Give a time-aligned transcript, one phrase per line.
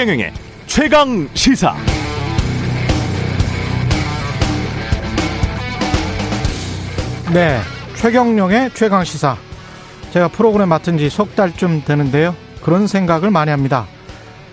[0.00, 0.32] 최경영의
[0.66, 1.76] 최강 시사.
[7.34, 7.60] 네,
[7.96, 9.36] 최경영의 최강 시사.
[10.12, 12.34] 제가 프로그램 맡은 지 석 달쯤 되는데요.
[12.62, 13.86] 그런 생각을 많이 합니다.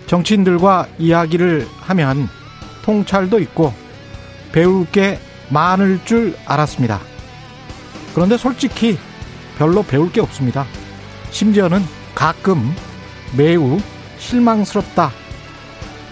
[0.06, 2.28] 정치인들과 이야기를 하면
[2.82, 3.72] 통찰도 있고
[4.52, 5.18] 배울 게
[5.48, 7.00] 많을 줄 알았습니다.
[8.14, 8.98] 그런데 솔직히
[9.56, 10.66] 별로 배울 게 없습니다.
[11.30, 11.82] 심지어는
[12.14, 12.74] 가끔
[13.34, 13.80] 매우
[14.18, 15.10] 실망스럽다.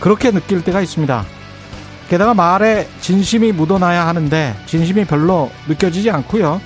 [0.06, 1.26] 그렇게 느낄 때가 있습니다.
[2.08, 6.60] 게다가 말에 진심이 묻어나야 하는데 진심이 별로 느껴지지 않고요.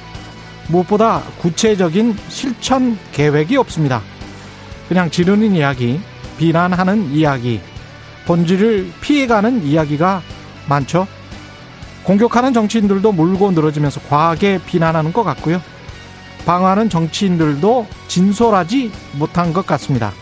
[0.68, 4.02] 무엇보다 구체적인 실천 계획이 없습니다.
[4.90, 5.98] 그냥 지르는 이야기,
[6.36, 7.62] 비난하는 이야기,
[8.26, 10.20] 본질을 피해가는 이야기가
[10.68, 11.06] 많죠.
[12.02, 15.62] 공격하는 정치인들도 물고 늘어지면서 과하게 비난하는 것 같고요.
[16.44, 20.12] 방어하는 정치인들도 진솔하지 못한 것 같습니다.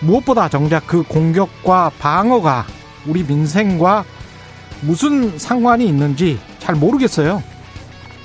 [0.00, 2.66] 무엇보다 정작 그 공격과 방어가
[3.06, 4.04] 우리 민생과
[4.82, 7.42] 무슨 상관이 있는지 잘 모르겠어요.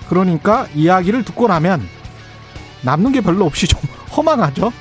[0.10, 1.82] 그러니까 이야기를 듣고 나면
[2.84, 3.82] 남는 게 별로 없이 좀
[4.16, 4.72] 허망하죠.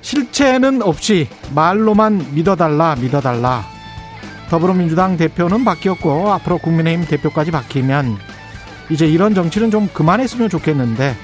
[0.00, 3.64] 실체는 없이 말로만 믿어달라 믿어달라.
[4.50, 8.18] 더불어민주당 대표는 바뀌었고 앞으로 국민의힘 대표까지 바뀌면
[8.90, 11.16] 이제 이런 정치는 좀 그만했으면 좋겠는데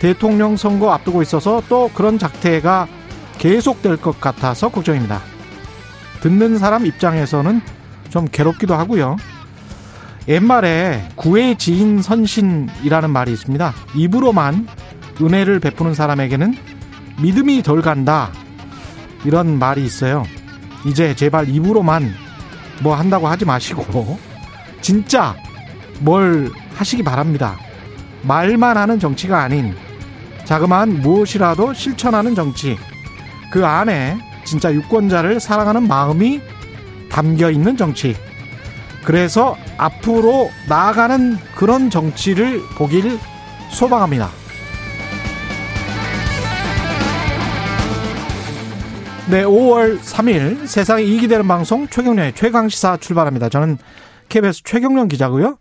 [0.00, 2.88] 대통령 선거 앞두고 있어서 또 그런 작태가
[3.40, 5.20] 계속될 것 같아서 걱정입니다.
[6.20, 7.62] 듣는 사람 입장에서는
[8.10, 9.16] 좀 괴롭기도 하고요.
[10.28, 13.72] 옛말에 구의 지인 선신이라는 말이 있습니다.
[13.94, 14.68] 입으로만
[15.20, 16.54] 은혜를 베푸는 사람에게는
[17.22, 18.30] 믿음이 덜 간다.
[19.24, 20.24] 이런 말이 있어요.
[20.84, 22.12] 이제 제발 입으로만
[22.82, 24.18] 뭐 한다고 하지 마시고
[24.82, 25.34] 진짜
[26.00, 27.56] 뭘 하시기 바랍니다.
[28.22, 29.74] 말만 하는 정치가 아닌
[30.44, 32.76] 자그마한 무엇이라도 실천하는 정치.
[33.50, 36.40] 그 안에 진짜 유권자를 사랑하는 마음이
[37.10, 38.16] 담겨 있는 정치.
[39.04, 43.18] 그래서 앞으로 나아가는 그런 정치를 보길
[43.70, 44.30] 소망합니다.
[49.30, 53.48] 네, 5월 3일 세상에 이익이 되는 방송 최경련의 최강시사 출발합니다.
[53.48, 53.78] 저는
[54.28, 55.58] KBS 최경련 기자고요.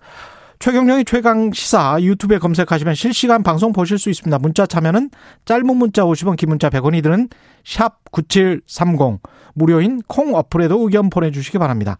[0.59, 4.39] 최경령의 최강 시사 유튜브에 검색하시면 실시간 방송 보실 수 있습니다.
[4.39, 5.09] 문자 참여는
[5.45, 7.29] 짧은 문자 50원, 긴 문자 100원이 드는
[7.63, 9.21] 샵 9730
[9.53, 11.97] 무료인 콩 어플에도 의견 보내주시기 바랍니다.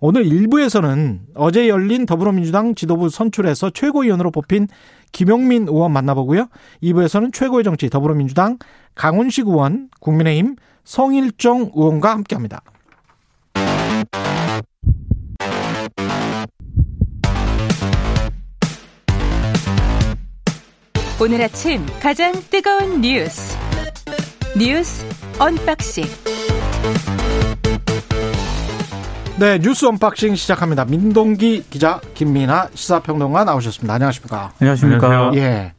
[0.00, 4.68] 오늘 1부에서는 어제 열린 더불어민주당 지도부 선출에서 최고위원으로 뽑힌
[5.12, 6.46] 김용민 의원 만나보고요.
[6.82, 8.56] 2부에서는 최고의 정치 더불어민주당
[8.94, 12.62] 강훈식 의원, 국민의힘 성일종 의원과 함께합니다.
[21.20, 23.56] 오늘 아침 가장 뜨거운 뉴스
[24.56, 25.04] 뉴스
[25.40, 26.04] 언박싱
[29.40, 30.84] 네 뉴스 언박싱 시작합니다.
[30.84, 33.94] 민동기 기자 김민아 시사평론가 나오셨습니다.
[33.94, 34.52] 안녕하십니까?
[34.60, 35.32] 안녕하십니까?
[35.34, 35.72] 예.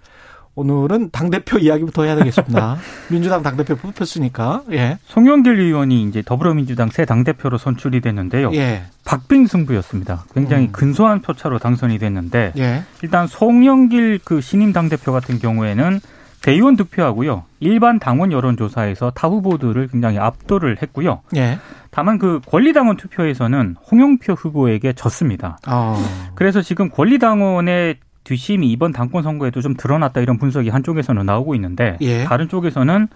[0.60, 2.78] 오늘은 당대표 이야기부터 해야 되겠습니다.
[3.10, 4.98] 민주당 당대표 뽑혔으니까, 예.
[5.06, 8.52] 송영길 의원이 이제 더불어민주당 새 당대표로 선출이 됐는데요.
[8.54, 8.84] 예.
[9.06, 10.26] 박빙 승부였습니다.
[10.34, 10.72] 굉장히 음.
[10.74, 12.84] 근소한 표차로 당선이 됐는데, 예.
[13.02, 16.02] 일단 송영길 그 신임 당대표 같은 경우에는
[16.42, 17.44] 대의원 득표하고요.
[17.60, 21.22] 일반 당원 여론조사에서 타 후보들을 굉장히 압도를 했고요.
[21.36, 21.58] 예.
[21.92, 25.58] 다만 그 권리당원 투표에서는 홍영표 후보에게 졌습니다.
[25.68, 25.98] 어.
[26.36, 27.98] 그래서 지금 권리당원의
[28.30, 32.26] 뒷심이 이번 당권 선거에도 좀 드러났다 이런 분석이 한쪽에서는 나오고 있는데 예.
[32.26, 33.08] 다른 쪽에서는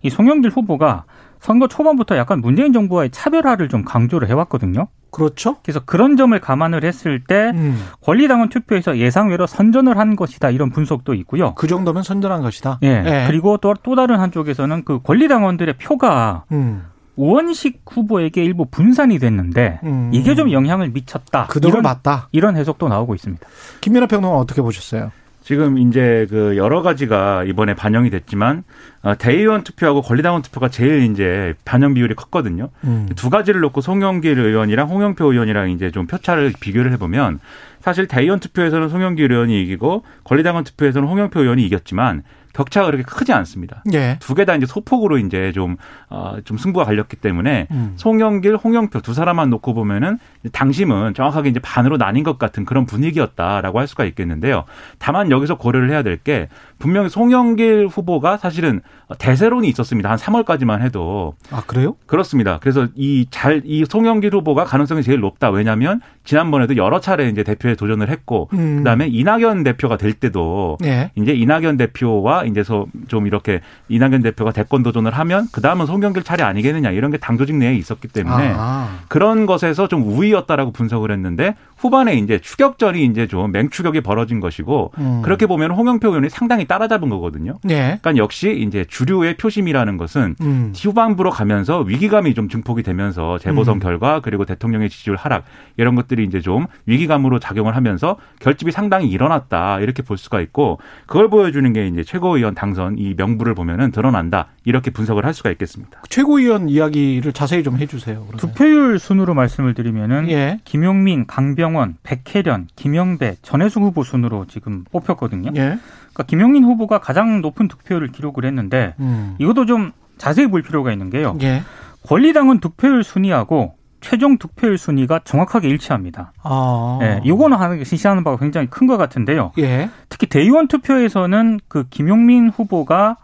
[0.00, 1.04] 이 송영길 후보가
[1.40, 4.88] 선거 초반부터 약간 문재인 정부와의 차별화를 좀 강조를 해왔거든요.
[5.10, 5.56] 그렇죠?
[5.62, 7.78] 그래서 그런 점을 감안을 했을 때 음.
[8.00, 11.52] 권리당원 투표에서 예상외로 선전을 한 것이다 이런 분석도 있고요.
[11.54, 12.78] 그 정도면 선전한 것이다.
[12.82, 13.26] 예.
[13.26, 16.84] 그리고 또, 또 다른 한쪽에서는 그 권리당원들의 표가 음.
[17.16, 20.10] 우원식 후보에게 일부 분산이 됐는데 음.
[20.12, 21.46] 이게 좀 영향을 미쳤다.
[21.46, 22.28] 그대로 이런, 맞다.
[22.32, 23.46] 이런 해석도 나오고 있습니다.
[23.80, 25.12] 김민아 평론가 어떻게 보셨어요?
[25.42, 28.62] 지금 이제 그 여러 가지가 이번에 반영이 됐지만
[29.02, 32.68] 어, 대의원 투표하고 권리당원 투표가 제일 이제 반영 비율이 컸거든요.
[32.84, 33.08] 음.
[33.16, 37.40] 두 가지를 놓고 송영길 의원이랑 홍영표 의원이랑 이제 좀 표차를 비교를 해보면
[37.80, 42.22] 사실 대의원 투표에서는 송영길 의원이 이기고 권리당원 투표에서는 홍영표 의원이 이겼지만
[42.54, 43.82] 격차가 그렇게 크지 않습니다.
[43.92, 44.16] 예.
[44.20, 45.76] 두개 다 이제 소폭으로 이제 좀,
[46.08, 47.92] 어, 좀 승부가 갈렸기 때문에 음.
[47.96, 50.18] 송영길, 홍영표 두 사람만 놓고 보면은
[50.52, 54.64] 당심은 정확하게 이제 반으로 나뉜 것 같은 그런 분위기였다라고 할 수가 있겠는데요.
[54.98, 58.80] 다만 여기서 고려를 해야 될 게 분명히 송영길 후보가 사실은
[59.18, 60.10] 대세론이 있었습니다.
[60.10, 61.34] 한 3월까지만 해도.
[61.50, 61.96] 아, 그래요?
[62.06, 62.58] 그렇습니다.
[62.60, 65.50] 그래서 이 잘, 이 송영길 후보가 가능성이 제일 높다.
[65.50, 68.78] 왜냐하면 지난번에도 여러 차례 이제 대표에 도전을 했고 음.
[68.78, 71.10] 그 다음에 이낙연 대표가 될 때도 예.
[71.16, 72.62] 이제 이낙연 대표와 이제
[73.08, 77.38] 좀 이렇게 이낙연 대표가 대권 도전을 하면 그 다음은 송영길 차례 아니겠느냐 이런 게 당
[77.38, 78.98] 조직 내에 있었기 때문에 아.
[79.06, 85.22] 그런 것에서 좀 우위였다라고 분석을 했는데 후반에 이제 추격전이 이제 좀 맹추격이 벌어진 것이고 음.
[85.22, 87.58] 그렇게 보면 홍영표 의원이 상당히 따라잡은 거거든요.
[87.70, 87.98] 예.
[88.00, 90.72] 그러니까 역시 이제 주류의 표심이라는 것은 음.
[90.76, 93.80] 후반부로 가면서 위기감이 좀 증폭이 되면서 재보선 음.
[93.80, 95.44] 결과 그리고 대통령의 지지율 하락
[95.76, 101.28] 이런 것들이 이제 좀 위기감으로 작용을 하면서 결집이 상당히 일어났다 이렇게 볼 수가 있고 그걸
[101.28, 106.00] 보여주는 게 이제 최고위원 당선 이 명부를 보면은 드러난다 이렇게 분석을 할 수가 있겠습니다.
[106.08, 108.24] 최고위원 이야기를 자세히 좀 해주세요.
[108.28, 108.36] 그러면.
[108.36, 110.60] 득표율 순으로 말씀을 드리면은 예.
[110.64, 115.50] 김용민, 강병 원, 백혜련, 김영배, 전해숙 후보 순으로 지금 뽑혔거든요.
[115.54, 115.60] 예.
[115.60, 119.36] 그러니까 김용민 후보가 가장 높은 득표율을 기록을 했는데 음.
[119.38, 121.36] 이것도 좀 자세히 볼 필요가 있는 게요.
[121.42, 121.62] 예.
[122.06, 126.32] 권리당은 득표율 순위하고 최종 득표율 순위가 정확하게 일치합니다.
[126.42, 126.98] 아.
[127.02, 129.52] 예, 이거는 하는 게 시시하는 바가 굉장히 큰 것 같은데요.
[129.58, 129.88] 예.
[130.08, 133.16] 특히 대의원 투표에서는 그 김용민 후보가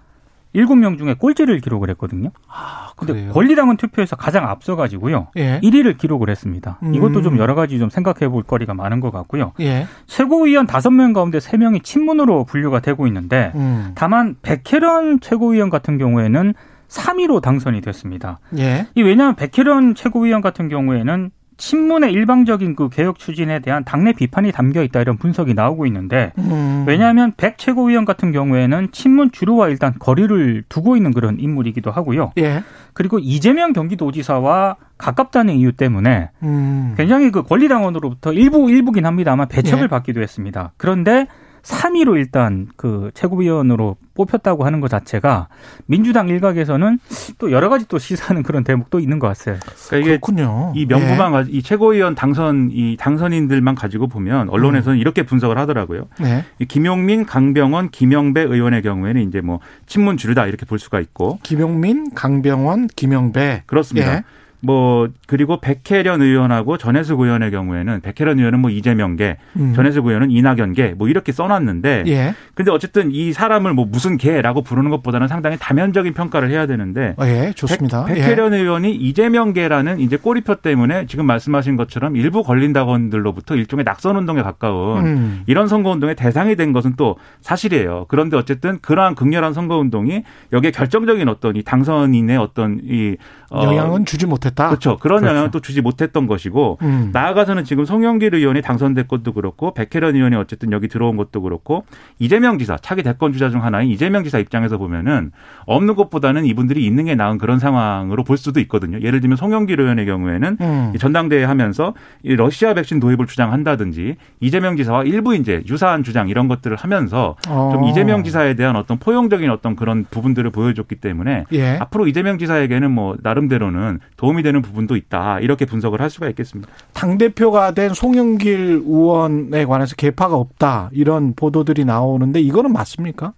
[0.67, 2.31] 7명 중에 꼴찌를 기록을 했거든요.
[2.49, 3.33] 아, 근데 그래요.
[3.33, 5.29] 권리당은 투표에서 가장 앞서가지고요.
[5.37, 5.61] 예.
[5.63, 6.79] 1위를 기록을 했습니다.
[6.83, 6.95] 음.
[6.95, 9.53] 이것도 좀 여러 가지 좀 생각해 볼 거리가 많은 것 같고요.
[9.61, 9.87] 예.
[10.07, 13.93] 최고위원 5명 가운데 3명이 친문으로 분류가 되고 있는데 음.
[13.95, 16.55] 다만 백혜련 최고위원 같은 경우에는
[16.89, 18.41] 3위로 당선이 됐습니다.
[18.59, 18.87] 예.
[18.95, 24.83] 이 왜냐하면 백혜련 최고위원 같은 경우에는 친문의 일방적인 그 개혁 추진에 대한 당내 비판이 담겨
[24.83, 26.85] 있다 이런 분석이 나오고 있는데 음.
[26.87, 32.33] 왜냐하면 백 최고위원 같은 경우에는 친문 주류와 일단 거리를 두고 있는 그런 인물이기도 하고요.
[32.39, 32.63] 예.
[32.95, 36.95] 그리고 이재명 경기도지사와 가깝다는 이유 때문에 음.
[36.97, 39.89] 굉장히 그 권리당원으로부터 일부 일부긴 합니다만 배척을 예.
[39.89, 40.73] 받기도 했습니다.
[40.77, 41.27] 그런데
[41.63, 45.49] 3위로 일단 그 최고위원으로 뽑혔다고 하는 것 자체가
[45.87, 46.99] 민주당 일각에서는
[47.39, 49.59] 또 여러 가지 또 시사하는 그런 대목도 있는 것 같아요.
[49.89, 50.73] 그러니까 이게 그렇군요.
[50.75, 56.09] 이 명부만 가- 이 최고위원 당선 이 당선인들만 가지고 보면 언론에서는 이렇게 분석을 하더라고요.
[56.21, 56.25] 예.
[56.25, 56.45] 네.
[56.59, 62.13] 이 김용민, 강병원, 김영배 의원의 경우에는 이제 뭐 친문 주류다 이렇게 볼 수가 있고 김용민,
[62.15, 63.63] 강병원, 김영배.
[63.67, 64.15] 그렇습니다.
[64.17, 64.23] 예.
[64.61, 69.73] 뭐 그리고 백혜련 의원하고 전해숙 의원의 경우에는 백혜련 의원은 뭐 이재명계, 음.
[69.75, 72.35] 전해숙 의원은 이낙연계 뭐 이렇게 써놨는데 예.
[72.55, 77.53] 근데 어쨌든 이 사람을 뭐 무슨 개라고 부르는 것보다는 상당히 다면적인 평가를 해야 되는데 예,
[77.55, 78.07] 좋습니다.
[78.07, 78.21] 백, 예.
[78.21, 85.07] 백혜련 의원이 이재명계라는 이제 꼬리표 때문에 지금 말씀하신 것처럼 일부 권린당원들로부터 일종의 낙선 운동에 가까운
[85.07, 85.43] 음.
[85.47, 88.07] 이런 선거 운동의 대상이 된 것은 또 사실이에요.
[88.09, 94.05] 그런데 어쨌든 그러한 극렬한 선거 운동이 여기에 결정적인 어떤 이 당선인의 어떤 이 어, 영향은
[94.05, 94.69] 주지 못했다.
[94.69, 94.99] 그렇죠.
[94.99, 95.31] 그런 그렇죠.
[95.31, 97.11] 영향을 또 주지 못했던 것이고 음.
[97.13, 101.85] 나아가서는 지금 송영길 의원이 당선된 것도 그렇고 백혜련 의원이 어쨌든 여기 들어온 것도 그렇고
[102.19, 105.33] 이재명 지사 차기 대권 주자 중 하나인 이재명 지사 입장에서 보면은
[105.67, 109.01] 없는 것보다는 이분들이 있는 게 나은 그런 상황으로 볼 수도 있거든요.
[109.01, 110.93] 예를 들면 송영길 의원의 경우에는 음.
[110.95, 116.49] 이 전당대회 하면서 이 러시아 백신 도입을 주장한다든지 이재명 지사와 일부 이제 유사한 주장 이런
[116.49, 117.71] 것들을 하면서 어.
[117.73, 121.77] 좀 이재명 지사에 대한 어떤 포용적인 어떤 그런 부분들을 보여줬기 때문에 예.
[121.79, 126.73] 앞으로 이재명 지사에게는 뭐 나름 대로는 도움이 되는 부분도 있다 이렇게 분석을 할 수가 있겠습니다.
[126.93, 133.35] 당 대표가 된 송영길 의원에 관해서 개파가 없다 이런 보도들이 나오는데 이거는 맞습니까?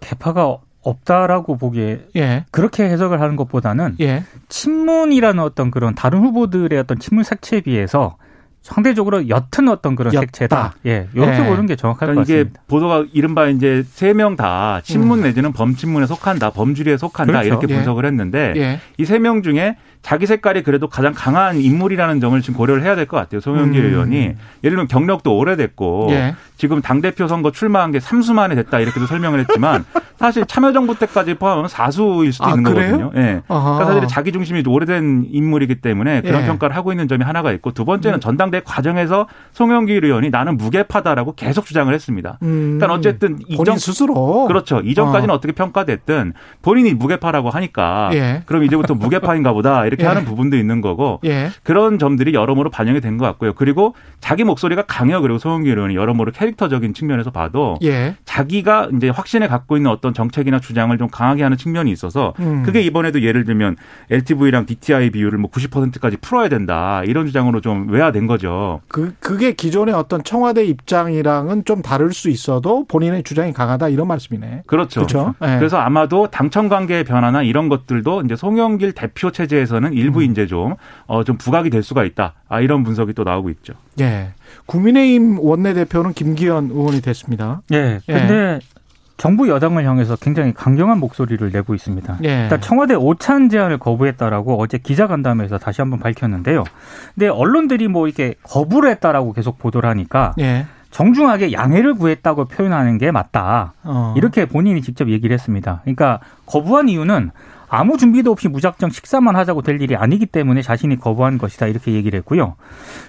[0.00, 2.44] 개파가 없다라고 보기에 예.
[2.50, 4.24] 그렇게 해석을 하는 것보다는 예.
[4.48, 8.16] 친문이라는 어떤 그런 다른 후보들의 어떤 친문 색채에 비해서
[8.62, 10.20] 상대적으로 옅은 어떤 그런 옅다.
[10.26, 10.74] 색채다.
[10.86, 11.46] 예, 이렇게 예.
[11.46, 12.62] 보는 게 정확할 그러니까 것 이게 같습니다.
[12.68, 15.24] 보도가 이른바 이제 세 명다 친문 음.
[15.24, 17.48] 내지는 범친문에 속한다, 범주리에 속한다 그렇죠.
[17.48, 17.74] 이렇게 예.
[17.76, 18.80] 분석을 했는데 예.
[18.98, 23.16] 이세 명 중에 자기 색깔이 그래도 가장 강한 인물이라는 점을 지금 고려를 해야 될 것
[23.16, 23.40] 같아요.
[23.40, 23.90] 송영길 음.
[23.90, 24.36] 의원이 예를
[24.76, 26.34] 들면 경력도 오래됐고 예.
[26.56, 29.84] 지금 당 대표 선거 출마한 게 3수 만에 됐다 이렇게도 설명을 했지만
[30.18, 32.92] 사실 참여정부 때까지 포함하면 4수일 수도 아, 있는 그래요?
[32.98, 33.12] 거거든요.
[33.16, 33.42] 예.
[33.46, 36.46] 그러니까 사실 자기 중심이 오래된 인물이기 때문에 그런 예.
[36.46, 38.20] 평가를 하고 있는 점이 하나가 있고 두 번째는 음.
[38.20, 42.38] 전당대 과정에서 송영길 의원이 나는 무게파다라고 계속 주장을 했습니다.
[42.42, 42.78] 음.
[42.78, 44.80] 그러니까 어쨌든 이전 스스로 그렇죠.
[44.80, 45.36] 이전까지는 어.
[45.36, 45.40] 어.
[45.40, 48.42] 떻게 평가됐든 본인이 무게파라고 하니까 예.
[48.46, 50.08] 그럼 이제부터 무게파인가 보다 이렇게 예.
[50.08, 51.50] 하는 부분도 있는 거고 예.
[51.62, 53.52] 그런 점들이 여러모로 반영이 된 것 같고요.
[53.52, 55.20] 그리고 자기 목소리가 강해요.
[55.20, 58.16] 그리고 송영길 의원이 여러모로 캐릭터적인 측면에서 봐도 예.
[58.24, 62.62] 자기가 이제 확신에 갖고 있는 어떤 정책이나 주장을 좀 강하게 하는 측면이 있어서 음.
[62.64, 63.76] 그게 이번에도 예를 들면
[64.10, 68.80] LTV랑 DTI 비율을 뭐 90%까지 풀어야 된다 이런 주장으로 좀 외화된 거죠.
[68.88, 74.62] 그 그게 기존의 어떤 청와대 입장이랑은 좀 다를 수 있어도 본인의 주장이 강하다 이런 말씀이네.
[74.66, 75.00] 그렇죠.
[75.00, 75.34] 그렇죠.
[75.42, 75.58] 예.
[75.58, 80.30] 그래서 아마도 당청 관계의 변화나 이런 것들도 이제 송영길 대표 체제에서는 일부 음.
[80.30, 80.74] 이제 좀,
[81.06, 82.34] 어, 좀 부각이 될 수가 있다.
[82.48, 83.74] 아, 이런 분석이 또 나오고 있죠.
[84.00, 84.32] 예.
[84.66, 87.62] 국민의힘 원내대표는 김기현 의원이 됐습니다.
[87.72, 88.00] 예.
[88.06, 88.58] 근데
[89.16, 92.18] 정부 여당을 향해서 굉장히 강경한 목소리를 내고 있습니다.
[92.24, 92.42] 예.
[92.42, 96.64] 일단 청와대 오찬 제안을 거부했다라고 어제 기자간담회에서 다시 한번 밝혔는데요.
[97.14, 100.66] 근데 언론들이 뭐 이렇게 거부를 했다라고 계속 보도를 하니까 예.
[100.90, 103.74] 정중하게 양해를 구했다고 표현하는 게 맞다.
[103.82, 104.14] 어.
[104.16, 105.80] 이렇게 본인이 직접 얘기를 했습니다.
[105.82, 107.30] 그러니까 거부한 이유는
[107.74, 112.18] 아무 준비도 없이 무작정 식사만 하자고 될 일이 아니기 때문에 자신이 거부한 것이다 이렇게 얘기를
[112.18, 112.56] 했고요.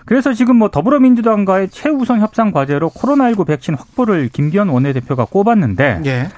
[0.06, 6.30] 그래서 지금 뭐 더불어민주당과의 최우선 협상 과제로 코로나19 백신 확보를 김기현 원내대표가 꼽았는데 예.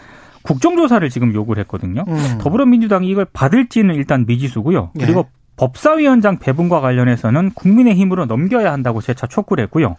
[0.42, 2.04] 국정조사를 지금 요구를 했거든요.
[2.08, 2.38] 음.
[2.42, 4.90] 더불어민주당이 이걸 받을지는 일단 미지수고요.
[5.00, 5.06] 예.
[5.06, 5.28] 그리고
[5.58, 9.98] 법사위원장 배분과 관련해서는 국민의힘으로 넘겨야 한다고 재차 촉구를 했고요.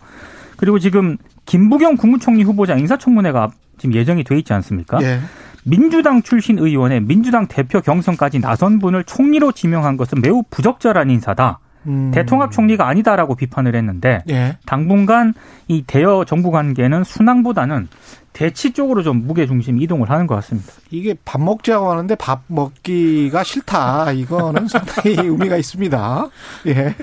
[0.56, 5.00] 그리고 지금 김부겸 국무총리 후보자 인사청문회가 지금 예정이 돼 있지 않습니까?
[5.02, 5.20] 예.
[5.66, 11.58] 민주당 출신 의원의 민주당 대표 경선까지 나선 분을 총리로 지명한 것은 매우 부적절한 인사다.
[11.86, 12.10] 음.
[12.12, 14.56] 대통합 총리가 아니다라고 비판을 했는데 예.
[14.64, 15.34] 당분간
[15.68, 17.88] 이 대여 정부 관계는 순항보다는
[18.32, 20.72] 대치 쪽으로 좀 무게 중심 이동을 하는 것 같습니다.
[20.90, 24.12] 이게 밥 먹자고 하는데 밥 먹기가 싫다.
[24.12, 26.28] 이거는 상당히 의미가 있습니다.
[26.66, 26.94] 예.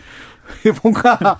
[0.83, 1.39] 뭔가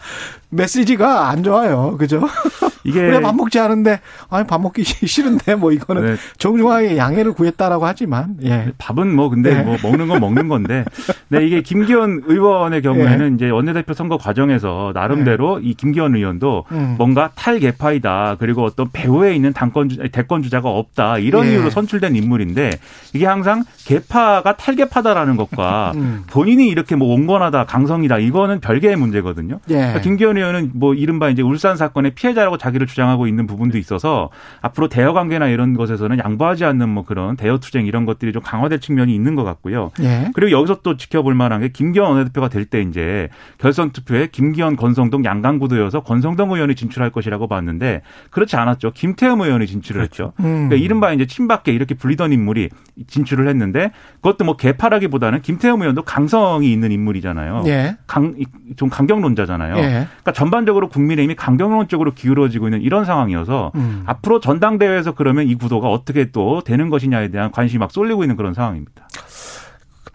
[0.55, 1.98] 메시지가 안 좋아요.
[1.98, 2.22] 그죠?
[2.83, 6.15] 이게 그래 밥 먹지 않은데 아니 밥 먹기 싫은데 뭐 이거는 네.
[6.38, 8.72] 정중하게 양해를 구했다라고 하지만 예.
[8.77, 9.63] 밥은 뭐 근데 네.
[9.63, 10.86] 뭐 먹는 건 먹는 건데,
[11.29, 13.36] 네 이게 김기현 의원의 경우에는 네.
[13.36, 16.95] 이제 원내대표 선거 과정에서 나름대로 이 김기현 의원도 음.
[16.98, 21.53] 뭔가 탈개파이다 그리고 어떤 배후에 있는 당권 주, 대권 주자가 없다 이런 예.
[21.53, 22.72] 이유로 선출된 인물인데
[23.13, 26.24] 이게 항상 개파가 탈개파다라는 것과 음.
[26.27, 29.60] 본인이 이렇게 뭐 온건하다 강성이다 이거는 별개의 문제거든요.
[29.69, 29.75] 예.
[29.75, 34.29] 그러니까 김기현 의원 은 뭐 이른바 이제 울산 사건의 피해자라고 자기를 주장하고 있는 부분도 있어서
[34.62, 38.79] 앞으로 대여 관계나 이런 것에서는 양보하지 않는 뭐 그런 대여 투쟁 이런 것들이 좀 강화될
[38.79, 39.91] 측면이 있는 것 같고요.
[40.01, 40.31] 예.
[40.33, 45.25] 그리고 여기서 또 지켜볼 만한 게 김기현 원내대표가 될 때 이제 결선 투표에 김기현 권성동
[45.25, 48.91] 양강구도여서 권성동 의원이 진출할 것이라고 봤는데 그렇지 않았죠.
[48.91, 50.33] 김태흠 의원이 진출을 했죠.
[50.39, 50.69] 음.
[50.69, 52.69] 그러니까 이른바 이제 친박계 이렇게 불리던 인물이
[53.07, 57.63] 진출을 했는데 그것도 뭐 개파라기보다는 김태흠 의원도 강성이 있는 인물이잖아요.
[57.67, 57.97] 예.
[58.07, 58.35] 강,
[58.75, 59.75] 좀 강경론자잖아요.
[59.77, 59.81] 예.
[59.81, 64.03] 그러니까 전반적으로 국민의힘이 강경론 쪽으로 기울어지고 있는 이런 상황이어서 음.
[64.05, 68.53] 앞으로 전당대회에서 그러면 이 구도가 어떻게 또 되는 것이냐에 대한 관심이 막 쏠리고 있는 그런
[68.53, 69.07] 상황입니다.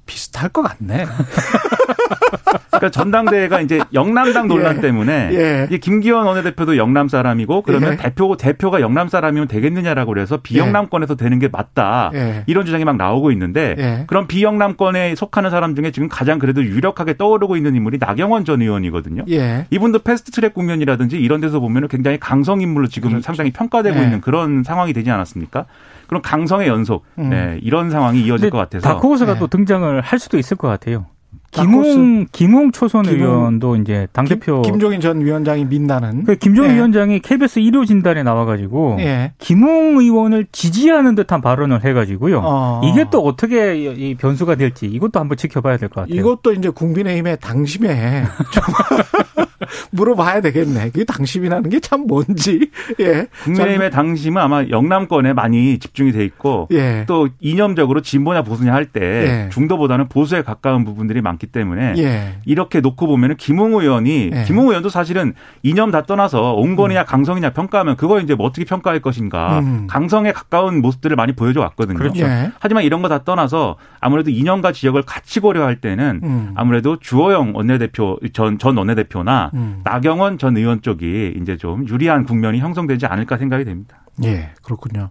[0.07, 1.07] 비슷할 것 같네.
[2.79, 4.81] 그러니까 전당대회가 이제 영남당 논란 예.
[4.81, 5.67] 때문에 예.
[5.69, 7.97] 이제 김기현 원내대표도 영남 사람이고 그러면 예.
[7.97, 12.45] 대표 대표가 영남 사람이면 되겠느냐라고 그래서 비영남권에서 되는 게 맞다 예.
[12.47, 14.05] 이런 주장이 막 나오고 있는데 예.
[14.07, 19.25] 그런 비영남권에 속하는 사람 중에 지금 가장 그래도 유력하게 떠오르고 있는 인물이 나경원 전 의원이거든요.
[19.31, 19.67] 예.
[19.71, 24.05] 이분도 패스트트랙 국면이라든지 이런 데서 보면 굉장히 강성 인물로 지금 상당히 평가되고 네.
[24.05, 25.67] 있는 그런 상황이 되지 않았습니까?
[26.07, 27.31] 그런 강성의 연속 음.
[27.31, 29.39] 네, 이런 상황이 이어질 것 같아서 다크호스가 네.
[29.39, 31.07] 또 등장을 할 수도 있을 것 같아요.
[31.51, 33.19] 김웅 김웅 초선 김웅.
[33.21, 36.25] 의원도 이제 당 대표 김, 김종인 전 위원장이 민다는.
[36.25, 36.75] 그 김종인 예.
[36.77, 39.33] 위원장이 KBS 1호 진단에 나와가지고 예.
[39.39, 42.43] 김웅 의원을 지지하는 듯한 발언을 해가지고요.
[42.45, 42.81] 어.
[42.85, 46.15] 이게 또 어떻게 이 변수가 될지 이것도 한번 지켜봐야 될 것 같아요.
[46.21, 48.65] 이것도 이제 국민의힘의 당심에 좀
[49.91, 50.91] 물어봐야 되겠네.
[50.95, 52.71] 그 당심이라는 게 참 뭔지.
[53.01, 53.27] 예.
[53.45, 57.05] 국민의힘의 당심은 아마 영남권에 많이 집중이 돼 있고 예.
[57.07, 59.49] 또 이념적으로 진보냐 보수냐 할때 예.
[59.51, 62.39] 중도보다는 보수에 가까운 부분들이 많기 때문에 예.
[62.45, 64.45] 이렇게 놓고 보면은 김웅 의원이 예.
[64.45, 69.59] 김웅 의원도 사실은 이념 다 떠나서 온건이냐 강성이냐 평가하면 그거 이제 뭐 어떻게 평가할 것인가
[69.61, 69.87] 음.
[69.89, 71.99] 강성에 가까운 모습들을 많이 보여줘 왔거든요.
[71.99, 72.25] 그렇죠.
[72.25, 72.53] 예.
[72.61, 76.53] 하지만 이런 거 다 떠나서 아무래도 이념과 지역을 같이 고려할 때는 음.
[76.57, 79.81] 아무래도 주호영 원내대표 전, 전 원내대표나 음.
[79.83, 83.97] 나경원 전 의원 쪽이 이제 좀 유리한 국면이 형성되지 않을까 생각이 됩니다.
[84.25, 85.09] 예, 그렇군요.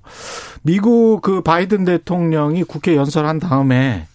[0.61, 4.05] 미국 그 바이든 대통령이 국회 연설한 다음에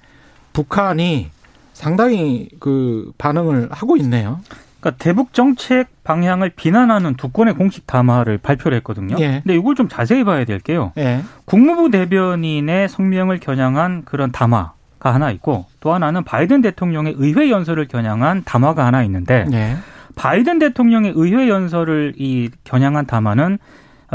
[0.52, 1.30] 북한이
[1.72, 4.40] 상당히 그 반응을 하고 있네요.
[4.80, 9.16] 그러니까 대북 정책 방향을 비난하는 두 건의 공식 담화를 발표를 했거든요.
[9.20, 9.40] 예.
[9.44, 10.92] 근데 이걸 좀 자세히 봐야 될 게요.
[10.98, 11.22] 예.
[11.44, 18.42] 국무부 대변인의 성명을 겨냥한 그런 담화가 하나 있고 또 하나는 바이든 대통령의 의회 연설을 겨냥한
[18.44, 19.76] 담화가 하나 있는데 예.
[20.16, 23.58] 바이든 대통령의 의회 연설을 이 겨냥한 담화는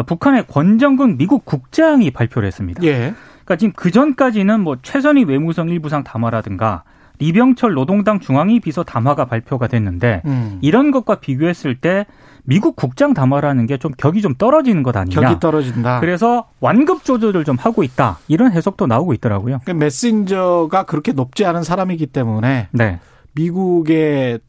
[0.06, 2.84] 북한의 권정근 미국 국장이 발표를 했습니다.
[2.84, 3.14] 예.
[3.46, 6.84] 그러니까 지금 그 전까지는 뭐 최선희 외무성 일부상 담화라든가
[7.20, 10.60] 리병철 노동당 중앙위 비서 담화가 발표가 됐는데 음.
[10.62, 12.06] 이런 것과 비교했을 때
[12.44, 15.20] 미국 국장 담화라는 게 좀 격이 좀 떨어지는 것 아니냐.
[15.20, 16.00] 격이 떨어진다.
[16.00, 18.20] 그래서 완급 조절을 좀 하고 있다.
[18.28, 19.60] 이런 해석도 나오고 있더라고요.
[19.66, 23.00] 그 메신저가 그렇게 높지 않은 사람이기 때문에 네.
[23.34, 24.40] 미국의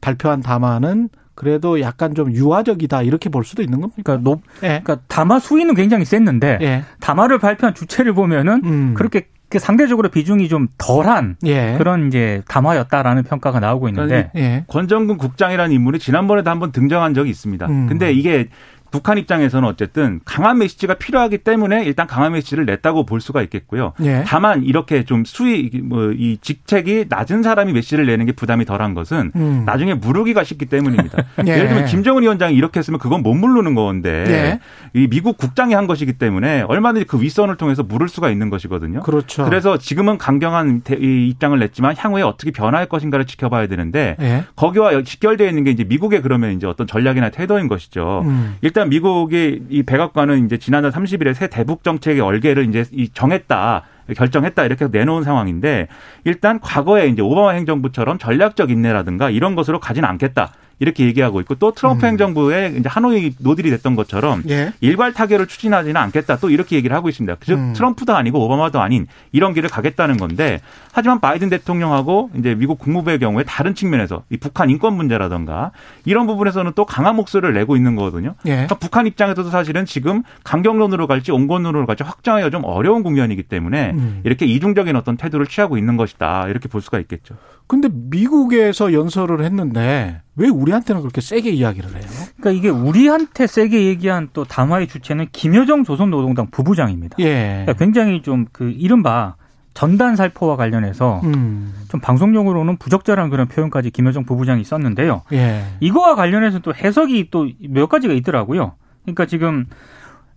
[0.00, 4.02] 발표한 담화는 그래도 약간 좀 유화적이다 이렇게 볼 수도 있는 겁니까?
[4.04, 4.80] 그러니까 높 예.
[4.82, 6.84] 그러니까 담화 수위는 굉장히 셌는데 예.
[7.00, 8.94] 담화를 발표한 주체를 보면은 음.
[8.96, 11.76] 그렇게 그 상대적으로 비중이 좀 덜한 예.
[11.78, 14.64] 그런 이제 담화였다라는 평가가 나오고 있는데 예.
[14.66, 17.66] 권정근 국장이라는 인물이 지난번에도 한번 등장한 적이 있습니다.
[17.66, 17.86] 음.
[17.86, 18.48] 근데 이게
[18.90, 23.92] 북한 입장에서는 어쨌든 강한 메시지가 필요하기 때문에 일단 강한 메시지를 냈다고 볼 수가 있겠고요.
[24.02, 24.24] 예.
[24.26, 29.32] 다만 이렇게 좀 수위 뭐 이 직책이 낮은 사람이 메시지를 내는 게 부담이 덜한 것은
[29.36, 29.62] 음.
[29.66, 31.24] 나중에 무르기가 쉽기 때문입니다.
[31.46, 31.50] 예.
[31.52, 34.60] 예를 들면 김정은 위원장이 이렇게 했으면 그건 못 물르는 건데 예.
[34.98, 39.00] 이 미국 국장이 한 것이기 때문에 얼마든지 그 윗선을 통해서 물을 수가 있는 것이거든요.
[39.00, 39.44] 그렇죠.
[39.44, 44.44] 그래서 지금은 강경한 입장을 냈지만 향후에 어떻게 변화할 것인가를 지켜봐야 되는데 예.
[44.56, 48.22] 거기와 직결되어 있는 게 이제 미국의 그러면 이제 어떤 전략이나 태도인 것이죠.
[48.24, 48.56] 음.
[48.76, 53.84] 일단 미국의 이 백악관은 이제 지난달 30일에 새 대북 정책의 얼개를 이제 정했다.
[54.14, 55.88] 결정했다 이렇게 내놓은 상황인데
[56.24, 60.52] 일단 과거에 이제 오바마 행정부처럼 전략적 인내라든가 이런 것으로 가지는 않겠다.
[60.78, 62.10] 이렇게 얘기하고 있고 또 트럼프 음.
[62.10, 64.72] 행정부의 이제 하노이 노딜이 됐던 것처럼 예.
[64.80, 67.36] 일괄 타결을 추진하지는 않겠다 또 이렇게 얘기를 하고 있습니다.
[67.40, 67.72] 즉 음.
[67.74, 70.60] 트럼프도 아니고 오바마도 아닌 이런 길을 가겠다는 건데
[70.92, 75.72] 하지만 바이든 대통령하고 이제 미국 국무부의 경우에 다른 측면에서 이 북한 인권 문제라든가
[76.04, 78.34] 이런 부분에서는 또 강한 목소리를 내고 있는 거거든요.
[78.44, 78.50] 예.
[78.50, 84.20] 그러니까 북한 입장에서도 사실은 지금 강경론으로 갈지 온건론으로 갈지 확정하기가 좀 어려운 국면이기 때문에 음.
[84.24, 87.36] 이렇게 이중적인 어떤 태도를 취하고 있는 것이다 이렇게 볼 수가 있겠죠.
[87.66, 92.02] 근데 미국에서 연설을 했는데 왜 우리한테는 그렇게 세게 이야기를 해요?
[92.36, 97.16] 그러니까 이게 우리한테 세게 얘기한 또 담화의 주체는 김여정 조선노동당 부부장입니다.
[97.20, 97.64] 예.
[97.64, 99.34] 그러니까 굉장히 좀 그 이른바
[99.74, 101.74] 전단 살포와 관련해서 음.
[101.88, 105.22] 좀 방송용으로는 부적절한 그런 표현까지 김여정 부부장이 썼는데요.
[105.32, 105.64] 예.
[105.80, 108.72] 이거와 관련해서 또 해석이 또 몇 가지가 있더라고요.
[109.02, 109.66] 그러니까 지금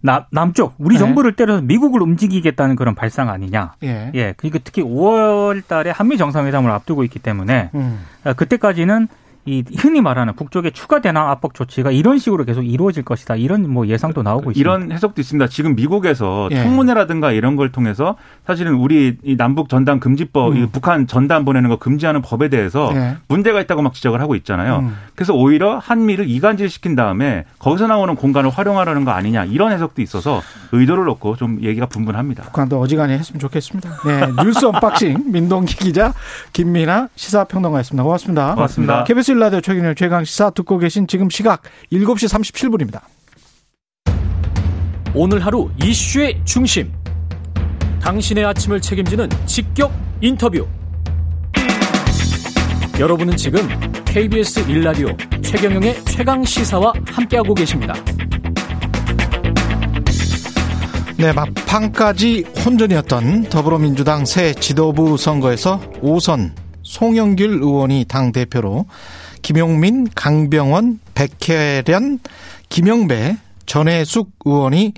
[0.02, 1.00] 남, 남쪽 우리 네.
[1.00, 3.74] 정부를 때려서 미국을 움직이겠다는 그런 발상 아니냐.
[3.84, 4.12] 예.
[4.14, 4.34] 예.
[4.38, 8.06] 그러니까 특히 5월 달에 한미 정상회담을 앞두고 있기 때문에 음.
[8.36, 9.08] 그때까지는
[9.46, 13.36] 이 흔히 말하는 북쪽의 추가 대남 압박 조치가 이런 식으로 계속 이루어질 것이다.
[13.36, 14.60] 이런 뭐 예상도 나오고 있습니다.
[14.60, 15.48] 이런 해석도 있습니다.
[15.48, 16.62] 지금 미국에서 예.
[16.62, 18.16] 청문회라든가 이런 걸 통해서
[18.46, 20.68] 사실은 우리 이 남북 전단 금지법, 음.
[20.72, 23.18] 북한 전단 보내는 거 금지하는 법에 대해서 예.
[23.28, 24.80] 문제가 있다고 막 지적을 하고 있잖아요.
[24.80, 24.96] 음.
[25.16, 30.42] 그래서 오히려 한미를 이간질 시킨 다음에 거기서 나오는 공간을 활용하려는 거 아니냐 이런 해석도 있어서
[30.72, 32.44] 의도를 놓고 좀 얘기가 분분합니다.
[32.44, 34.02] 북한도 어지간히 했으면 좋겠습니다.
[34.06, 36.14] 네, 뉴스 언박싱 민동기 기자
[36.54, 38.04] 김민아 시사평론가였습니다.
[38.04, 38.54] 고맙습니다.
[38.56, 39.04] 고맙습니다.
[39.04, 43.02] KBS 라디오 최경영 최강 시사 듣고 계신 지금 시각 7시 37분입니다.
[45.14, 46.92] 오늘 하루 이슈의 중심.
[48.02, 50.68] 당신의 아침을 책임지는 직격 인터뷰.
[53.00, 53.62] 여러분은 지금
[54.06, 57.94] KBS 1라디오 최경영의 최강 시사와 함께하고 계십니다.
[61.20, 68.86] 네, 막판까지 혼전이었던 더불어민주당 새 지도부 선거에서 5선 송영길 의원이 당 대표로
[69.42, 72.20] 김용민, 강병원, 백혜련,
[72.70, 74.94] 김영배, 전해숙 의원이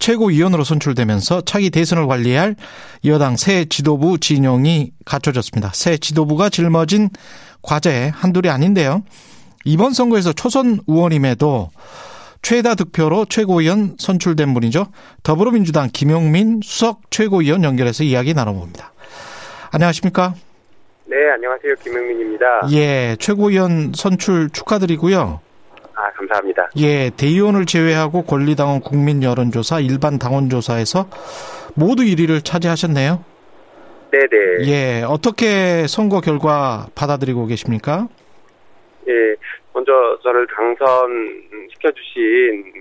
[0.00, 2.56] 최고위원으로 선출되면서 차기 대선을 관리할
[3.04, 5.70] 여당 새 지도부 진영이 갖춰졌습니다.
[5.72, 7.10] 새 지도부가 짊어진
[7.62, 9.04] 과제 한둘이 아닌데요.
[9.64, 11.70] 이번 선거에서 초선 의원임에도
[12.42, 14.86] 최다 득표로 최고위원 선출된 분이죠.
[15.22, 18.92] 더불어민주당 김용민 수석 최고위원 연결해서 이야기 나눠봅니다.
[19.72, 20.34] 안녕하십니까?
[21.06, 21.74] 네, 안녕하세요.
[21.82, 22.46] 김영민입니다.
[22.72, 25.40] 예, 최고위원 선출 축하드리고요.
[25.94, 26.70] 아, 감사합니다.
[26.78, 31.08] 예, 대의원을 제외하고 권리당원 국민 여론조사, 일반 당원조사에서
[31.74, 33.22] 모두 1위를 차지하셨네요.
[34.12, 34.70] 네네.
[34.70, 38.08] 예, 어떻게 선거 결과 받아들이고 계십니까?
[39.08, 39.12] 예,
[39.72, 40.84] 먼저 저를 당선시켜주신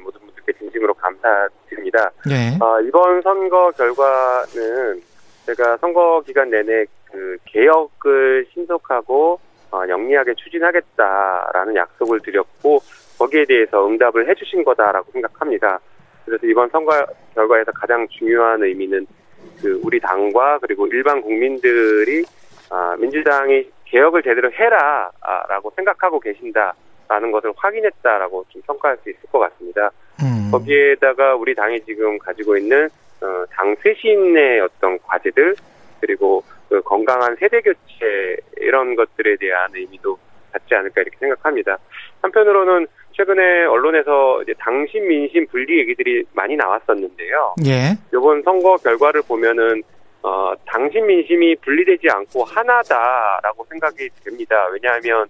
[0.04, 2.12] 모든 분들께 진심으로 감사드립니다.
[2.30, 2.58] 예.
[2.64, 5.02] 어, 이번 선거 결과는
[5.46, 9.40] 제가 선거 기간 내내 그 개혁을 신속하고
[9.72, 12.80] 어, 영리하게 추진하겠다라는 약속을 드렸고
[13.20, 15.80] 거기에 대해서 응답을 해주신 거다라고 생각합니다.
[16.26, 19.06] 그래서 이번 선거 결과에서 가장 중요한 의미는
[19.62, 22.24] 그 우리 당과 그리고 일반 국민들이
[22.70, 29.92] 아, 민주당이 개혁을 제대로 해라라고 생각하고 계신다라는 것을 확인했다라고 좀 평가할 수 있을 것 같습니다.
[30.22, 30.50] 음.
[30.52, 32.90] 거기에다가 우리 당이 지금 가지고 있는
[33.22, 35.56] 어, 당 쇄신의 어떤 과제들
[36.00, 40.18] 그리고 그 건강한 세대 교체 이런 것들에 대한 의미도
[40.52, 41.78] 갖지 않을까 이렇게 생각합니다.
[42.22, 47.56] 한편으로는 최근에 언론에서 이제 당신 민심 분리 얘기들이 많이 나왔었는데요.
[47.66, 47.98] 예.
[48.14, 49.84] 이번 선거 결과를 보면은
[50.22, 54.68] 어, 당신 민심이 분리되지 않고 하나다라고 생각이 됩니다.
[54.72, 55.28] 왜냐하면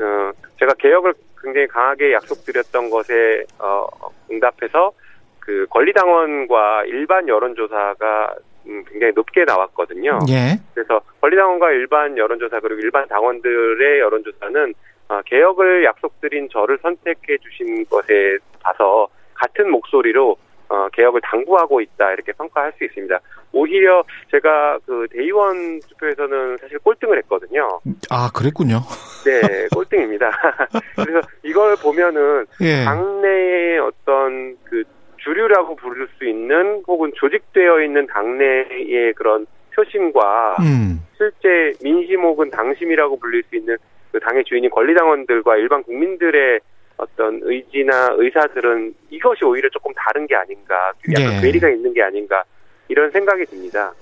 [0.00, 3.86] 어, 제가 개혁을 굉장히 강하게 약속드렸던 것에 어,
[4.30, 4.92] 응답해서
[5.38, 8.34] 그 권리당원과 일반 여론조사가
[8.66, 10.20] 음, 굉장히 높게 나왔거든요.
[10.28, 10.60] 예.
[10.74, 14.74] 그래서 권리당원과 일반 여론조사 그리고 일반 당원들의 여론조사는
[15.08, 20.36] 어, 개혁을 약속드린 저를 선택해 주신 것에 봐서 같은 목소리로
[20.70, 23.18] 어, 개혁을 당부하고 있다 이렇게 평가할 수 있습니다.
[23.52, 27.80] 오히려 제가 그 대의원 투표에서는 사실 꼴등을 했거든요.
[28.08, 28.80] 아 그랬군요.
[29.24, 30.30] 네, 꼴등입니다.
[30.96, 32.84] 그래서 이 이걸 보면은 예.
[32.84, 34.84] 당내의 어떤 그
[35.16, 41.00] 주류라고 부를 수 있는 혹은 조직되어 있는 당내의 그런 표심과 음.
[41.16, 43.76] 실제 민심 혹은 당심이라고 불릴 수 있는
[44.12, 46.60] 그 당의 주인인 권리당원들과 일반 국민들의
[47.00, 51.40] 어떤 의지나 의사들은 이것이 오히려 조금 다른 게 아닌가, 약간 예.
[51.40, 52.44] 괴리가 있는 게 아닌가
[52.88, 53.92] 이런 생각이 듭니다.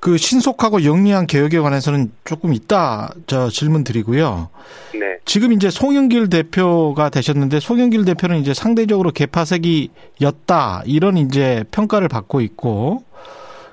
[0.00, 4.50] 그 신속하고 영리한 개혁에 관해서는 조금 있다 저 질문 드리고요.
[4.92, 5.18] 네.
[5.24, 13.02] 지금 이제 송영길 대표가 되셨는데 송영길 대표는 이제 상대적으로 개파색이였다 이런 이제 평가를 받고 있고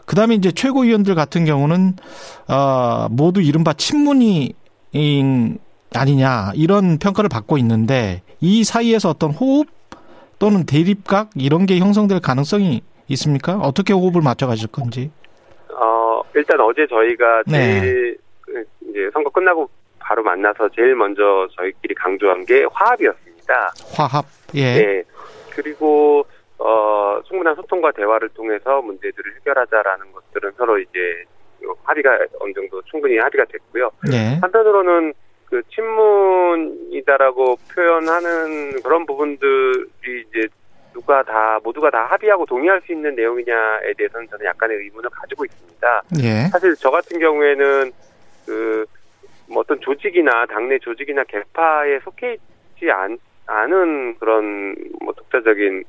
[0.06, 1.93] 그다음에 이제 최고위원들 같은 경우는
[2.47, 4.54] 어 모두 이른바 친문이
[5.93, 9.67] 아니냐 이런 평가를 받고 있는데 이 사이에서 어떤 호흡
[10.39, 13.58] 또는 대립각 이런 게 형성될 가능성이 있습니까?
[13.58, 15.12] 어떻게 호흡을 맞춰 가실 건지.
[15.74, 17.82] 어, 일단 어제 저희가 네.
[17.82, 18.17] 제일
[18.54, 18.63] 네.
[18.89, 19.69] 이제 선거 끝나고
[20.00, 23.74] 바로 만나서 제일 먼저 저희끼리 강조한 게 화합이었습니다.
[23.95, 24.26] 화합.
[24.56, 24.76] 예.
[24.76, 25.04] 네.
[25.52, 26.26] 그리고
[26.58, 31.24] 어, 충분한 소통과 대화를 통해서 문제들을 해결하자라는 것들은 서로 이제
[31.84, 33.89] 합의가 어느 정도 충분히 합의가 됐고요.
[34.10, 34.38] 네.
[34.41, 35.13] 한편으로는
[35.45, 40.47] 그 친문이다라고 표현하는 그런 부분들이 이제
[40.93, 46.03] 누가 다 모두가 다 합의하고 동의할 수 있는 내용이냐에 대해서는 저는 약간의 의문을 가지고 있습니다.
[46.23, 46.47] 예.
[46.51, 47.91] 사실 저 같은 경우에는
[48.45, 48.86] 그
[49.47, 52.38] 뭐 어떤 조직이나 당내 조직이나 개파에 속해
[52.73, 55.84] 있지 않, 않은 그런 뭐 독자적인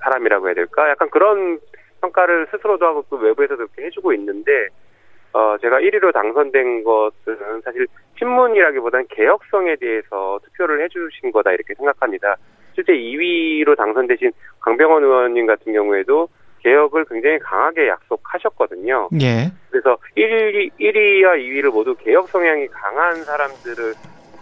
[0.00, 0.88] 사람이라고 해야 될까?
[0.88, 1.58] 약간 그런
[2.00, 4.68] 평가를 스스로도 하고 또 외부에서도 그렇게 해주고 있는데
[5.32, 7.86] 어, 제가 1위로 당선된 것은 사실
[8.18, 12.36] 신문이라기보다는 개혁성에 대해서 투표를 해주신 거다 이렇게 생각합니다.
[12.74, 16.28] 실제 2위로 당선되신 강병원 의원님 같은 경우에도
[16.60, 19.08] 개혁을 굉장히 강하게 약속하셨거든요.
[19.20, 19.50] 예.
[19.70, 23.94] 그래서 1위, 1위와 2위를 모두 개혁 성향이 강한 사람들을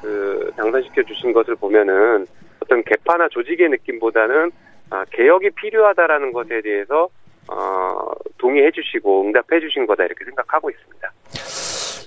[0.02, 2.26] 그 당선시켜 주신 것을 보면은
[2.60, 4.50] 어떤 개파나 조직의 느낌보다는
[4.90, 7.08] 아, 개혁이 필요하다라는 것에 대해서
[7.48, 11.12] 어, 동의해 주시고 응답해 주신 거다 이렇게 생각하고 있습니다.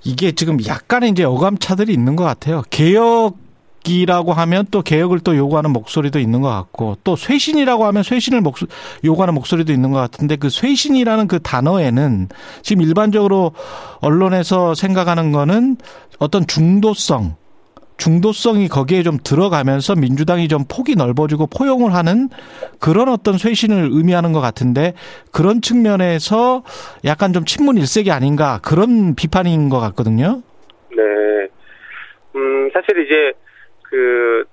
[0.06, 2.64] 이게 지금 약간의 이제 어감차들이 있는 것 같아요.
[2.70, 3.38] 개혁
[3.86, 8.68] 이라고 하면 또 개혁을 또 요구하는 목소리도 있는 것 같고 또 쇄신이라고 하면 쇄신을 목소,
[9.04, 12.28] 요구하는 목소리도 있는 것 같은데 그 쇄신이라는 그 단어에는
[12.62, 13.54] 지금 일반적으로
[14.02, 15.78] 언론에서 생각하는 거는
[16.20, 17.36] 어떤 중도성
[18.00, 22.30] 중도성이 거기에 좀 들어가면서 민주당이 좀 폭이 넓어지고 포용을 하는
[22.80, 24.94] 그런 어떤 쇄신을 의미하는 것 같은데
[25.32, 26.64] 그런 측면에서
[27.06, 30.42] 약간 좀 친문 일색이 아닌가 그런 비판인 것 같거든요.
[30.90, 31.04] 네.
[32.36, 33.34] 음, 사실 이제
[33.84, 34.46] 그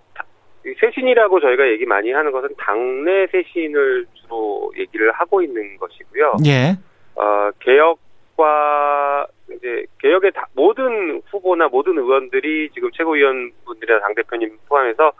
[0.80, 6.36] 쇄신이라고 저희가 얘기 많이 하는 것은 당내 쇄신을 주로 얘기를 하고 있는 것이고요.
[6.46, 6.76] 예.
[7.14, 15.12] 어, 개혁과 이제 개혁의 다, 모든 후보나 모든 의원들이 지금 최고위원분들이나 당 대표님 포함해서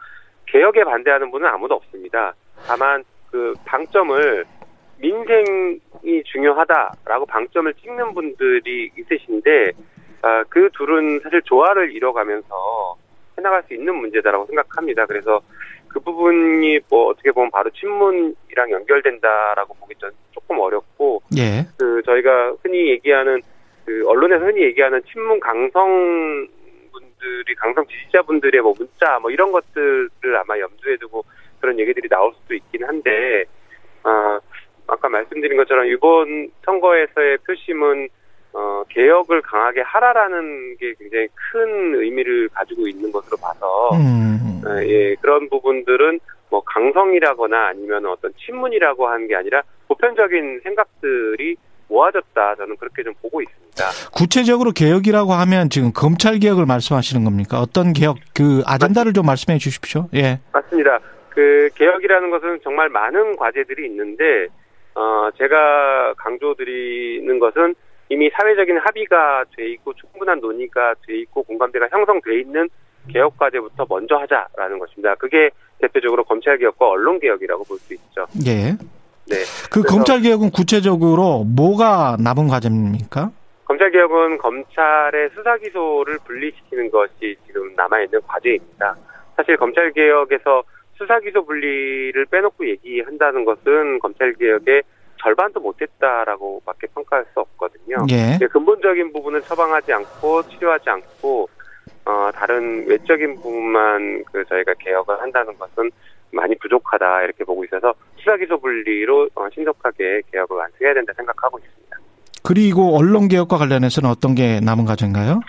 [0.47, 2.35] 개혁에 반대하는 분은 아무도 없습니다.
[2.67, 4.45] 다만 그 방점을
[4.99, 9.73] 민생이 중요하다라고 방점을 찍는 분들이 있으신데
[10.23, 12.97] 아, 그 둘은 사실 조화를 이뤄가면서
[13.39, 15.07] 해나갈 수 있는 문제다라고 생각합니다.
[15.07, 15.41] 그래서
[15.89, 21.67] 그 부분이 뭐 어떻게 보면 바로 친문이랑 연결된다라고 보기 전 조금 어렵고 예.
[21.79, 23.43] 그 저희가 흔히 얘기하는
[23.87, 26.49] 그 언론에서 흔히 얘기하는 친문 강성
[26.92, 31.25] 분들이 강성 지지자분들의 뭐 문자 뭐 이런 것들을 아마 염두에 두고
[31.61, 33.44] 그런 얘기들이 나올 수도 있긴 한데
[34.03, 34.40] 아
[34.88, 38.09] 아까 말씀드린 것처럼 이번 선거에서의 표심은
[38.53, 44.62] 어, 개혁을 강하게 하라라는 게 굉장히 큰 의미를 가지고 있는 것으로 봐서, 음.
[44.64, 51.57] 어, 예, 그런 부분들은 뭐 강성이라거나 아니면 어떤 친문이라고 하는 게 아니라 보편적인 생각들이
[51.88, 52.55] 모아졌다.
[52.57, 53.85] 저는 그렇게 좀 보고 있습니다.
[54.14, 57.61] 구체적으로 개혁이라고 하면 지금 검찰 개혁을 말씀하시는 겁니까?
[57.61, 60.09] 어떤 개혁, 그 아젠다를 좀 말씀해 주십시오.
[60.14, 60.40] 예.
[60.53, 60.99] 맞습니다.
[61.31, 64.46] 그 개혁이라는 것은 정말 많은 과제들이 있는데,
[64.94, 67.75] 어, 제가 강조드리는 것은
[68.09, 72.68] 이미 사회적인 합의가 돼 있고 충분한 논의가 돼 있고 공감대가 형성돼 있는
[73.12, 75.14] 개혁 과제부터 먼저 하자라는 것입니다.
[75.16, 78.27] 그게 대표적으로 검찰 개혁과 언론 개혁이라고 볼 수 있죠.
[78.46, 78.77] 예.
[79.29, 79.37] 네.
[79.71, 83.31] 그 검찰 개혁은 구체적으로 뭐가 남은 과제입니까?
[83.65, 88.97] 검찰 개혁은 검찰의 수사 기소를 분리시키는 것이 지금 남아 있는 과제입니다.
[89.37, 90.62] 사실 검찰 개혁에서
[90.97, 94.83] 수사 기소 분리를 빼놓고 얘기한다는 것은 검찰 개혁의
[95.21, 97.97] 절반도 못했다라고밖에 평가할 수 없거든요.
[98.11, 98.39] 예.
[98.47, 101.49] 근본적인 부분을 처방하지 않고 치료하지 않고
[102.05, 105.91] 어, 다른 외적인 부분만 그 저희가 개혁을 한다는 것은
[106.33, 111.97] 많이 부족하다 이렇게 보고 있어서 수사기소 분리로 어, 신속하게 개혁을 완성해야 된다 생각하고 있습니다.
[112.45, 115.41] 그리고 언론 개혁과 관련해서는 어떤 게 남은 과제인가요?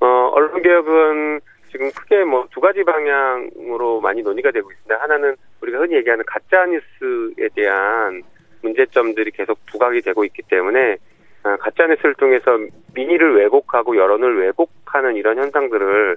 [0.00, 4.96] 어, 언론 개혁은 지금 크게 뭐 두 가지 방향으로 많이 논의가 되고 있습니다.
[5.02, 8.22] 하나는 우리가 흔히 얘기하는 가짜 뉴스에 대한
[8.62, 10.96] 문제점들이 계속 부각이 되고 있기 때문에
[11.44, 12.56] 어, 가짜 뉴스를 통해서
[12.94, 16.16] 민의를 왜곡하고 여론을 왜곡하는 이런 현상들을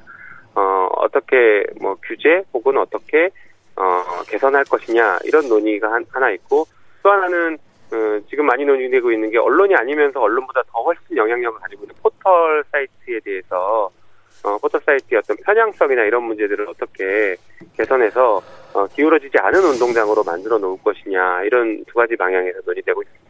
[0.55, 3.29] 어, 어떻게 뭐 규제 혹은 어떻게
[3.77, 6.65] 어, 개선할 것이냐 이런 논의가 한, 하나 있고
[7.03, 7.57] 또 하나는
[7.91, 12.63] 어, 지금 많이 논의되고 있는 게 언론이 아니면서 언론보다 더 훨씬 영향력을 가지고 있는 포털
[12.71, 13.89] 사이트에 대해서
[14.43, 17.35] 어, 포털 사이트의 어떤 편향성이나 이런 문제들을 어떻게
[17.75, 18.41] 개선해서
[18.73, 23.27] 어, 기울어지지 않은 운동장으로 만들어 놓을 것이냐 이런 두 가지 방향에서 논의되고 있습니다.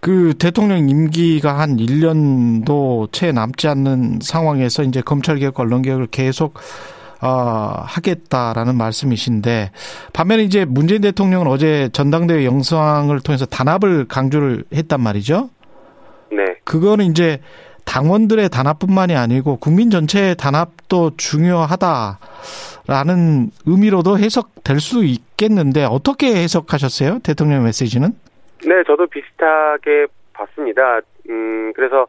[0.00, 6.54] 그 대통령 임기가 한 1년도 채 남지 않는 상황에서 이제 검찰개혁, 언론개혁을 계속
[7.22, 9.72] 어, 하겠다라는 말씀이신데
[10.12, 15.50] 반면에 이제 문재인 대통령은 어제 전당대회 영상을 통해서 단합을 강조를 했단 말이죠.
[16.32, 16.44] 네.
[16.64, 17.40] 그거는 이제
[17.84, 22.20] 당원들의 단합뿐만이 아니고 국민 전체의 단합도 중요하다라는
[23.66, 27.18] 의미로도 해석될 수 있겠는데 어떻게 해석하셨어요?
[27.24, 28.12] 대통령 메시지는?
[28.64, 31.00] 네, 저도 비슷하게 봤습니다.
[31.28, 32.06] 음, 그래서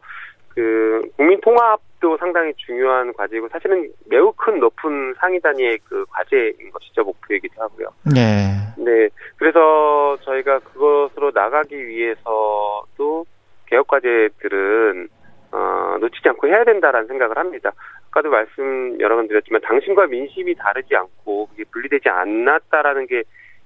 [0.50, 6.72] 그 국민 통합 도 상당히 중요한 과제이고 사실은 매우 큰 높은 상위 단위의 그 과제인
[6.74, 7.88] 것이죠 목표이기도 하고요.
[8.14, 8.50] 네.
[8.78, 9.08] 네.
[9.38, 13.26] 그래서 저희가 그것으로 나가기 위해서도
[13.68, 15.08] 개혁 과제들은
[15.52, 17.72] 어, 놓치지 않고 해야 된다라는 생각을 합니다.
[18.10, 23.24] 아까도 말씀 여러 번 드렸지만 당신과 민심이 다르지 않고 그게 분리되지 않았다라는 게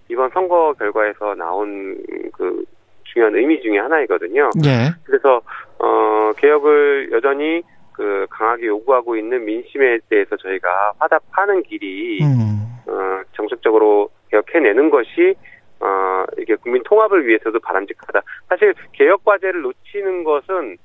[0.09, 1.97] 이번 선거 결과에서 나온
[2.33, 2.65] 그
[3.05, 4.49] 중요한 의미 중의 하나이거든요.
[4.61, 4.91] 네.
[5.05, 5.41] 그래서
[5.79, 7.63] 어 개혁을 여전히
[7.95, 12.59] 그 강하게 요구하고 있는 민심에 대해서 저희가 화답하는 길이 음.
[12.87, 15.35] 어 정책적으로 개혁해내는 것이
[15.79, 18.21] 어 이게 국민 통합을 위해서도 바람직하다.
[18.49, 20.77] 사실 개혁 과제를 놓치는 것은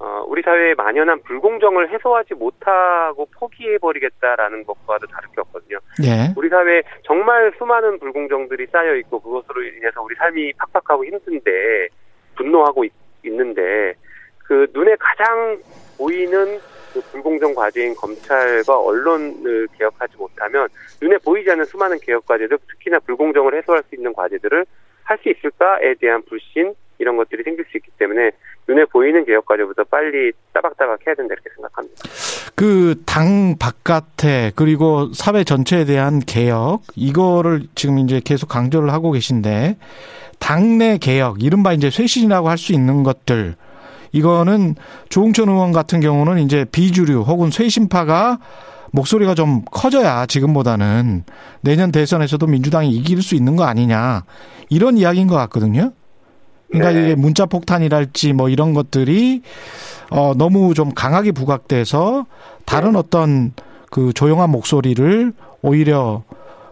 [0.00, 5.78] 어, 우리 사회에 만연한 불공정을 해소하지 못하고 포기해버리겠다라는 것과도 다를 게 없거든요.
[6.04, 6.32] 예.
[6.36, 11.88] 우리 사회에 정말 수많은 불공정들이 쌓여 있고 그것으로 인해서 우리 삶이 팍팍하고 힘든데
[12.36, 12.92] 분노하고 있,
[13.24, 13.94] 있는데
[14.44, 15.58] 그 눈에 가장
[15.98, 16.58] 보이는
[16.94, 20.68] 그 불공정 과제인 검찰과 언론을 개혁하지 못하면
[21.02, 24.64] 눈에 보이지 않는 수많은 개혁 과제들 특히나 불공정을 해소할 수 있는 과제들을
[25.04, 28.30] 할 수 있을까에 대한 불신 이런 것들이 생길 수 있기 때문에
[28.66, 32.02] 눈에 보이는 개혁 과제부터 빨리 따박따박 해야 된다 이렇게 생각합니다.
[32.54, 39.76] 그 당 바깥에 그리고 사회 전체에 대한 개혁 이거를 지금 이제 계속 강조를 하고 계신데
[40.40, 43.54] 당내 개혁 이른바 이제 쇄신이라고 할 수 있는 것들
[44.12, 44.74] 이거는
[45.08, 48.38] 조홍천 의원 같은 경우는 이제 비주류 혹은 쇄신파가
[48.90, 51.24] 목소리가 좀 커져야 지금보다는
[51.60, 54.24] 내년 대선에서도 민주당이 이길 수 있는 거 아니냐
[54.70, 55.92] 이런 이야기인 것 같거든요.
[56.70, 57.02] 그러니까 네.
[57.02, 59.42] 이게 문자 폭탄이랄지 뭐 이런 것들이
[60.10, 62.26] 어 너무 좀 강하게 부각돼서
[62.64, 62.98] 다른 네.
[62.98, 63.52] 어떤
[63.90, 66.22] 그 조용한 목소리를 오히려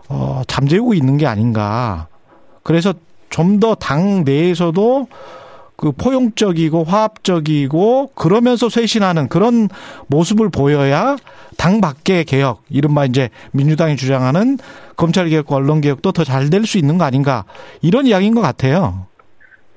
[0.08, 2.08] 어 잠재우고 있는 게 아닌가.
[2.62, 2.94] 그래서
[3.30, 5.08] 좀 더 당 내에서도
[5.76, 9.68] 그 포용적이고 화합적이고 그러면서 쇄신하는 그런
[10.08, 11.16] 모습을 보여야
[11.58, 14.56] 당 밖의 개혁, 이른바 이제 민주당이 주장하는
[14.96, 17.44] 검찰 개혁과 언론 개혁도 더 잘 될 수 있는 거 아닌가
[17.82, 19.06] 이런 이야기인 것 같아요.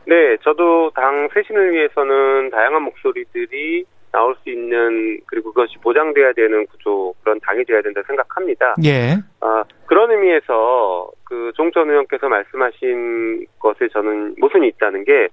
[0.08, 7.14] 네, 저도 당 쇄신을 위해서는 다양한 목소리들이 나올 수 있는 그리고 그것이 보장돼야 되는 구조
[7.22, 8.74] 그런 당이 돼야 된다 생각합니다.
[8.84, 9.18] 예.
[9.42, 15.28] 아 그런 의미에서 그 종전 의원께서 말씀하신 것에 저는 모순이 있다는 게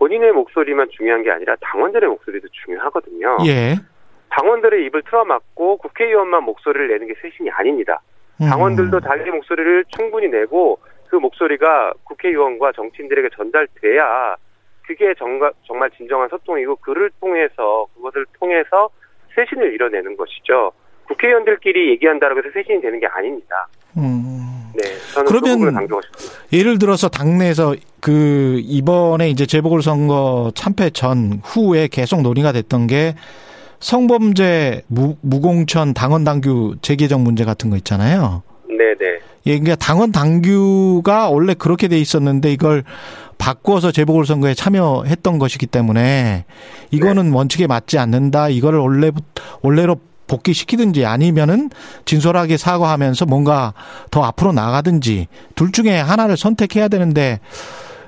[0.00, 3.36] 본인의 목소리만 중요한 게 아니라 당원들의 목소리도 중요하거든요.
[3.46, 3.74] 예.
[4.30, 8.00] 당원들의 입을 틀어막고 국회의원만 목소리를 내는 게 쇄신이 아닙니다.
[8.40, 8.48] 음.
[8.48, 14.36] 당원들도 자기 목소리를 충분히 내고 그 목소리가 국회의원과 정치인들에게 전달돼야
[14.86, 18.88] 그게 정가, 정말 진정한 소통이고 그를 통해서 그것을 통해서
[19.34, 20.72] 쇄신을 이뤄내는 것이죠.
[21.08, 23.68] 국회의원들끼리 얘기한다고 해서 쇄신이 되는 게 아닙니다.
[23.98, 24.59] 음.
[24.74, 24.82] 네,
[25.14, 25.88] 저는 그러면.
[26.52, 33.14] 예를 들어서 당내에서 그 이번에 이제 재보궐선거 참패 전 후에 계속 논의가 됐던 게
[33.80, 38.42] 성범죄 무, 무공천 당원 당규 재개정 문제 같은 거 있잖아요.
[38.68, 39.18] 네 네.
[39.46, 42.84] 예, 그러니까 당원 당규가 원래 그렇게 돼 있었는데 이걸
[43.38, 46.44] 바꾸어서 재보궐선거에 참여했던 것이기 때문에
[46.90, 47.36] 이거는 네.
[47.36, 48.50] 원칙에 맞지 않는다.
[48.50, 49.10] 이거를 원래
[49.62, 49.96] 원래로
[50.30, 51.68] 복귀시키든지 아니면은
[52.04, 53.74] 진솔하게 사과하면서 뭔가
[54.10, 57.40] 더 앞으로 나가든지 둘 중에 하나를 선택해야 되는데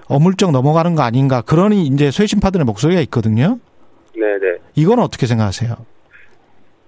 [0.08, 1.42] 어물쩍 넘어가는 거 아닌가.
[1.42, 3.58] 그러니 이제 쇄신파들의 목소리가 있거든요.
[4.14, 4.58] 네네.
[4.76, 5.74] 이건 어떻게 생각하세요?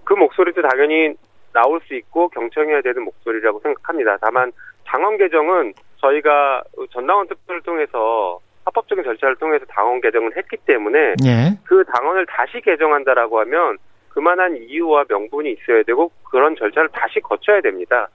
[0.05, 1.15] 그 목소리도 당연히
[1.53, 4.19] 나올 수 있고 경청해야 되는 목소리라고 생각합니다.
[4.21, 4.53] 다만
[4.85, 11.59] 당원 개정은 저희가 전당원 투표를 통해서 합법적인 절차를 통해서 당원 개정을 했기 때문에 예.
[11.65, 13.79] 그 당원을 다시 개정한다라고 하면
[14.15, 18.09] 그만한 이유와 명분이 있어야 되고 그런 절차를 다시 거쳐야 됩니다.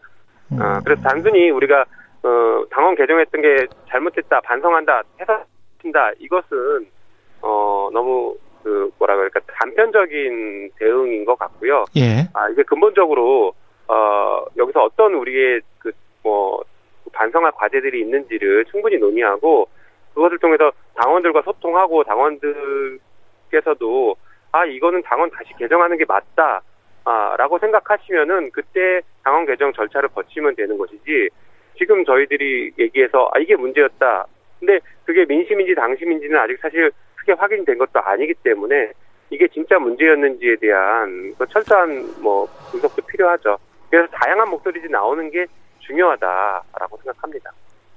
[0.60, 1.86] 아, 그래서 단순히 우리가
[2.24, 6.88] 어, 당원 개정했던 게 잘못됐다, 반성한다, 해석한다 이것은
[7.42, 11.86] 어, 너무 그 뭐라 그럴까 단편적인 대응인 것 같고요.
[11.96, 12.28] 예.
[12.34, 13.54] 아 이게 근본적으로
[13.88, 15.92] 어 여기서 어떤 우리의 그
[16.24, 16.64] 뭐
[17.14, 19.68] 반성할 과제들이 있는지를 충분히 논의하고
[20.14, 23.00] 그것을 통해서 당원들과 소통하고 당원들께서도
[24.52, 26.62] 아 이거는 당원 다시 개정하는 게 맞다.
[27.06, 31.30] 아, 라고 생각하시면은 그때 당원 개정 절차를 거치면 되는 것이지
[31.78, 34.26] 지금 저희들이 얘기해서 아 이게 문제였다.
[34.60, 38.92] 근데 그게 민심인지 당심인지는 아직 사실 크게 확인된 것도 아니기 때문에
[39.30, 43.58] 이게 진짜 문제였는지에 대한 그 철저한 뭐 분석도 필요하죠.
[43.90, 45.46] 그래서 다양한 목소리들이 나오는 게
[45.80, 47.52] 중요하다라고 생각합니다.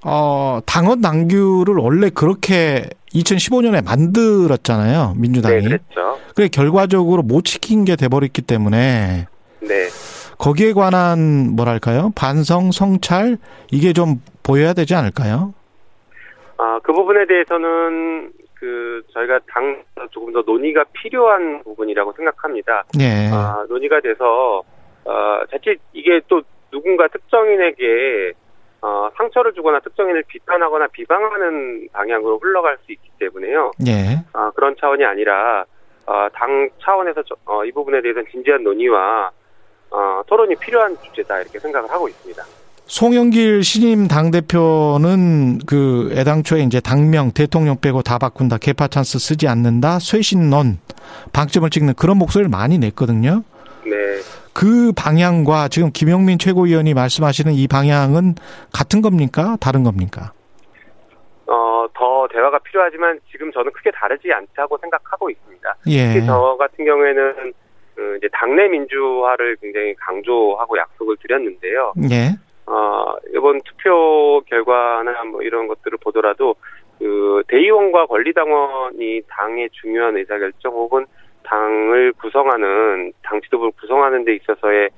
[0.05, 5.15] 어, 당원 당규를 원래 그렇게 2015년에 만들었잖아요.
[5.17, 5.57] 민주당이.
[5.57, 6.19] 네, 그랬죠.
[6.35, 9.27] 그래 결과적으로 못 지킨 게 돼버렸기 때문에
[9.61, 9.89] 네.
[10.39, 12.11] 거기에 관한 뭐랄까요?
[12.17, 13.39] 반성, 성찰
[13.71, 15.55] 이게 좀 보여야 되지 않을까요?
[16.59, 22.85] 아, 그 부분에 대해서는 그 저희가 당 조금 더 논의가 필요한 부분이라고 생각합니다.
[22.97, 23.31] 네.
[23.33, 24.63] 아, 논의가 돼서
[25.05, 28.33] 어, 자칫 이게 또 누군가 특정인에게
[28.83, 33.71] 어, 상처를 주거나 특정인을 비판하거나 비방하는 방향으로 흘러갈 수 있기 때문에요.
[33.87, 34.25] 예.
[34.33, 35.65] 아, 그런 차원이 아니라
[36.07, 39.31] 어, 당 차원에서 저, 어, 이 부분에 대해서는 진지한 논의와
[39.91, 42.43] 어, 토론이 필요한 주제다 이렇게 생각을 하고 있습니다.
[42.87, 49.47] 송영길 신임 당 대표는 그 애당초에 이제 당명 대통령 빼고 다 바꾼다 개파 찬스 쓰지
[49.47, 50.79] 않는다 쇄신론
[51.33, 53.45] 방점을 찍는 그런 목소리를 많이 냈거든요.
[53.85, 53.93] 네.
[54.55, 58.35] 그 방향과 지금 김영민 최고위원이 말씀하시는 이 방향은
[58.73, 59.57] 같은 겁니까?
[59.61, 60.33] 다른 겁니까?
[61.47, 65.75] 어, 더 대화가 필요하지만 지금 저는 크게 다르지 않다고 생각하고 있습니다.
[65.89, 66.13] 예.
[66.13, 67.53] 특히 저 같은 경우에는
[67.95, 71.93] 그 이제 당내 민주화를 굉장히 강조하고 약속을 드렸는데요.
[72.11, 72.37] 예.
[72.67, 76.55] 어, 이번 투표 결과나 뭐 이런 것들을 보더라도
[76.99, 81.07] 그 대의원과 권리당원이 당의 중요한 의사결정 혹은
[81.53, 84.89] 당을 구성하는 당 지도부를 구성하는 데 있어서의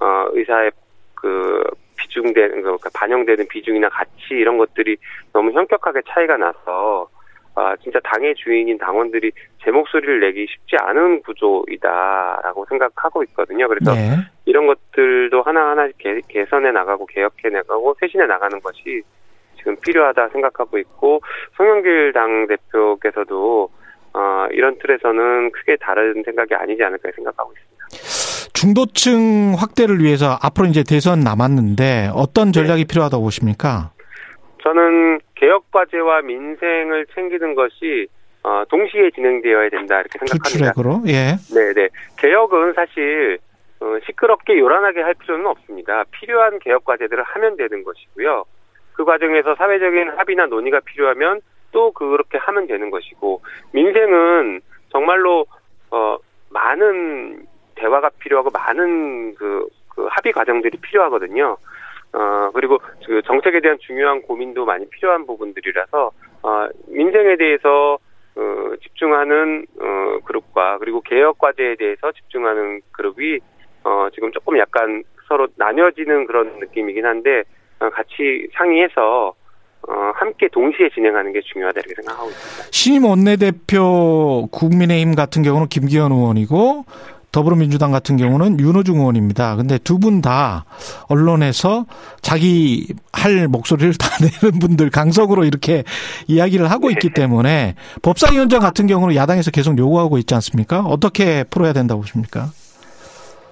[0.00, 0.70] 어, 의사의
[1.14, 1.62] 그
[1.96, 4.96] 비중되는 그 반영되는 비중이나 가치 이런 것들이
[5.32, 7.08] 너무 현격하게 차이가 나서
[7.56, 9.30] 아 진짜 당의 주인인 당원들이
[9.62, 13.68] 제 목소리를 내기 쉽지 않은 구조이다라고 생각하고 있거든요.
[13.68, 14.16] 그래서 네.
[14.44, 19.02] 이런 것들도 하나하나 개, 개선해 나가고 개혁해 나가고 쇄신해 나가는 것이
[19.56, 21.20] 지금 필요하다 생각하고 있고
[21.56, 23.70] 송영길 당 대표께서도
[24.14, 28.50] 어, 이런 틀에서는 크게 다른 생각이 아니지 않을까 생각하고 있습니다.
[28.54, 32.88] 중도층 확대를 위해서 앞으로 이제 대선 남았는데 어떤 전략이 네.
[32.88, 33.90] 필요하다고 보십니까?
[34.62, 38.06] 저는 개혁 과제와 민생을 챙기는 것이
[38.44, 40.72] 어, 동시에 진행되어야 된다 이렇게 생각합니다.
[40.72, 41.36] 투트랙으로 예.
[41.52, 41.88] 네네.
[42.18, 43.38] 개혁은 사실
[43.80, 46.04] 어, 시끄럽게 요란하게 할 필요는 없습니다.
[46.12, 48.44] 필요한 개혁 과제들을 하면 되는 것이고요.
[48.92, 51.40] 그 과정에서 사회적인 합의나 논의가 필요하면
[51.74, 54.60] 또 그렇게 하면 되는 것이고 민생은
[54.90, 55.44] 정말로
[55.90, 56.16] 어
[56.50, 61.56] 많은 대화가 필요하고 많은 그, 그 합의 과정들이 필요하거든요.
[62.12, 66.12] 어 그리고 그 정책에 대한 중요한 고민도 많이 필요한 부분들이라서
[66.44, 67.98] 어 민생에 대해서
[68.36, 73.40] 어 집중하는 어 그룹과 그리고 개혁 과제에 대해서 집중하는 그룹이
[73.82, 77.42] 어 지금 조금 약간 서로 나뉘어지는 그런 느낌이긴 한데
[77.80, 79.34] 어, 같이 상의해서
[79.88, 82.68] 어, 함께 동시에 진행하는 게 중요하다 이렇게 생각하고 있습니다.
[82.70, 86.84] 신임 원내대표 국민의힘 같은 경우는 김기현 의원이고
[87.32, 89.56] 더불어민주당 같은 경우는 윤호중 의원입니다.
[89.56, 90.64] 근데 두 분 다
[91.08, 91.84] 언론에서
[92.22, 95.82] 자기 할 목소리를 다 내는 분들 강석으로 이렇게
[96.28, 97.14] 이야기를 하고 있기 네.
[97.14, 100.80] 때문에 법사위원장 같은 경우는 야당에서 계속 요구하고 있지 않습니까?
[100.82, 102.50] 어떻게 풀어야 된다고 보십니까?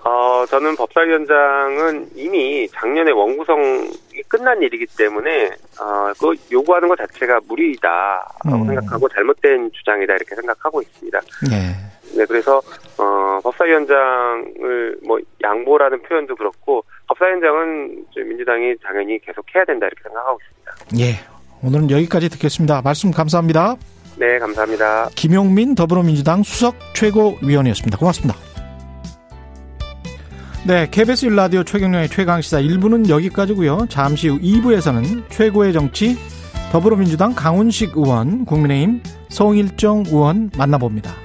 [0.04, 3.90] 어, 저는 법사위원장은 이미 작년에 원구성이
[4.28, 8.66] 끝난 일이기 때문에, 어, 그 요구하는 것 자체가 무리다라고 음.
[8.66, 11.20] 생각하고 잘못된 주장이다 이렇게 생각하고 있습니다.
[11.50, 11.74] 네.
[12.16, 12.60] 네, 그래서,
[12.98, 20.74] 어, 법사위원장을 뭐 양보라는 표현도 그렇고, 법사위원장은 민주당이 당연히 계속 해야 된다 이렇게 생각하고 있습니다.
[21.04, 21.32] 예.
[21.64, 22.82] 오늘은 여기까지 듣겠습니다.
[22.82, 23.76] 말씀 감사합니다.
[24.16, 25.08] 네, 감사합니다.
[25.14, 27.96] 김용민 더불어민주당 수석 최고위원이었습니다.
[27.98, 28.51] 고맙습니다.
[30.64, 33.86] 네, KBS 일라디오 최경련의 최강시사 1부는 여기까지고요.
[33.88, 36.16] 잠시 후 2부에서는 최고의 정치
[36.70, 41.16] 더불어민주당 강훈식 의원, 국민의힘 송일정 의원 만나봅니다.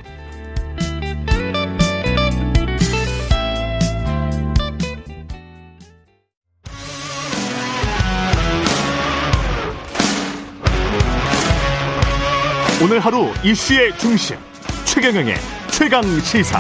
[12.83, 14.35] 오늘 하루 이슈의 중심
[14.85, 15.35] 최경영의
[15.69, 16.59] 최강 시사.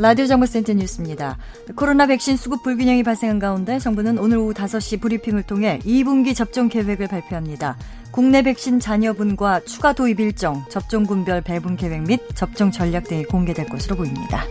[0.00, 1.38] 라디오 정보센터 뉴스입니다.
[1.74, 7.08] 코로나 백신 수급 불균형이 발생한 가운데 정부는 오늘 오후 5시 브리핑을 통해 2분기 접종 계획을
[7.08, 7.76] 발표합니다.
[8.12, 13.96] 국내 백신 잔여분과 추가 도입 일정, 접종군별 배분 계획 및 접종 전략 등이 공개될 것으로
[13.96, 14.44] 보입니다.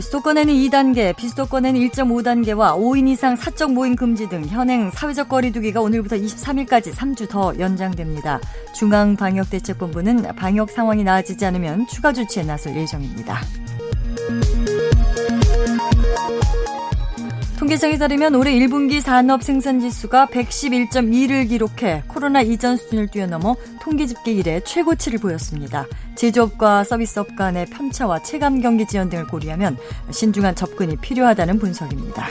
[0.00, 6.92] 수도권에는 2단계, 비수도권에는 1.5단계와 5인 이상 사적 모임 금지 등 현행 사회적 거리두기가 오늘부터 23일까지
[6.92, 8.40] 3주 더 연장됩니다.
[8.74, 13.61] 중앙방역대책본부는 방역 상황이 나아지지 않으면 추가 조치에 나설 예정입니다.
[17.62, 24.32] 통계청에 따르면 올해 1분기 산업 생산 지수가 111.2를 기록해 코로나 이전 수준을 뛰어넘어 통계 집계
[24.32, 25.86] 이래 최고치를 보였습니다.
[26.16, 29.76] 제조업과 서비스업 간의 편차와 체감 경기 지연 등을 고려하면
[30.10, 32.26] 신중한 접근이 필요하다는 분석입니다.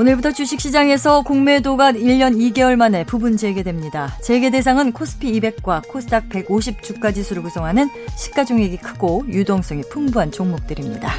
[0.00, 4.16] 오늘부터 주식시장에서 공매도가 1년 2개월 만에 부분 재개됩니다.
[4.22, 11.12] 재개 대상은 코스피 200과 코스닥 150 주가 지수를 구성하는 시가총액이 크고 유동성이 풍부한 종목들입니다.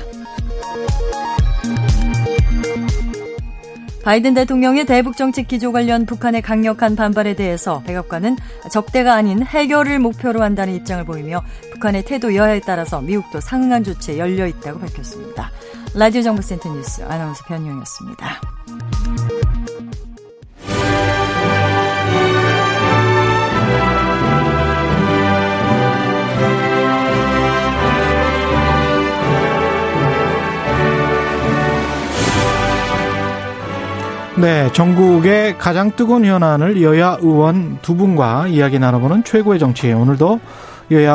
[4.03, 8.35] 바이든 대통령의 대북 정책 기조 관련 북한의 강력한 반발에 대해서 백악관은
[8.71, 14.47] 적대가 아닌 해결을 목표로 한다는 입장을 보이며 북한의 태도 여하에 따라서 미국도 상응한 조치에 열려
[14.47, 15.51] 있다고 밝혔습니다.
[15.93, 18.60] 라디오 정보센터 뉴스 아나운서 변용이었습니다.
[34.41, 39.91] 네, 전국의 가장 뜨거운 현안을 여야 의원 두 분과 이야기 나눠보는 최고의 정치.
[39.93, 40.39] 오늘도
[40.89, 41.13] 여야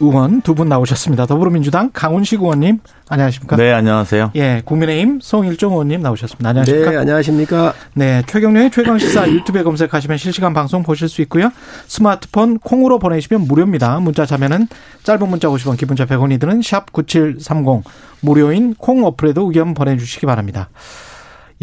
[0.00, 1.26] 의원 두 분 나오셨습니다.
[1.26, 3.56] 더불어민주당 강훈식 의원님, 안녕하십니까?
[3.56, 4.32] 네, 안녕하세요.
[4.34, 6.48] 예, 국민의힘 송일종 의원님 나오셨습니다.
[6.50, 6.90] 안녕하십니까?
[6.90, 7.74] 네, 안녕하십니까?
[7.94, 11.50] 네, 최경련의 최강시사 유튜브에 검색하시면 실시간 방송 보실 수 있고요.
[11.86, 14.00] 스마트폰 콩으로 보내시면 무료입니다.
[14.00, 14.66] 문자 자면은
[15.04, 17.84] 짧은 문자 50원, 기본자 100원이 드는 샵 9730,
[18.20, 20.68] 무료인 콩 어플에도 의견 보내주시기 바랍니다.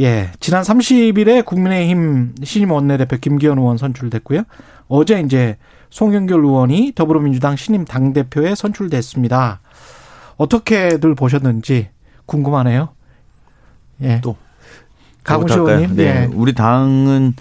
[0.02, 4.44] 예, 지난 30일에 국민의힘 신임 원내대표 김기현 의원 선출됐고요.
[4.88, 5.58] 어제 이제
[5.90, 9.60] 송영길 의원이 더불어민주당 신임 당대표에 선출됐습니다.
[10.38, 11.90] 어떻게들 보셨는지
[12.26, 12.90] 궁금하네요.
[14.02, 14.22] 예.
[14.22, 14.36] 또
[15.24, 15.96] 강훈 의원님.
[15.96, 16.04] 네.
[16.04, 16.30] 예.
[16.34, 17.36] 우리 당은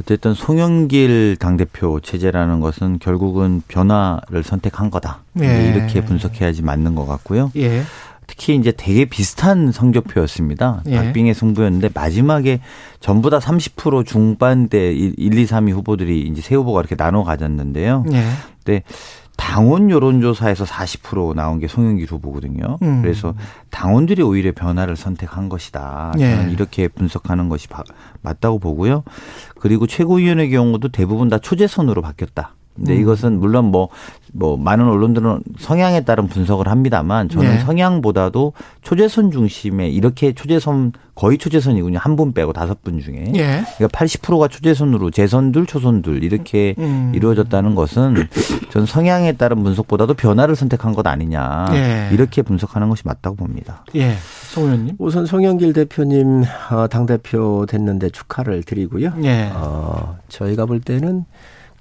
[0.00, 5.20] 어쨌든 송영길 당대표 체제라는 것은 결국은 변화를 선택한 거다.
[5.40, 5.70] 예.
[5.70, 7.52] 이렇게 분석해야지 맞는 것 같고요.
[7.56, 7.82] 예.
[8.36, 10.82] 특히 이제 되게 비슷한 성적표였습니다.
[10.86, 10.96] 예.
[10.96, 12.60] 박빙의 승부였는데 마지막에
[12.98, 18.04] 전부 다 30% 중반대 1, 2, 3위 후보들이 이제 세 후보가 이렇게 나눠 가졌는데요.
[18.12, 18.24] 예.
[18.64, 18.82] 근데
[19.36, 22.78] 당원 여론조사에서 40% 나온 게 송영길 후보거든요.
[22.82, 23.02] 음.
[23.02, 23.34] 그래서
[23.70, 26.12] 당원들이 오히려 변화를 선택한 것이다.
[26.18, 26.52] 저는 예.
[26.52, 27.68] 이렇게 분석하는 것이
[28.22, 29.04] 맞다고 보고요.
[29.58, 32.54] 그리고 최고위원의 경우도 대부분 다 초재선으로 바뀌었다.
[32.74, 33.00] 근데 음.
[33.00, 33.88] 이것은 물론 뭐
[34.36, 37.58] 뭐 많은 언론들은 성향에 따른 분석을 합니다만 저는 네.
[37.60, 38.52] 성향보다도
[38.82, 41.98] 초재선 중심에 이렇게 초재선 거의 초재선이군요.
[42.00, 43.26] 한 분 빼고 다섯 분 중에.
[43.36, 43.62] 예.
[43.76, 47.12] 그러니까 80%가 초재선으로 재선들 초선들 이렇게 음.
[47.14, 48.26] 이루어졌다는 것은
[48.70, 51.66] 전 성향에 따른 분석보다도 변화를 선택한 것 아니냐.
[51.74, 52.08] 예.
[52.12, 53.84] 이렇게 분석하는 것이 맞다고 봅니다.
[53.94, 54.14] 예.
[54.50, 54.96] 송 의원님.
[54.98, 59.12] 우선 송영길 대표님 어, 당대표 됐는데 축하를 드리고요.
[59.22, 59.50] 예.
[59.54, 61.24] 어, 저희가 볼 때는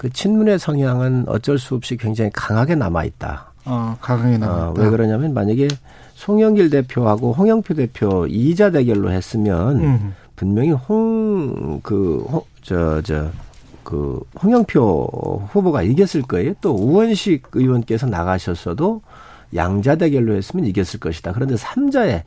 [0.03, 3.53] 그 친문의 성향은 어쩔 수 없이 굉장히 강하게 남아 있다.
[3.63, 4.69] 어, 강하게 남아 있다.
[4.71, 5.69] 어, 왜 그러냐면 만약에
[6.15, 10.15] 송영길 대표하고 홍영표 대표 이자 대결로 했으면 음.
[10.35, 12.25] 분명히 홍 그
[12.61, 13.31] 저 저
[13.85, 16.53] 그 홍영표 후보가 이겼을 거예요.
[16.59, 19.01] 또 우원식 의원께서 나가셨어도
[19.55, 21.31] 양자 대결로 했으면 이겼을 것이다.
[21.31, 22.23] 그런데 삼자에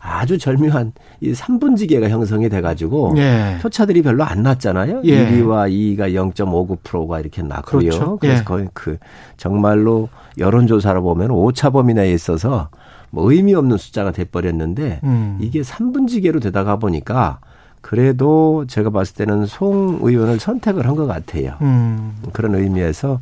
[0.00, 3.58] 아주 절묘한 이 3분지계가 형성이 돼가지고 예.
[3.60, 5.02] 표차들이 별로 안 났잖아요.
[5.04, 5.26] 예.
[5.26, 7.80] 1위와 2위가 0.59%가 이렇게 났고요.
[7.80, 8.16] 그렇죠.
[8.18, 8.44] 그래서 예.
[8.44, 8.96] 거의 그
[9.36, 12.70] 정말로 여론조사로 보면 오차 범위 내에 있어서
[13.10, 15.38] 뭐 의미 없는 숫자가 돼버렸는데 음.
[15.40, 17.40] 이게 3분지계로 되다가 보니까
[17.80, 21.54] 그래도 제가 봤을 때는 송 의원을 선택을 한 것 같아요.
[21.62, 22.14] 음.
[22.32, 23.20] 그런 의미에서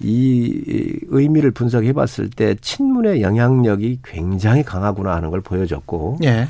[0.00, 6.48] 이 의미를 분석해 봤을 때 친문의 영향력이 굉장히 강하구나 하는 걸 보여줬고 예.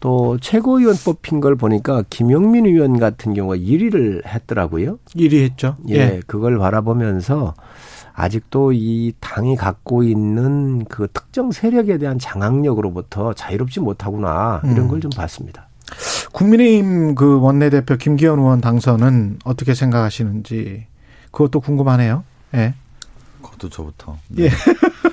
[0.00, 4.98] 또 최고위원 뽑힌 걸 보니까 김용민 의원 같은 경우가 1위를 했더라고요.
[5.16, 5.76] 1위 했죠.
[5.88, 6.20] 예, 예.
[6.26, 7.54] 그걸 바라보면서
[8.12, 14.88] 아직도 이 당이 갖고 있는 그 특정 세력에 대한 장악력으로부터 자유롭지 못하구나 이런 음.
[14.88, 15.68] 걸좀 봤습니다.
[16.34, 20.86] 국민의힘 그 원내대표 김기현 의원 당선은 어떻게 생각하시는지
[21.30, 22.24] 그것도 궁금하네요.
[22.54, 22.74] 예.
[23.40, 24.18] 그것도 저부터.
[24.28, 24.44] 네.
[24.44, 24.50] 예.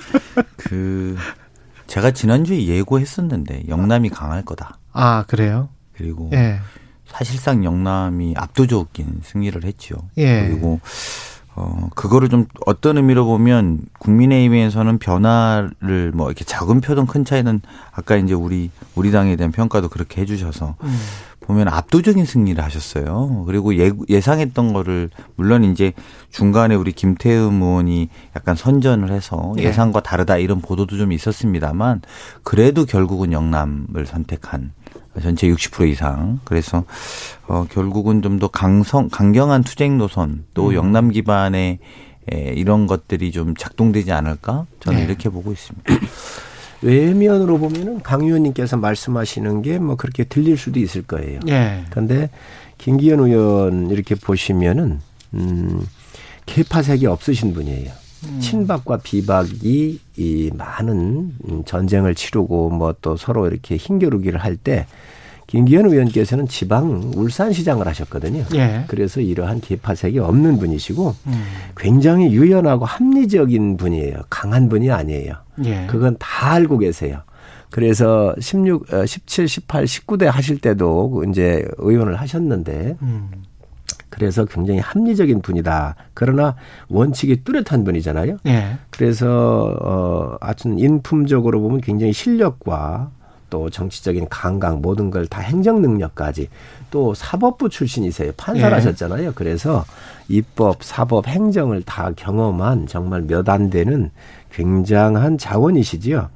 [0.58, 1.16] 그
[1.86, 4.78] 제가 지난주에 예고했었는데 영남이 강할 거다.
[4.92, 5.68] 아 그래요?
[5.92, 6.58] 그리고 예.
[7.06, 9.96] 사실상 영남이 압도적인 승리를 했죠.
[10.16, 10.48] 예.
[10.48, 10.80] 그리고
[11.54, 17.60] 어, 그거를 좀 어떤 의미로 보면 국민의힘에서는 변화를 뭐 이렇게 작은 표든 큰 차이는
[17.92, 20.98] 아까 이제 우리 우리 당에 대한 평가도 그렇게 해주셔서 음.
[21.40, 23.44] 보면 압도적인 승리를 하셨어요.
[23.46, 25.92] 그리고 예, 예상했던 거를 물론 이제
[26.30, 29.64] 중간에 우리 김태흠 의원이 약간 선전을 해서 예.
[29.64, 32.02] 예상과 다르다 이런 보도도 좀 있었습니다만
[32.42, 34.72] 그래도 결국은 영남을 선택한
[35.20, 36.40] 전체 60% 이상.
[36.44, 36.84] 그래서
[37.46, 40.74] 어 결국은 좀 더 강성 강경한 투쟁 노선 또 음.
[40.74, 41.78] 영남 기반의
[42.32, 45.04] 에, 이런 것들이 좀 작동되지 않을까 저는 네.
[45.04, 45.92] 이렇게 보고 있습니다.
[46.82, 51.40] 외면으로 보면은 강 의원님께서 말씀하시는 게 뭐 그렇게 들릴 수도 있을 거예요.
[51.48, 51.84] 예.
[51.90, 52.30] 그런데
[52.78, 55.00] 김기현 의원 이렇게 보시면은
[55.34, 55.86] 음
[56.46, 57.90] 개파색이 없으신 분이에요.
[58.26, 58.40] 음.
[58.40, 61.32] 친박과 비박이 이 많은
[61.64, 64.86] 전쟁을 치르고 뭐 또 서로 이렇게 힘겨루기를 할 때
[65.48, 68.44] 김기현 의원께서는 지방 울산시장을 하셨거든요.
[68.54, 68.84] 예.
[68.86, 71.42] 그래서 이러한 개파색이 없는 분이시고 음.
[71.76, 74.20] 굉장히 유연하고 합리적인 분이에요.
[74.30, 75.34] 강한 분이 아니에요.
[75.64, 75.86] 예.
[75.90, 77.20] 그건 다 알고 계세요.
[77.70, 83.30] 그래서 16, 17, 18, 19대 하실 때도 이제 의원을 하셨는데 음.
[84.12, 85.96] 그래서 굉장히 합리적인 분이다.
[86.12, 86.54] 그러나
[86.90, 88.36] 원칙이 뚜렷한 분이잖아요.
[88.46, 88.76] 예.
[88.90, 93.10] 그래서 어 하여튼 인품적으로 보면 굉장히 실력과
[93.48, 96.48] 또 정치적인 강강 모든 걸 다 행정 능력까지
[96.90, 98.32] 또 사법부 출신이세요.
[98.36, 98.74] 판사를 예.
[98.74, 99.32] 하셨잖아요.
[99.34, 99.84] 그래서
[100.28, 104.10] 입법, 사법, 행정을 다 경험한 정말 몇 안 되는
[104.52, 106.28] 굉장한 자원이시지요.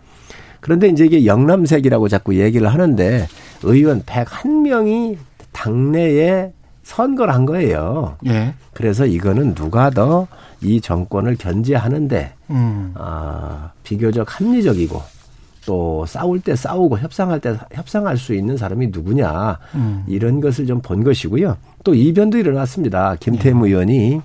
[0.61, 3.27] 그런데 이제 이게 영남색이라고 자꾸 얘기를 하는데
[3.65, 5.19] 의원 101명이
[5.53, 6.53] 당내에
[6.87, 8.17] 선거를 한 거예요.
[8.27, 8.55] 예.
[8.73, 10.27] 그래서 이거는 누가 더
[10.63, 12.93] 이 정권을 견제하는데 음.
[12.95, 15.03] 아, 비교적 합리적이고
[15.67, 20.05] 또 싸울 때 싸우고 협상할 때 협상할 수 있는 사람이 누구냐 음.
[20.07, 21.57] 이런 것을 좀 본 것이고요.
[21.85, 23.17] 또 이변도 일어났습니다.
[23.21, 23.71] 김태무 예.
[23.73, 24.21] 의원이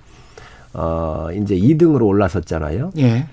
[0.74, 2.92] 어 이제 2등으로 올라섰잖아요.
[3.00, 3.26] 예.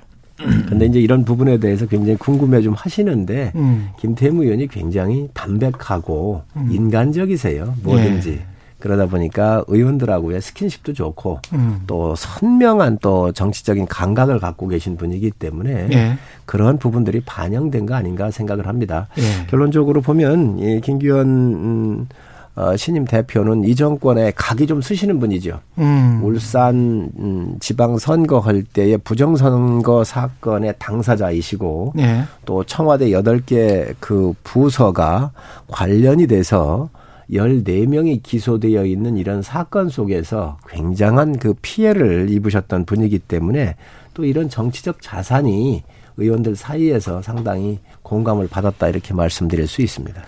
[0.69, 3.91] 근데 이제 이런 부분에 대해서 굉장히 궁금해 좀 하시는데 음.
[4.01, 6.69] 김태무 의원이 굉장히 담백하고 음.
[6.73, 7.75] 인간적이세요.
[7.85, 8.31] 뭐든지.
[8.31, 8.58] 예.
[8.79, 11.83] 그러다 보니까 의원들하고의 스킨십도 좋고 음.
[11.87, 16.19] 또 선명한 또 정치적인 감각을 갖고 계신 분이기 때문에 예.
[16.45, 19.09] 그런 부분들이 반영된 거 아닌가 생각을 합니다.
[19.19, 19.47] 예.
[19.49, 22.09] 결론적으로 보면 이 김기현 음,
[22.55, 25.61] 어, 신임 대표는 이 정권에 각이 좀 쓰시는 분이죠.
[25.79, 26.21] 음.
[26.25, 32.25] 울산 음, 지방 선거 할 때의 부정선거 사건의 당사자이시고 예.
[32.45, 35.31] 또 청와대 여덟 개 그 부서가
[35.69, 36.89] 관련이 돼서
[37.31, 43.77] 14명이 기소되어 있는 이런 사건 속에서 굉장한 그 피해를 입으셨던 분이기 때문에
[44.15, 45.83] 또 이런 정치적 자산이
[46.17, 50.21] 의원들 사이에서 상당히 공감을 받았다 이렇게 말씀드릴 수 있습니다.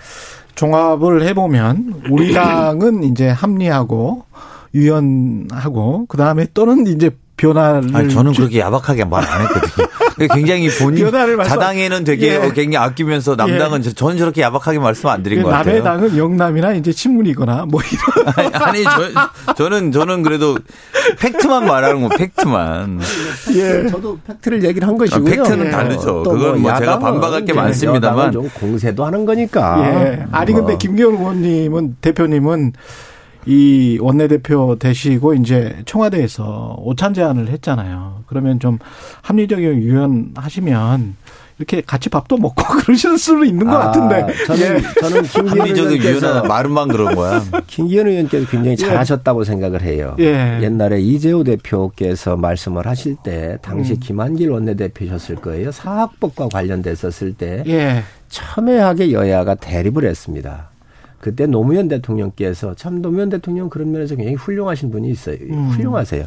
[0.55, 4.25] 종합을 해보면 우리 당은 이제 합리하고
[4.75, 9.87] 유연하고 그 다음에 또는 이제 변화를 아니, 저는 그렇게 야박하게 말 안 했거든요.
[10.29, 11.11] 굉장히 본인
[11.45, 12.53] 자당에는 되게 예.
[12.53, 13.93] 굉장히 아끼면서 남당은 예.
[13.93, 15.83] 저는 저렇게 야박하게 말씀 안 드린 예, 것 같아요.
[15.83, 18.35] 남의 당은 영남이나 이제 친문이거나 뭐 이런.
[18.55, 20.59] 아니, 아니 저, 저는 저는 그래도
[21.19, 23.01] 팩트만 말하는 거 팩트만.
[23.55, 23.89] 예.
[23.89, 25.33] 저도 팩트를 얘기를 한 것이고요.
[25.33, 25.71] 아, 팩트는 예.
[25.71, 26.23] 다르죠.
[26.23, 29.79] 그건 뭐, 뭐 제가 반박할 게 많습니다만 좀 공세도 하는 거니까.
[29.85, 30.27] 예.
[30.33, 30.79] 아니 근데 뭐.
[30.79, 32.73] 김기현 의원님은 대표님은
[33.47, 38.25] 이 원내대표 되시고 이제 청와대에서 오찬 제안을 했잖아요.
[38.27, 38.79] 그러면 좀
[39.23, 41.17] 합리적이고 유연하시면
[41.61, 44.27] 이렇게 같이 밥도 먹고 그러실 수는 있는 것 아, 같은데.
[44.47, 45.01] 저는, 예.
[45.01, 47.43] 저는 김기현 의원께서 말은만 그런 거야.
[47.67, 48.77] 김기현 의원께서 굉장히 예.
[48.77, 49.45] 잘하셨다고 예.
[49.45, 50.17] 생각을 해요.
[50.21, 50.59] 예.
[50.63, 54.01] 옛날에 이재호 대표께서 말씀을 하실 때 당시 음.
[54.01, 55.71] 김한길 원내대표셨을 거예요.
[55.71, 58.05] 사학법과 관련됐었을 때 예.
[58.31, 60.70] 첨예하게 여야가 대립을 했습니다.
[61.21, 65.37] 그때 노무현 대통령께서 참 노무현 대통령 그런 면에서 굉장히 훌륭하신 분이 있어요.
[65.51, 65.69] 음.
[65.69, 66.25] 훌륭하세요.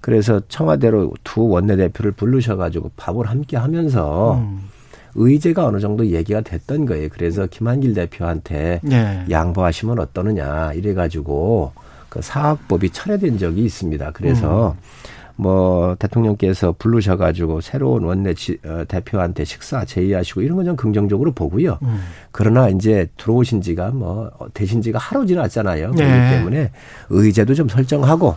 [0.00, 4.68] 그래서 청와대로 두 원내대표를 부르셔가지고 밥을 함께 하면서 음.
[5.14, 7.08] 의제가 어느 정도 얘기가 됐던 거예요.
[7.12, 9.24] 그래서 김한길 대표한테 네.
[9.30, 11.72] 양보하시면 어떠느냐 이래가지고
[12.08, 14.10] 그 사학법이 철회된 적이 있습니다.
[14.12, 15.11] 그래서 음.
[15.36, 21.32] 뭐 대통령께서 부르셔 가지고 새로운 원내 지, 어, 대표한테 식사 제의하시고 이런 건 좀 긍정적으로
[21.32, 21.78] 보고요.
[21.82, 22.00] 음.
[22.30, 25.90] 그러나 이제 들어오신 지가 뭐 되신 지가 하루 지났잖아요.
[25.90, 26.04] 네.
[26.04, 26.70] 그렇기 때문에
[27.10, 28.36] 의제도 좀 설정하고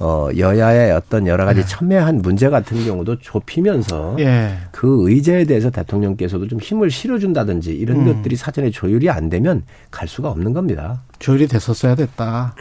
[0.00, 1.66] 어 여야의 어떤 여러 가지 네.
[1.66, 4.58] 첨예한 문제 같은 경우도 좁히면서 예.
[4.70, 8.04] 그 의제에 대해서 대통령께서도 좀 힘을 실어준다든지 이런 음.
[8.16, 11.00] 것들이 사전에 조율이 안 되면 갈 수가 없는 겁니다.
[11.20, 12.54] 조율이 됐었어야 됐다.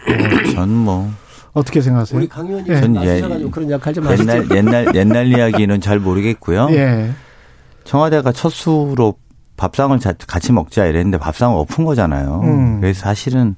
[0.54, 1.12] 전 뭐
[1.54, 2.18] 어떻게 생각하세요?
[2.18, 3.22] 우리 강 의원님 전 예,
[3.52, 4.56] 그런 역할 좀 옛날 하시죠.
[4.56, 6.70] 옛날 옛날 이야기는 잘 모르겠고요.
[6.72, 7.12] 예.
[7.84, 9.16] 청와대가 첫 수로
[9.58, 9.98] 밥상을
[10.28, 12.42] 같이 먹자 이랬는데 밥상을 엎은 거잖아요.
[12.44, 12.82] 음.
[12.82, 13.56] 그래서 사실은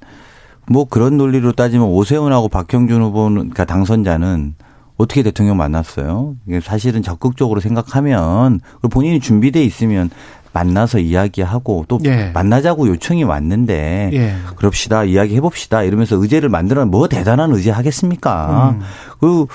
[0.66, 4.54] 뭐 그런 논리로 따지면 오세훈하고 박형준 후보는 그러니까 당선자는
[4.96, 6.36] 어떻게 대통령 만났어요?
[6.62, 10.10] 사실은 적극적으로 생각하면 본인이 준비돼 있으면
[10.52, 12.30] 만나서 이야기하고 또 예.
[12.32, 14.34] 만나자고 요청이 왔는데 예.
[14.54, 18.76] 그럽시다 이야기해 봅시다 이러면서 의제를 만들어 뭐 대단한 의제 하겠습니까?
[18.78, 18.80] 음.
[19.18, 19.46] 그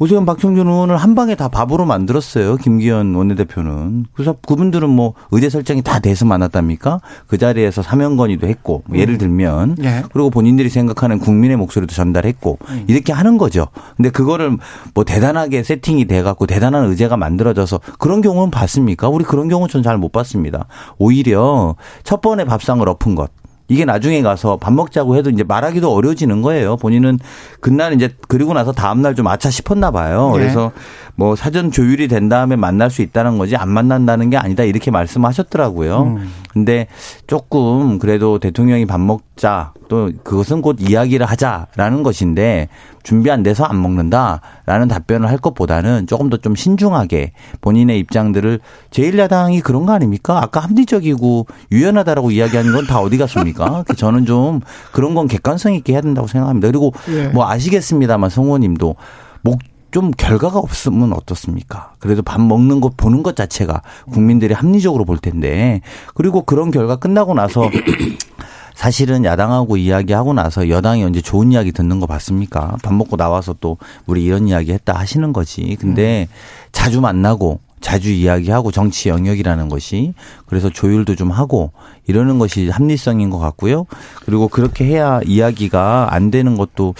[0.00, 2.56] 오세훈 박형준 의원을 한 방에 다 밥으로 만들었어요.
[2.56, 4.06] 김기현 원내대표는.
[4.12, 7.00] 그래서 그분들은 뭐 의제 설정이 다 돼서 만났답니까?
[7.28, 9.18] 그 자리에서 사면 건의도 했고 뭐 예를 음.
[9.18, 10.02] 들면 네.
[10.12, 12.84] 그리고 본인들이 생각하는 국민의 목소리도 전달했고 음.
[12.88, 13.68] 이렇게 하는 거죠.
[13.96, 14.56] 근데 그거를
[14.94, 19.08] 뭐 대단하게 세팅이 돼 갖고 대단한 의제가 만들어져서 그런 경우는 봤습니까?
[19.08, 20.66] 우리 그런 경우 는잘못 봤습니다.
[20.98, 23.30] 오히려 첫 번에 밥상을 엎은 것
[23.68, 26.76] 이게 나중에 가서 밥 먹자고 해도 이제 말하기도 어려워지는 거예요.
[26.76, 27.18] 본인은
[27.60, 30.32] 그날 이제 그리고 나서 다음날 좀 아차 싶었나 봐요.
[30.34, 30.40] 네.
[30.40, 30.72] 그래서
[31.16, 36.02] 뭐 사전 조율이 된 다음에 만날 수 있다는 거지 안 만난다는 게 아니다 이렇게 말씀하셨더라고요.
[36.02, 36.30] 음.
[36.52, 36.86] 근데
[37.26, 42.68] 조금 그래도 대통령이 밥 먹자 또 그것은 곧 이야기를 하자라는 것인데
[43.02, 48.60] 준비 안 돼서 안 먹는다라는 답변을 할 것보다는 조금 더 좀 신중하게 본인의 입장들을
[48.90, 50.40] 제1야당이 그런 거 아닙니까?
[50.42, 53.82] 아까 합리적이고 유연하다라고 이야기하는 건 다 어디 갔습니까?
[53.96, 54.60] 저는 좀
[54.92, 56.68] 그런 건 객관성 있게 해야 된다고 생각합니다.
[56.68, 57.28] 그리고 예.
[57.28, 58.96] 뭐 아시겠습니다만 성우님도
[59.42, 59.58] 목,
[59.94, 61.92] 좀 결과가 없으면 어떻습니까?
[62.00, 65.82] 그래도 밥 먹는 것 보는 것 자체가 국민들이 합리적으로 볼 텐데
[66.14, 67.70] 그리고 그런 결과 끝나고 나서
[68.74, 72.76] 사실은 야당하고 이야기하고 나서 여당이 언제 좋은 이야기 듣는 거 봤습니까?
[72.82, 75.76] 밥 먹고 나와서 또 우리 이런 이야기 했다 하시는 거지.
[75.78, 76.34] 근데 음.
[76.72, 80.14] 자주 만나고 자주 이야기하고 정치 영역이라는 것이
[80.46, 81.70] 그래서 조율도 좀 하고
[82.06, 83.86] 이러는 것이 합리성인 것 같고요.
[84.24, 86.94] 그리고 그렇게 해야 이야기가 안 되는 것도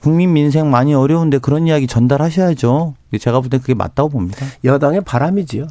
[0.00, 2.94] 국민 민생 많이 어려운데 그런 이야기 전달하셔야죠.
[3.18, 4.46] 제가 볼때 그게 맞다고 봅니다.
[4.64, 5.66] 여당의 바람이지요.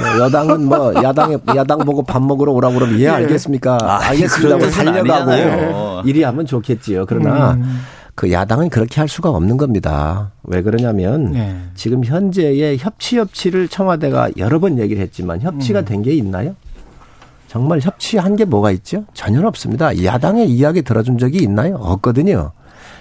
[0.00, 3.08] 뭐 여당은 뭐 야당에 야당 보고 밥 먹으러 오라고 그러면 예, 예.
[3.08, 3.78] 알겠습니까?
[3.82, 4.56] 아, 알겠습니다.
[4.56, 7.04] 뭐 달려가고 이리 하면 좋겠지요.
[7.06, 7.80] 그러나 음.
[8.14, 10.30] 그 야당은 그렇게 할 수가 없는 겁니다.
[10.44, 11.56] 왜 그러냐면 네.
[11.74, 15.84] 지금 현재의 협치 협치를 청와대가 여러 번 얘기를 했지만 협치가 음.
[15.84, 16.54] 된게 있나요?
[17.48, 19.04] 정말 협치한 게 뭐가 있죠?
[19.14, 20.02] 전혀 없습니다.
[20.04, 21.76] 야당의 이야기 들어준 적이 있나요?
[21.76, 22.52] 없거든요.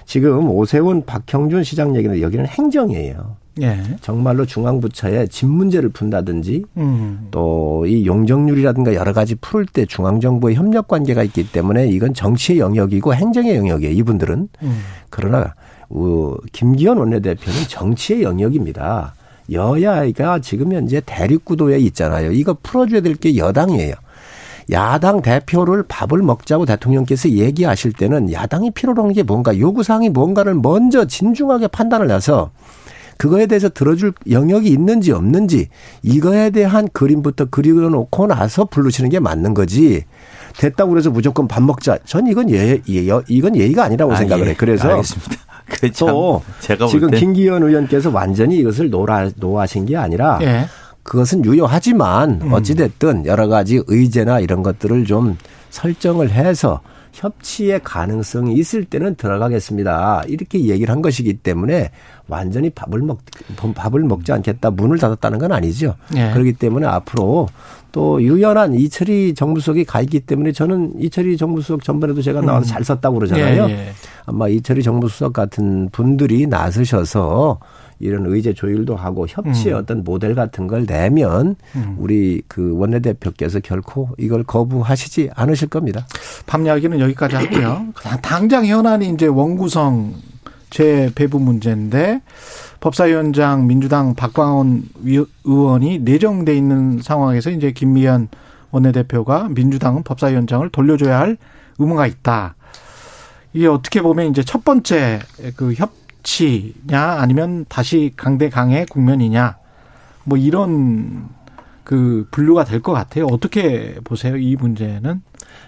[0.05, 3.35] 지금 오세훈 박형준 시장 얘기는 여기는 행정이에요.
[3.61, 3.79] 예.
[4.01, 7.27] 정말로 중앙부처에 집 문제를 푼다든지 음.
[7.31, 13.55] 또이 용적률이라든가 여러 가지 풀 때 중앙정부의 협력 관계가 있기 때문에 이건 정치의 영역이고 행정의
[13.57, 13.93] 영역이에요.
[13.93, 14.49] 이분들은.
[14.63, 14.81] 음.
[15.11, 15.53] 그러나
[15.89, 19.13] 어, 김기현 원내대표는 정치의 영역입니다.
[19.51, 22.31] 여야가 지금 현재 대립구도에 있잖아요.
[22.31, 23.93] 이거 풀어줘야 될 게 여당이에요.
[24.71, 31.05] 야당 대표를 밥을 먹자고 대통령께서 얘기하실 때는 야당이 필요로 하는 게 뭔가 요구사항이 뭔가를 먼저
[31.05, 32.51] 진중하게 판단을 해서
[33.17, 35.69] 그거에 대해서 들어줄 영역이 있는지 없는지
[36.01, 40.03] 이거에 대한 그림부터 그려놓고 나서 부르시는 게 맞는 거지.
[40.57, 41.97] 됐다고 그래서 무조건 밥 먹자.
[42.05, 44.49] 전 이건 예, 예 이건 예의가 아니라고 아, 생각을 예.
[44.51, 44.55] 해.
[44.55, 45.35] 그래서 알겠습니다.
[45.99, 50.65] 또 제가 지금 김기현 의원께서 완전히 이것을 노라 노하신 게 아니라 예.
[51.03, 52.53] 그것은 유효하지만 음.
[52.53, 55.37] 어찌됐든 여러 가지 의제나 이런 것들을 좀
[55.69, 56.81] 설정을 해서
[57.13, 60.23] 협치의 가능성이 있을 때는 들어가겠습니다.
[60.27, 61.91] 이렇게 얘기를 한 것이기 때문에
[62.27, 63.19] 완전히 밥을 먹
[63.75, 65.95] 밥을 먹지 않겠다 문을 닫았다는 건 아니죠.
[66.11, 66.31] 네.
[66.31, 67.49] 그렇기 때문에 앞으로
[67.91, 72.67] 또 유연한 이철이 정부수석이 가 있기 때문에 저는 이철이 정부수석 전번에도 제가 나와서 음.
[72.67, 73.67] 잘 썼다고 그러잖아요.
[73.67, 73.93] 네, 네.
[74.25, 77.59] 아마 이철이 정부수석 같은 분들이 나서셔서
[77.99, 79.79] 이런 의제 조율도 하고 협치의 음.
[79.79, 81.95] 어떤 모델 같은 걸 내면 음.
[81.97, 86.05] 우리 그 원내대표께서 결코 이걸 거부하시지 않으실 겁니다.
[86.45, 87.87] 밤 이야기는 여기까지 하고요.
[88.21, 90.13] 당장 현안이 이제 원구성
[90.69, 92.21] 재배부 문제인데
[92.79, 94.83] 법사위원장 민주당 박광원
[95.45, 98.27] 의원이 내정돼 있는 상황에서 이제 김미연
[98.71, 101.37] 원내대표가 민주당은 법사위원장을 돌려줘야 할
[101.77, 102.55] 의무가 있다.
[103.53, 105.19] 이게 어떻게 보면 이제 첫 번째
[105.55, 109.57] 그 협 정치냐 아니면 다시 강대 강의 국면이냐
[110.23, 111.29] 뭐 이런
[111.83, 113.27] 그 분류가 될 것 같아요.
[113.27, 115.21] 어떻게 보세요 이 문제는?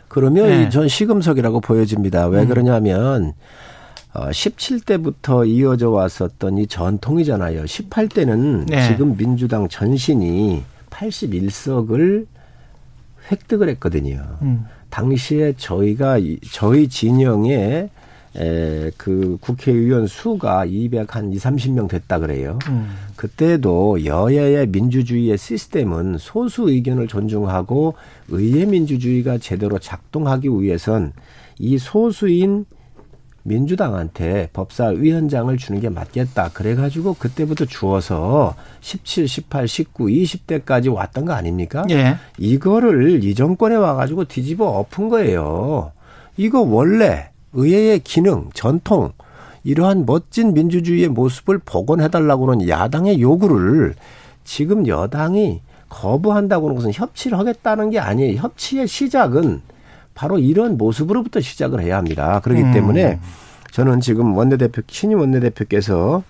[0.07, 0.69] 그러면 네.
[0.69, 2.27] 전 시금석이라고 보여집니다.
[2.27, 2.47] 왜 음.
[2.47, 3.33] 그러냐면
[4.13, 7.65] 어 17대부터 이어져 왔었던 이 전통이잖아요.
[7.65, 8.87] 18대는 네.
[8.87, 12.25] 지금 민주당 전신이 81석을
[13.29, 14.23] 획득을 했거든요.
[14.41, 14.65] 음.
[14.89, 16.17] 당시에 저희가
[16.51, 17.89] 저희 진영의
[18.37, 22.59] 에, 그 국회의원 수가 200한 2, 30명 됐다 그래요.
[22.67, 22.89] 음.
[23.15, 27.95] 그때도 여야의 민주주의의 시스템은 소수 의견을 존중하고
[28.29, 31.13] 의회 민주주의가 제대로 작동하기 위해선
[31.59, 32.65] 이 소수인
[33.43, 36.49] 민주당한테 법사위원장을 주는 게 맞겠다.
[36.49, 41.85] 그래가지고 그때부터 주어서 17, 18, 19, 20대까지 왔던 거 아닙니까?
[41.91, 42.17] 예.
[42.39, 45.91] 이거를 이 정권에 와가지고 뒤집어 엎은 거예요.
[46.37, 49.11] 이거 원래 의회의 기능, 전통
[49.63, 53.95] 이러한 멋진 민주주의의 모습을 복원해달라고 하는 야당의 요구를
[54.43, 58.39] 지금 여당이 거부한다고 하는 것은 협치를 하겠다는 게 아니에요.
[58.39, 59.61] 협치의 시작은
[60.13, 62.39] 바로 이런 모습으로부터 시작을 해야 합니다.
[62.43, 62.73] 그렇기 음.
[62.73, 63.19] 때문에
[63.71, 66.23] 저는 지금 원내대표, 신임 원내대표께서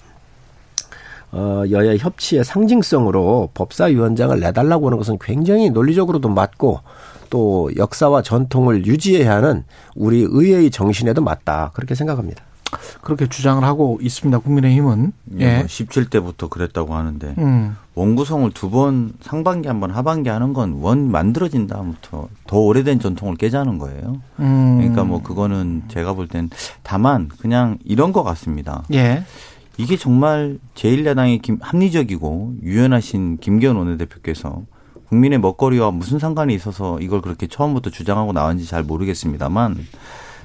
[1.32, 6.80] 어, 여야 협치의 상징성으로 법사위원장을 내달라고 하는 것은 굉장히 논리적으로도 맞고
[7.30, 9.64] 또 역사와 전통을 유지해야 하는
[9.96, 11.72] 우리 의회의 정신에도 맞다.
[11.74, 12.44] 그렇게 생각합니다.
[13.02, 14.40] 그렇게 주장을 하고 있습니다.
[14.40, 15.14] 국민의힘은.
[15.40, 15.58] 예.
[15.58, 17.78] 뭐 17대부터 그랬다고 하는데 음.
[17.94, 23.36] 원구성을 두 번 상반기 한 번 하반기 하는 건 원 만들어진 다음부터 더 오래된 전통을
[23.36, 24.20] 깨자는 거예요.
[24.40, 24.78] 음.
[24.80, 26.50] 그러니까 뭐 그거는 제가 볼 땐
[26.84, 28.84] 다만 그냥 이런 것 같습니다.
[28.94, 29.24] 예.
[29.78, 34.64] 이게 정말 제1야당의 김, 합리적이고 유연하신 김기현 원내대표께서
[35.10, 39.86] 국민의 먹거리와 무슨 상관이 있어서 이걸 그렇게 처음부터 주장하고 나왔는지 잘 모르겠습니다만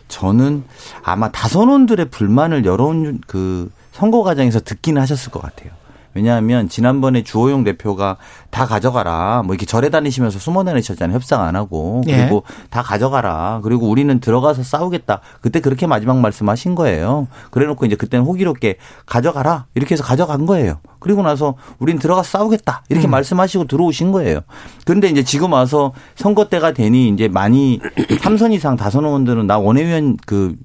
[0.08, 0.64] 저는
[1.02, 5.79] 아마 다선원들의 불만을 여러운 그 선거 과정에서 듣기는 하셨을 것 같아요.
[6.14, 8.16] 왜냐하면 지난번에 주호영 대표가
[8.50, 9.42] 다 가져가라.
[9.44, 11.14] 뭐 이렇게 절에 다니시면서 숨어 다니셨잖아요.
[11.14, 12.02] 협상 안 하고.
[12.08, 12.16] 예.
[12.16, 12.66] 그리고 예.
[12.70, 13.60] 다 가져가라.
[13.62, 15.20] 그리고 우리는 들어가서 싸우겠다.
[15.40, 17.28] 그때 그렇게 마지막 말씀하신 거예요.
[17.50, 19.66] 그래 놓고 이제 그때는 호기롭게 가져가라.
[19.74, 20.80] 이렇게 해서 가져간 거예요.
[20.98, 22.82] 그리고 나서 우린 들어가서 싸우겠다.
[22.88, 23.10] 이렇게 음.
[23.10, 24.40] 말씀하시고 들어오신 거예요.
[24.84, 27.80] 그런데 이제 지금 와서 선거 때가 되니 이제 많이
[28.20, 30.56] 3선 이상 다선 의원들은 나 원외위원 그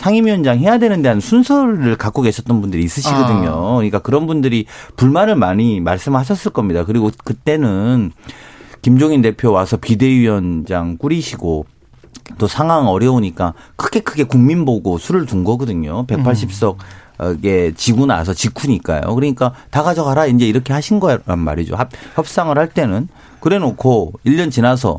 [0.00, 3.50] 상임위원장 해야 되는데 하는 순서를 갖고 계셨던 분들이 있으시거든요.
[3.50, 3.74] 아.
[3.74, 4.64] 그러니까 그런 분들이
[4.96, 6.84] 불만을 많이 말씀하셨을 겁니다.
[6.86, 8.12] 그리고 그때는
[8.80, 11.66] 김종인 대표 와서 비대위원장 꾸리시고
[12.38, 16.06] 또 상황 어려우니까 크게 크게 국민 보고 수를 둔 거거든요.
[16.06, 16.76] 180석
[17.44, 19.14] 에 지고 나서 직후니까요.
[19.14, 21.76] 그러니까 다 가져가라 이제 이렇게 하신 거란 말이죠.
[22.14, 23.08] 협상을 할 때는
[23.40, 24.96] 그래 놓고 1년 지나서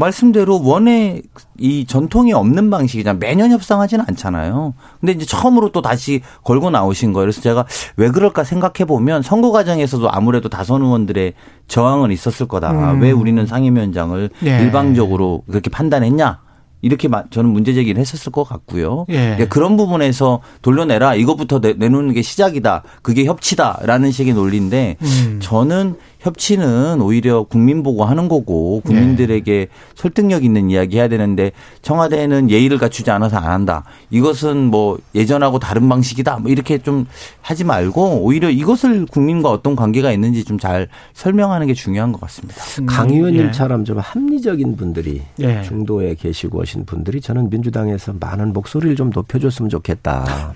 [0.00, 1.22] 말씀대로 원에
[1.58, 3.18] 이 전통이 없는 방식이잖아.
[3.20, 4.74] 매년 협상하지는 않잖아요.
[4.98, 7.26] 근데 이제 처음으로 또 다시 걸고 나오신 거예요.
[7.26, 11.34] 그래서 제가 왜 그럴까 생각해 보면 선거 과정에서도 아무래도 다선 의원들의
[11.68, 12.72] 저항은 있었을 거다.
[12.94, 13.00] 음.
[13.00, 14.62] 왜 우리는 상임위원장을 네.
[14.62, 16.40] 일방적으로 그렇게 판단했냐?
[16.82, 19.04] 이렇게 저는 문제 제기를 했었을 것 같고요.
[19.10, 19.46] 예.
[19.50, 21.14] 그런 부분에서 돌려내라.
[21.14, 22.84] 이것부터 내놓는 게 시작이다.
[23.02, 25.38] 그게 협치다라는 식의 논리인데 음.
[25.42, 29.66] 저는 협치는 오히려 국민 보고 하는 거고 국민들에게 네.
[29.94, 31.50] 설득력 있는 이야기 해야 되는데
[31.82, 33.84] 청와대는 예의를 갖추지 않아서 안 한다.
[34.10, 36.38] 이것은 뭐 예전하고 다른 방식이다.
[36.38, 37.06] 뭐 이렇게 좀
[37.40, 42.62] 하지 말고 오히려 이것을 국민과 어떤 관계가 있는지 좀 잘 설명하는 게 중요한 것 같습니다.
[42.80, 43.84] 음, 강 의원님처럼 예.
[43.84, 45.62] 좀 합리적인 분들이 예.
[45.62, 50.52] 중도에 계시고 오신 분들이 저는 민주당에서 많은 목소리를 좀 높여줬으면 좋겠다.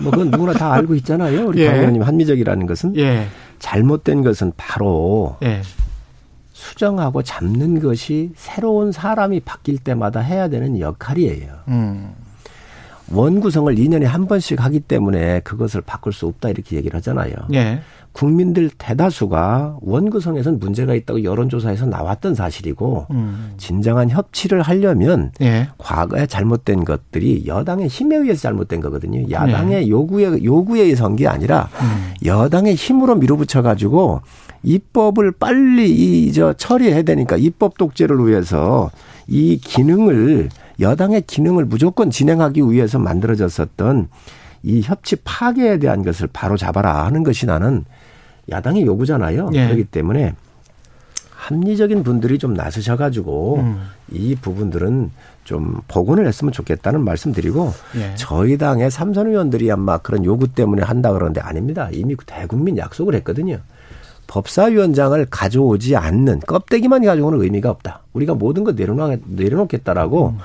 [0.00, 1.48] 뭐 그건 누구나 다 알고 있잖아요.
[1.48, 1.66] 우리 예.
[1.66, 2.96] 강 의원님 합리적이라는 것은.
[2.96, 3.26] 예.
[3.62, 5.62] 잘못된 것은 바로 네.
[6.52, 11.60] 수정하고 잡는 것이 새로운 사람이 바뀔 때마다 해야 되는 역할이에요.
[11.68, 12.12] 음.
[13.12, 17.34] 원 구성을 2년에 한 번씩 하기 때문에 그것을 바꿀 수 없다 이렇게 얘기를 하잖아요.
[17.48, 17.80] 네.
[18.12, 23.54] 국민들 대다수가 원구성에선 문제가 있다고 여론조사에서 나왔던 사실이고 음.
[23.56, 25.68] 진정한 협치를 하려면 예.
[25.78, 29.30] 과거에 잘못된 것들이 여당의 힘에 의해서 잘못된 거거든요.
[29.30, 29.88] 야당의 예.
[29.88, 32.14] 요구에 요구에 의해서한 게 아니라 음.
[32.24, 34.20] 여당의 힘으로 밀어붙여 가지고
[34.62, 38.90] 입법을 빨리 이 저 처리해야 되니까 입법 독재를 위해서
[39.26, 40.48] 이 기능을
[40.80, 44.08] 여당의 기능을 무조건 진행하기 위해서 만들어졌었던
[44.62, 47.84] 이 협치 파괴에 대한 것을 바로 잡아라 하는 것이 나는
[48.50, 49.50] 야당의 요구잖아요.
[49.54, 49.64] 예.
[49.66, 50.34] 그렇기 때문에
[51.30, 53.82] 합리적인 분들이 좀 나서셔가지고 음.
[54.12, 55.10] 이 부분들은
[55.44, 58.14] 좀 복원을 했으면 좋겠다는 말씀드리고 예.
[58.14, 61.88] 저희 당의 삼선 의원들이 아마 그런 요구 때문에 한다 그러는데 아닙니다.
[61.92, 63.58] 이미 대국민 약속을 했거든요.
[64.28, 68.02] 법사위원장을 가져오지 않는 껍데기만 가지고는 의미가 없다.
[68.12, 70.38] 우리가 모든 걸 내려놓, 내려놓겠다라고 음.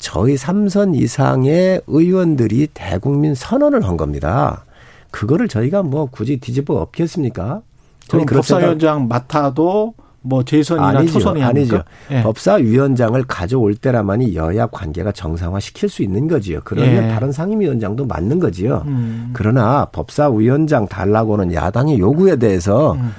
[0.00, 4.64] 저희 삼선 이상의 의원들이 대국민 선언을 한 겁니다.
[5.10, 7.60] 그거를 저희가 뭐 굳이 뒤집어 엎겠습니까?
[8.08, 11.12] 저희 법사위원장 맡아도 뭐 재선이나 아니죠.
[11.12, 11.82] 초선이 아니죠.
[12.10, 12.22] 예.
[12.22, 16.60] 법사위원장을 가져올 때라만이 여야 관계가 정상화 시킬 수 있는 거지요.
[16.64, 17.08] 그러면 예.
[17.08, 18.82] 다른 상임위원장도 맞는 거지요.
[18.86, 19.30] 음.
[19.32, 23.12] 그러나 법사위원장 달라고는 야당의 요구에 대해서 음.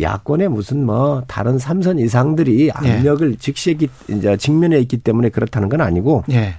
[0.00, 2.70] 야권의 무슨 뭐 다른 삼선 이상들이 예.
[2.70, 3.36] 압력을 예.
[3.36, 3.76] 즉시
[4.08, 6.54] 이제 직면해 있기 때문에 그렇다는 건 아니고 예.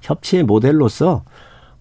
[0.00, 1.24] 협치의 모델로서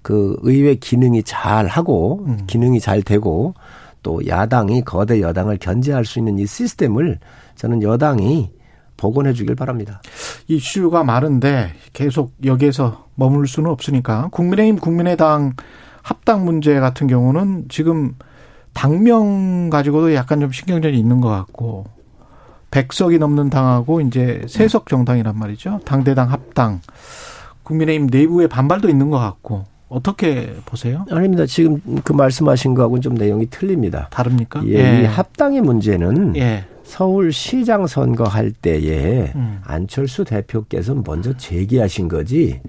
[0.01, 2.39] 그 의회 기능이 잘 하고 음.
[2.47, 3.53] 기능이 잘 되고
[4.01, 7.19] 또 야당이 거대 여당을 견제할 수 있는 이 시스템을
[7.55, 8.51] 저는 여당이
[8.97, 10.01] 복원해 주길 바랍니다.
[10.47, 15.53] 이슈가 많은데 계속 여기에서 머물 수는 없으니까 국민의힘 국민의당
[16.01, 18.15] 합당 문제 같은 경우는 지금
[18.74, 21.86] 당명 가지고도 약간 좀 신경전이 있는 것 같고
[22.71, 25.80] 백석이 넘는 당하고 이제 세석 정당이란 말이죠.
[25.86, 26.82] 당대당 합당
[27.61, 31.05] 국민의힘 내부에 반발도 있는 것 같고 어떻게 보세요?
[31.11, 31.45] 아닙니다.
[31.45, 34.07] 지금 그 말씀하신 거하고는 좀 내용이 틀립니다.
[34.09, 34.63] 다릅니까?
[34.65, 35.01] 예, 예.
[35.01, 36.65] 이 합당의 문제는 예.
[36.84, 39.61] 서울시장 선거할 때에 음.
[39.63, 42.59] 안철수 대표께서 먼저 제기하신 거지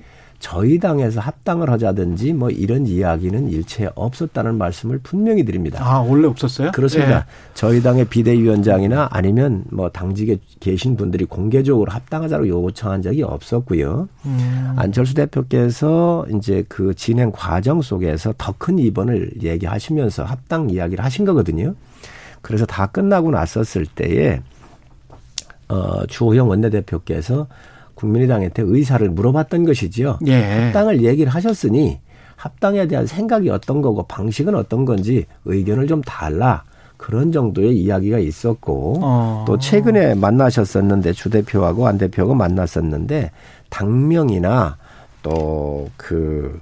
[0.44, 5.82] 저희 당에서 합당을 하자든지 뭐 이런 이야기는 일체 없었다는 말씀을 분명히 드립니다.
[5.82, 6.70] 아, 원래 없었어요?
[6.72, 7.20] 그렇습니다.
[7.20, 7.24] 네.
[7.54, 14.06] 저희 당의 비대위원장이나 아니면 뭐 당직에 계신 분들이 공개적으로 합당하자고 요청한 적이 없었고요.
[14.26, 14.74] 음.
[14.76, 21.74] 안철수 대표께서 이제 그 진행 과정 속에서 더큰 이번을 얘기하시면서 합당 이야기를 하신 거거든요.
[22.42, 24.42] 그래서 다 끝나고 났었을 때에
[25.70, 27.46] 어, 주호영 원내대표께서
[27.94, 30.18] 국민의당한테 의사를 물어봤던 것이지요.
[30.26, 30.42] 예.
[30.42, 32.00] 합당을 얘기를 하셨으니
[32.36, 36.64] 합당에 대한 생각이 어떤 거고 방식은 어떤 건지 의견을 좀 달라.
[36.96, 39.44] 그런 정도의 이야기가 있었고 어.
[39.46, 43.30] 또 최근에 만나셨었는데 주 대표하고 안 대표가 만났었는데
[43.68, 44.78] 당명이나
[45.22, 46.60] 또그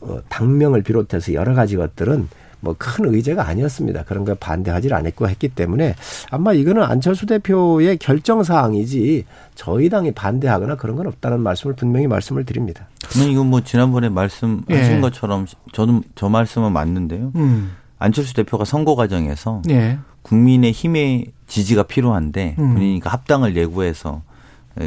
[0.00, 2.28] 어, 당명을 비롯해서 여러 가지 것들은
[2.62, 4.04] 뭐 큰 의제가 아니었습니다.
[4.04, 5.94] 그런 걸 반대하지 않았고 했기 때문에
[6.30, 12.44] 아마 이거는 안철수 대표의 결정 사항이지 저희 당이 반대하거나 그런 건 없다는 말씀을 분명히 말씀을
[12.44, 12.86] 드립니다.
[13.10, 15.00] 저는 이건 뭐 지난번에 말씀하신 예.
[15.00, 17.32] 것처럼 저는 저 말씀은 맞는데요.
[17.34, 17.72] 음.
[17.98, 19.98] 안철수 대표가 선거 과정에서 예.
[20.22, 22.74] 국민의 힘의 지지가 필요한데 음.
[22.74, 24.31] 본인이 합당을 예고해서 예,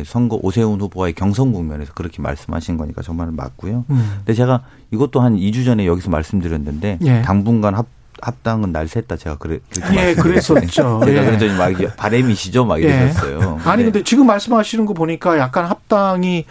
[0.05, 3.86] 선거 오세훈 후보와의 경선 국면에서 그렇게 말씀하신 거니까 정말 맞고요.
[3.89, 4.13] 음.
[4.17, 4.61] 근데 제가
[4.91, 7.21] 이것도 한 2주 전에 여기서 말씀드렸는데 예.
[7.21, 7.86] 당분간 합
[8.21, 9.59] 합당은 날 샜다 제가 그래
[9.93, 11.01] 예 그랬었죠.
[11.05, 11.25] 제가 예.
[11.25, 12.86] 그랬더니 막 바램이시죠 막 예.
[12.88, 13.59] 이러셨어요.
[13.65, 16.45] 아니 근데 지금 말씀하시는 거 보니까 약간 합당이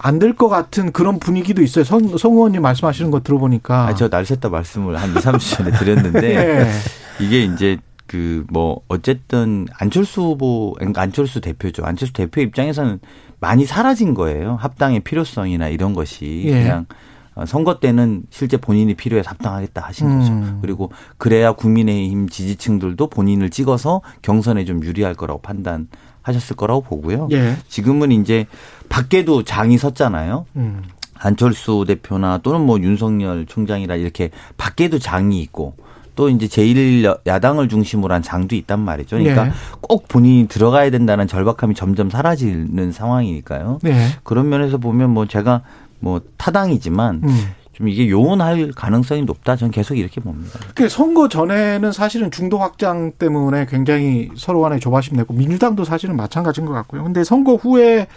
[0.00, 1.82] 안 될 것 같은 그런 분위기도 있어요.
[1.84, 3.88] 성, 성 의원님 말씀하시는 거 들어보니까.
[3.88, 6.70] 아, 저날 샜다 말씀을 한 2, 3주 전에 드렸는데 예.
[7.18, 7.78] 이게 이제
[8.08, 11.84] 그 뭐 어쨌든 안철수 후보 그러니까 안철수 대표죠.
[11.84, 12.98] 안철수 대표 입장에서는
[13.40, 14.56] 많이 사라진 거예요.
[14.56, 16.62] 합당의 필요성이나 이런 것이 예.
[16.62, 16.86] 그냥
[17.34, 20.18] 어, 선거 때는 실제 본인이 필요해서 합당하겠다 하신 음.
[20.18, 20.58] 거죠.
[20.62, 27.28] 그리고 그래야 국민의힘 지지층들도 본인을 찍어서 경선에 좀 유리할 거라고 판단하셨을 거라고 보고요.
[27.30, 27.56] 예.
[27.68, 28.46] 지금은 이제
[28.88, 30.46] 밖에도 장이 섰잖아요.
[30.56, 30.82] 음.
[31.20, 35.74] 안철수 대표나 또는 뭐 윤석열 총장이라 이렇게 밖에도 장이 있고
[36.18, 39.18] 또 이제 제일 야당을 중심으로 한 장도 있단 말이죠.
[39.18, 39.50] 그러니까 네.
[39.80, 43.78] 꼭 본인이 들어가야 된다는 절박함이 점점 사라지는 상황이니까요.
[43.84, 44.08] 네.
[44.24, 45.62] 그런 면에서 보면 뭐 제가
[46.00, 47.38] 뭐 타당이지만 음.
[47.72, 49.54] 좀 이게 요원할 가능성이 높다.
[49.54, 50.58] 저는 계속 이렇게 봅니다.
[50.74, 56.66] 그 선거 전에는 사실은 중도 확장 때문에 굉장히 서로 간에 조바심 내고 민주당도 사실은 마찬가지인
[56.66, 57.04] 것 같고요.
[57.04, 58.08] 근데 선거 후에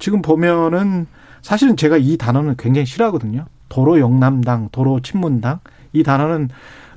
[0.00, 1.06] 지금 보면은
[1.40, 3.44] 사실은 제가 이 단어는 굉장히 싫어하거든요.
[3.68, 5.60] 도로 영남당, 도로 친문당
[5.92, 6.48] 이 단어는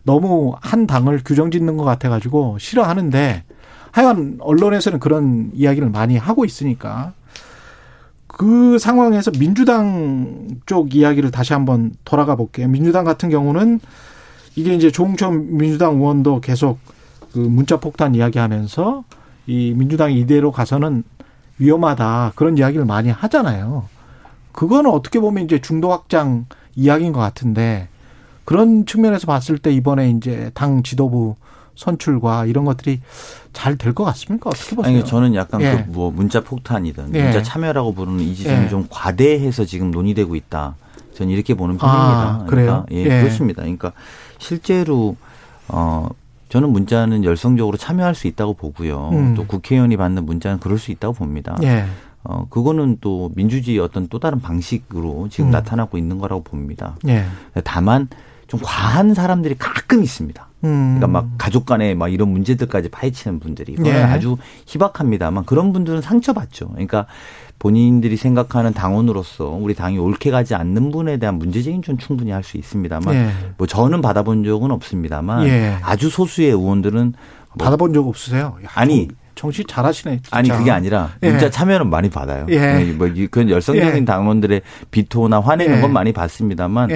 [0.08, 3.44] 너무 한 당을 규정 짓는 것 같아가지고 싫어하는데
[3.92, 7.12] 하여간 언론에서는 그런 이야기를 많이 하고 있으니까
[8.26, 12.70] 그 상황에서 민주당 쪽 이야기를 다시 한번 돌아가 볼게요.
[12.70, 13.82] 민주당 같은 경우는
[14.56, 16.80] 이게 이제 조홍천 민주당 의원도 계속
[17.34, 19.04] 그 문자 폭탄 이야기하면서
[19.48, 21.04] 이 민주당이 이대로 가서는
[21.60, 23.90] 위험하다 그런 이야기를 많이 하잖아요.
[24.54, 26.46] 그거는 어떻게 보면 이제 중도 확장
[26.76, 27.90] 이야기인 것 같은데
[28.48, 31.36] 그런 측면에서 봤을 때 이번에 이제 당 지도부
[31.76, 33.02] 선출과 이런 것들이
[33.52, 34.50] 잘 될 것 같습니까?
[34.50, 34.96] 어떻게 보세요?
[34.96, 35.86] 아니, 저는 약간 예.
[35.92, 37.24] 그뭐 문자 폭탄이든 예.
[37.24, 38.70] 문자 참여라고 부르는 이 지점이 예.
[38.70, 40.76] 좀 과대해서 지금 논의되고 있다.
[41.14, 42.22] 저는 이렇게 보는 편입니다.
[42.22, 43.64] 아, 그러니까 예, 예, 그렇습니다.
[43.64, 43.92] 그러니까
[44.40, 45.18] 실제로
[45.68, 46.08] 어
[46.48, 49.10] 저는 문자는 열성적으로 참여할 수 있다고 보고요.
[49.12, 49.34] 음.
[49.36, 51.58] 또 국회의원이 받는 문자는 그럴 수 있다고 봅니다.
[51.64, 51.84] 예.
[52.24, 55.52] 어, 그거는 또 민주주의 어떤 또 다른 방식으로 지금 음.
[55.52, 56.96] 나타나고 있는 거라고 봅니다.
[57.10, 57.26] 예.
[57.66, 58.08] 다만
[58.48, 60.48] 좀 과한 사람들이 가끔 있습니다.
[60.64, 60.96] 음.
[60.98, 63.98] 그러니까 막 가족 간에 막 이런 문제들까지 파헤치는 분들이 그건 예.
[63.98, 66.70] 아주 희박합니다만 그런 분들은 상처받죠.
[66.70, 67.06] 그러니까
[67.60, 72.58] 본인들이 생각하는 당원으로서 우리 당이 옳게 가지 않는 분에 대한 문제적인 좀 충분히 할 수
[72.58, 73.30] 있습니다만 예.
[73.58, 75.76] 뭐 저는 받아본 적은 없습니다만 예.
[75.82, 77.14] 아주 소수의 의원들은
[77.56, 78.56] 뭐 받아본 적 없으세요?
[78.64, 80.22] 야, 아니 정치 잘하시네.
[80.24, 80.36] 진짜.
[80.38, 81.30] 아니 그게 아니라 예.
[81.30, 81.50] 문자 예.
[81.50, 82.46] 참여는 많이 받아요.
[82.50, 82.84] 예.
[82.98, 84.06] 뭐 그런 열성적인 예.
[84.06, 86.90] 당원들의 비토나 화내는 건 많이 받습니다만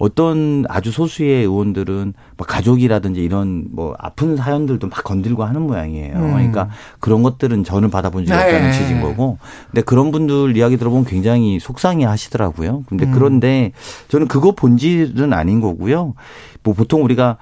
[0.00, 6.14] 어떤 아주 소수의 의원들은 뭐 가족이라든지 이런 뭐 아픈 사연들도 막 건들고 하는 모양이에요.
[6.14, 6.32] 음.
[6.32, 6.70] 그러니까
[7.00, 8.72] 그런 것들은 저는 받아본 적이 없다는 네.
[8.72, 9.36] 취지인 거고.
[9.66, 12.84] 근데 그런 분들 이야기 들어보면 굉장히 속상해 하시더라고요.
[12.88, 13.12] 근데 음.
[13.12, 13.72] 그런데
[14.08, 16.14] 저는 그거 본질은 아닌 거고요.
[16.62, 17.36] 뭐 보통 우리가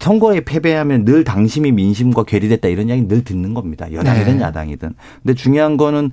[0.00, 3.92] 선거에 패배하면 늘 당심이 민심과 괴리됐다 이런 이야기 늘 듣는 겁니다.
[3.92, 4.42] 여당이든 네.
[4.42, 4.94] 야당이든.
[5.22, 6.10] 근데 중요한 거는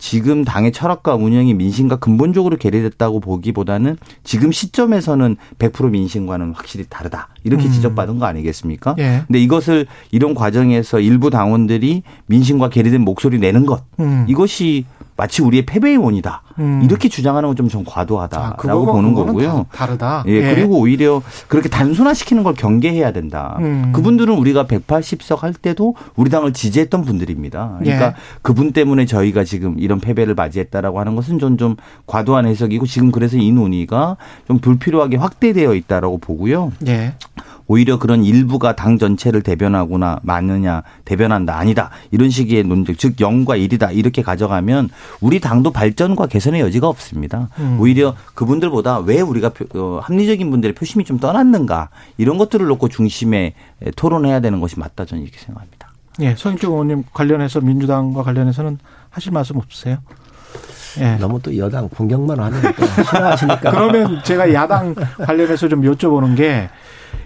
[0.00, 7.28] 지금 당의 철학과 운영이 민심과 근본적으로 괴리됐다고 보기보다는 지금 시점에서는 100% 민심과는 확실히 다르다.
[7.44, 7.70] 이렇게 음.
[7.70, 8.96] 지적받은 거 아니겠습니까?
[8.98, 9.22] 예.
[9.26, 14.24] 근데 이것을 이런 과정에서 일부 당원들이 민심과 괴리된 목소리 내는 것 음.
[14.26, 14.86] 이것이
[15.20, 16.42] 마치 우리의 패배의 원이다.
[16.58, 16.80] 음.
[16.82, 19.66] 이렇게 주장하는 건 좀 좀 과도하다라고 아, 보는 거고요.
[19.70, 23.56] 다, 르다 예, 예, 그리고 오히려 그렇게 단순화시키는 걸 경계해야 된다.
[23.60, 23.92] 음.
[23.92, 27.76] 그분들은 우리가 180석 할 때도 우리 당을 지지했던 분들입니다.
[27.80, 28.12] 그러니까 예.
[28.40, 33.36] 그분 때문에 저희가 지금 이런 패배를 맞이했다라고 하는 것은 좀 좀 과도한 해석이고 지금 그래서
[33.36, 34.16] 이 논의가
[34.46, 36.72] 좀 불필요하게 확대되어 있다라고 보고요.
[36.86, 37.12] 예.
[37.70, 43.94] 오히려 그런 일부가 당 전체를 대변하거나 맞느냐 대변한다 아니다 이런 식의 논쟁 즉 0과 1이다
[43.94, 44.90] 이렇게 가져가면
[45.20, 47.48] 우리 당도 발전과 개선의 여지가 없습니다.
[47.60, 47.78] 음.
[47.78, 53.54] 오히려 그분들보다 왜 우리가 어, 합리적인 분들의 표심이 좀 떠났는가 이런 것들을 놓고 중심에
[53.94, 55.90] 토론해야 되는 것이 맞다 저는 이렇게 생각합니다.
[56.22, 58.78] 예, 서인주 의원님 관련해서 민주당과 관련해서는
[59.10, 59.98] 하실 말씀 없으세요?
[60.98, 61.16] 예.
[61.16, 63.70] 너무 또 여당 공격만 하니까 싫어하시니까.
[63.70, 66.68] 그러면 제가 야당 관련해서 좀 여쭤보는 게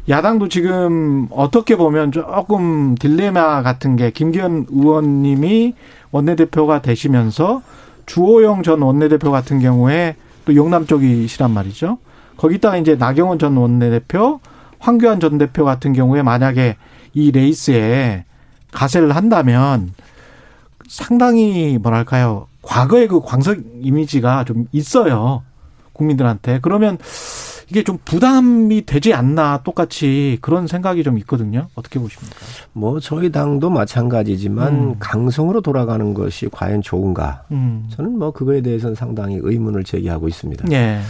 [0.08, 5.74] 야당도 지금 어떻게 보면 조금 딜레마 같은 게 김기현 의원님이
[6.10, 7.62] 원내대표가 되시면서
[8.06, 11.98] 주호영 전 원내대표 같은 경우에 또 영남 쪽이시란 말이죠.
[12.36, 14.40] 거기다가 이제 나경원 전 원내대표,
[14.78, 16.76] 황교안 전 대표 같은 경우에 만약에
[17.14, 18.24] 이 레이스에
[18.72, 19.94] 가세를 한다면
[20.88, 22.46] 상당히 뭐랄까요.
[22.62, 25.42] 과거의 그 광석 이미지가 좀 있어요.
[25.92, 26.58] 국민들한테.
[26.60, 26.98] 그러면
[27.68, 31.68] 이게 좀 부담이 되지 않나 똑같이 그런 생각이 좀 있거든요.
[31.74, 32.36] 어떻게 보십니까?
[32.72, 34.94] 뭐 저희 당도 마찬가지지만 음.
[34.98, 37.44] 강성으로 돌아가는 것이 과연 좋은가?
[37.52, 37.86] 음.
[37.90, 40.70] 저는 뭐 그거에 대해서는 상당히 의문을 제기하고 있습니다.
[40.72, 41.00] 예.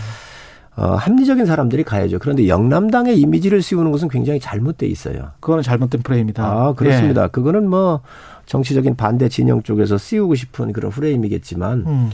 [0.77, 2.19] 어, 합리적인 사람들이 가야죠.
[2.19, 5.31] 그런데 영남당의 이미지를 씌우는 것은 굉장히 잘못돼 있어요.
[5.41, 6.45] 그거는 잘못된 프레임이다.
[6.45, 7.25] 아, 그렇습니다.
[7.25, 7.29] 예.
[7.29, 8.01] 그거는 뭐
[8.47, 12.11] 정치적인 반대 진영 쪽에서 씌우고 싶은 그런 프레임이겠지만 음.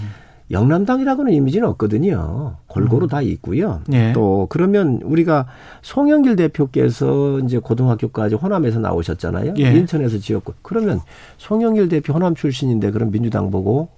[0.50, 2.56] 영남당이라고는 이미지는 없거든요.
[2.66, 3.08] 골고루 음.
[3.08, 3.82] 다 있고요.
[3.92, 4.12] 예.
[4.12, 5.46] 또 그러면 우리가
[5.82, 9.54] 송영길 대표께서 이제 고등학교까지 호남에서 나오셨잖아요.
[9.58, 9.72] 예.
[9.72, 11.00] 인천에서 지었고 그러면
[11.38, 13.90] 송영길 대표 호남 출신인데 그럼 민주당 보고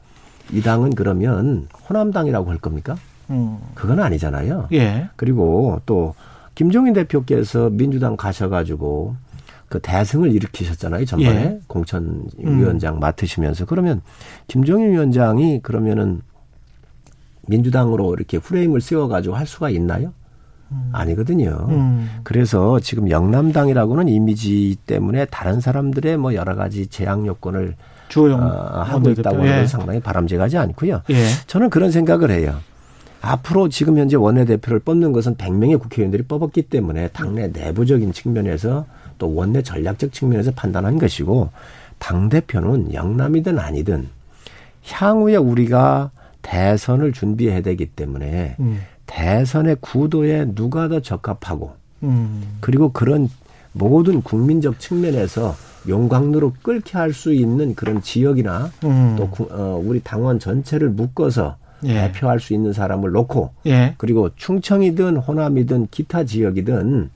[0.53, 2.97] 이 당은 그러면 호남당이라고 할 겁니까?
[3.31, 3.57] 음.
[3.75, 4.69] 그건 아니잖아요.
[4.73, 5.09] 예.
[5.17, 6.15] 그리고 또
[6.55, 9.17] 김종인 대표께서 민주당 가셔가지고
[9.73, 11.07] 그 대승을 일으키셨잖아요.
[11.07, 11.61] 전번에 예.
[11.67, 13.01] 공천 위원장 음.
[13.01, 14.03] 맡으시면서 그러면
[14.47, 16.21] 김종인 위원장이 그러면은
[17.47, 20.13] 민주당으로 이렇게 프레임을 세워가지고 할 수가 있나요?
[20.73, 20.91] 음.
[20.93, 21.69] 아니거든요.
[21.71, 22.21] 음.
[22.23, 27.75] 그래서 지금 영남당이라고는 이미지 때문에 다른 사람들의 뭐 여러 가지 제약 요건을
[28.11, 29.67] 주호영 어, 하고 있다고 하는 예.
[29.67, 31.01] 상당히 바람직하지 않고요.
[31.09, 31.25] 예.
[31.47, 32.59] 저는 그런 생각을 해요.
[33.23, 38.85] 앞으로 지금 현재 원내대표를 뽑는 것은 100명의 국회의원들이 뽑았기 때문에 당내 내부적인 측면에서
[39.23, 41.51] 또 원내 전략적 측면에서 판단한 것이고
[42.01, 44.09] 당 대표는 영남이든 아니든
[44.85, 46.11] 향후에 우리가
[46.43, 48.81] 대선을 준비해야 되기 때문에 음.
[49.07, 52.57] 대선의 구도에 누가 더 적합하고 음.
[52.59, 53.31] 그리고 그런
[53.71, 55.55] 모든 국민적 측면에서
[55.87, 59.15] 용광로로 끓게 할 수 있는 그런 지역이나 음.
[59.17, 61.95] 또 어, 우리 당원 전체를 묶어서 예.
[61.95, 63.95] 대표할 수 있는 사람을 놓고 예.
[63.99, 67.11] 그리고 충청이든 호남이든 기타 지역이든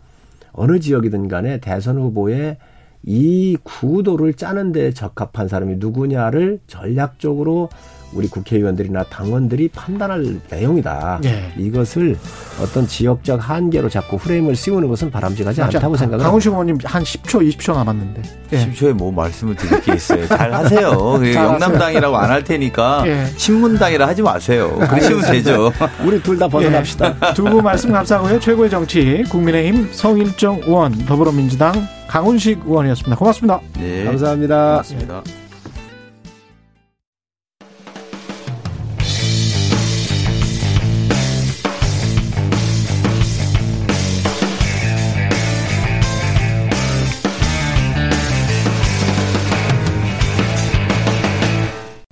[0.56, 2.58] 어느 지역이든 간에 대선 후보에
[3.04, 7.68] 이 구도를 짜는 데 적합한 사람이 누구냐를 전략적으로
[8.12, 11.20] 우리 국회의원들이나 당원들이 판단할 내용이다.
[11.24, 11.52] 예.
[11.58, 12.16] 이것을
[12.62, 16.24] 어떤 지역적 한계로 자꾸 프레임을 씌우는 것은 바람직하지 않다고 생각합니다.
[16.24, 18.22] 강훈식 의원님 한 10초, 20초 남았는데.
[18.52, 18.56] 예.
[18.70, 20.26] 10초에 뭐 말씀을 드릴 게 있어요.
[20.28, 20.90] 잘 하세요.
[21.34, 23.26] 영남당이라고 안 할 테니까 예.
[23.36, 24.76] 신문당이라 하지 마세요.
[24.88, 25.72] 그러시면 되죠.
[26.04, 27.14] 우리 둘 다 벗어납시다.
[27.30, 27.34] 예.
[27.34, 28.38] 두분 말씀 감사하고요.
[28.40, 31.72] 최고의 정치 국민의힘 성일정 의원 더불어민주당
[32.08, 33.16] 강훈식 의원이었습니다.
[33.16, 33.60] 고맙습니다.
[33.78, 34.04] 네.
[34.04, 34.56] 감사합니다.
[34.70, 35.45] 고맙습니다.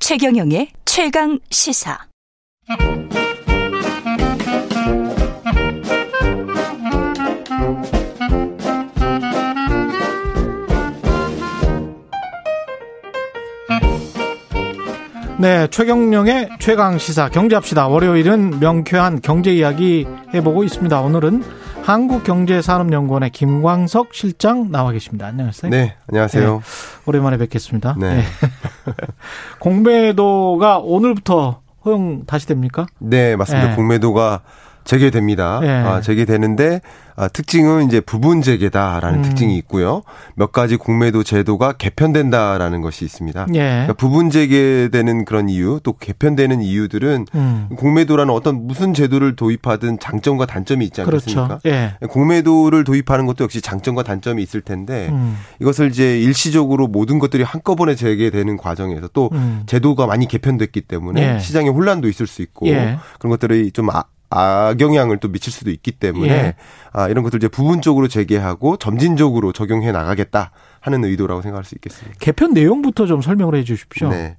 [0.06, 1.98] 최경영의 최강 시사.
[15.38, 17.88] 네, 최경영의 최강 시사 경제합시다.
[17.88, 21.00] 월요일은 명쾌한 경제 이야기 해보고 있습니다.
[21.00, 21.42] 오늘은
[21.82, 25.28] 한국경제산업연구원의 김광석 실장 나와 계십니다.
[25.28, 25.70] 안녕하세요.
[25.70, 26.56] 네, 안녕하세요.
[26.56, 26.62] 네,
[27.06, 27.96] 오랜만에 뵙겠습니다.
[27.98, 28.16] 네.
[28.16, 28.22] 네.
[29.60, 32.86] 공매도가 오늘부터 허용 다시 됩니까?
[32.98, 33.70] 네, 맞습니다.
[33.70, 33.76] 네.
[33.76, 34.42] 공매도가
[34.84, 35.60] 재개됩니다.
[35.62, 35.68] 예.
[35.68, 36.80] 아, 재개되는데
[37.16, 39.22] 아, 특징은 이제 부분 재개다라는 음.
[39.22, 40.02] 특징이 있고요.
[40.34, 43.46] 몇 가지 공매도 제도가 개편된다라는 것이 있습니다.
[43.54, 43.58] 예.
[43.58, 47.68] 그러니까 부분 재개되는 그런 이유, 또 개편되는 이유들은 음.
[47.76, 51.58] 공매도라는 어떤 무슨 제도를 도입하든 장점과 단점이 있지 않겠습니까?
[51.58, 51.68] 그렇죠.
[51.68, 51.94] 예.
[52.06, 55.36] 공매도를 도입하는 것도 역시 장점과 단점이 있을 텐데 음.
[55.60, 59.62] 이것을 이제 일시적으로 모든 것들이 한꺼번에 재개되는 과정에서 또 음.
[59.66, 61.38] 제도가 많이 개편됐기 때문에 예.
[61.38, 62.98] 시장에 혼란도 있을 수 있고 예.
[63.20, 64.04] 그런 것들이 좀 아,
[64.34, 66.54] 악영향을 또 미칠 수도 있기 때문에 예.
[66.92, 72.16] 아, 이런 것들 이제 부분적으로 재개하고 점진적으로 적용해 나가겠다 하는 의도라고 생각할 수 있겠습니다.
[72.18, 74.08] 개편 내용부터 좀 설명을 해 주십시오.
[74.08, 74.36] 네.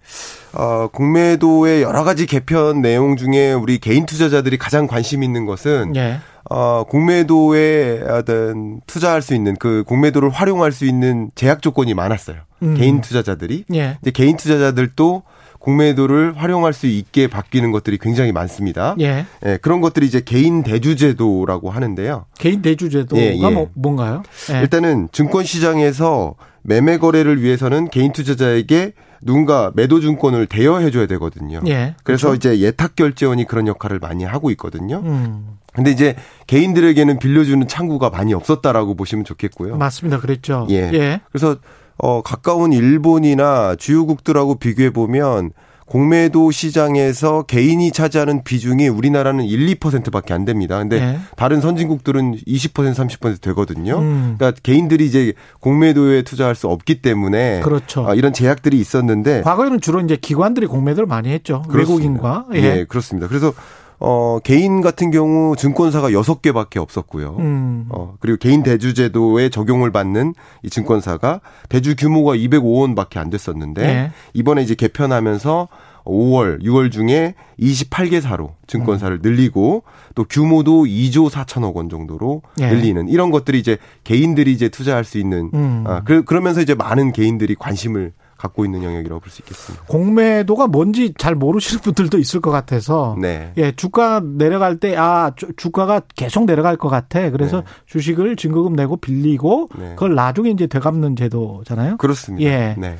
[0.53, 6.19] 어, 공매도의 여러 가지 개편 내용 중에 우리 개인 투자자들이 가장 관심 있는 것은 예.
[6.49, 12.37] 어, 공매도에 어떤 투자할 수 있는 그 공매도를 활용할 수 있는 제약 조건이 많았어요.
[12.63, 12.75] 음.
[12.75, 13.65] 개인 투자자들이.
[13.73, 13.97] 예.
[14.01, 15.23] 이제 개인 투자자들도
[15.65, 18.95] 공매도를 활용할 수 있게 바뀌는 것들이 굉장히 많습니다.
[18.99, 19.25] 예.
[19.43, 22.25] 예 그런 것들이 이제 개인 대주제도라고 하는데요.
[22.37, 23.49] 개인 대주제도가 예, 예.
[23.49, 24.21] 뭐, 뭔가요?
[24.53, 24.61] 예.
[24.61, 31.61] 일단은 증권 시장에서 매매 거래를 위해서는 개인 투자자에게 누군가 매도 증권을 대여해 줘야 되거든요.
[31.65, 32.35] 예, 그래서 그렇죠?
[32.35, 35.01] 이제 예탁 결제원이 그런 역할을 많이 하고 있거든요.
[35.03, 35.57] 음.
[35.73, 39.77] 근데 이제 개인들에게는 빌려주는 창구가 많이 없었다라고 보시면 좋겠고요.
[39.77, 40.19] 맞습니다.
[40.19, 40.67] 그랬죠.
[40.69, 40.91] 예.
[40.93, 41.21] 예.
[41.31, 41.57] 그래서
[41.97, 45.51] 어, 가까운 일본이나 주요국들하고 비교해 보면
[45.85, 50.79] 공매도 시장에서 개인이 차지하는 비중이 우리나라는 1, 2%밖에 안 됩니다.
[50.79, 51.19] 근데 네.
[51.35, 53.99] 다른 선진국들은 20% 30% 되거든요.
[53.99, 54.35] 음.
[54.37, 58.07] 그러니까 개인들이 이제 공매도에 투자할 수 없기 때문에 그렇죠.
[58.07, 61.61] 아, 이런 제약들이 있었는데 과거에는 주로 이제 기관들이 공매도를 많이 했죠.
[61.69, 61.77] 그렇습니다.
[61.77, 62.79] 외국인과 예.
[62.79, 63.27] 예, 그렇습니다.
[63.27, 63.53] 그래서
[63.99, 67.37] 어, 개인 같은 경우 증권사가 6개밖에 없었고요.
[67.39, 67.87] 음.
[67.89, 70.33] 어, 그리고 개인 대주제도에 적용을 받는
[70.63, 74.11] 이 증권사가 대주 규모가 205원밖에 안 됐었는데 네.
[74.33, 75.67] 이번에 이제 개편하면서
[76.05, 79.21] 5월, 6월 중에 28개사로 증권사를 음.
[79.23, 79.83] 늘리고
[80.13, 82.69] 또 규모도 2조 4천억 원 정도로 네.
[82.69, 85.83] 늘리는 이런 것들이 이제 개인들이 이제 투자할 수 있는 음.
[85.87, 88.13] 아, 그러면서 이제 많은 개인들이 관심을
[88.47, 89.85] 갖고 있는 영역이라고 볼 수 있겠습니다.
[89.87, 93.51] 공매도가 뭔지 잘 모르시는 분들도 있을 것 같아서 네.
[93.57, 97.29] 예, 주가 내려갈 때 아, 주가가 계속 내려갈 것 같아.
[97.29, 97.65] 그래서 네.
[97.87, 99.89] 주식을 증거금 내고 빌리고 네.
[99.95, 101.97] 그걸 나중에 이제 되갚는 제도잖아요.
[101.97, 102.49] 그렇습니다.
[102.49, 102.75] 예.
[102.77, 102.97] 네.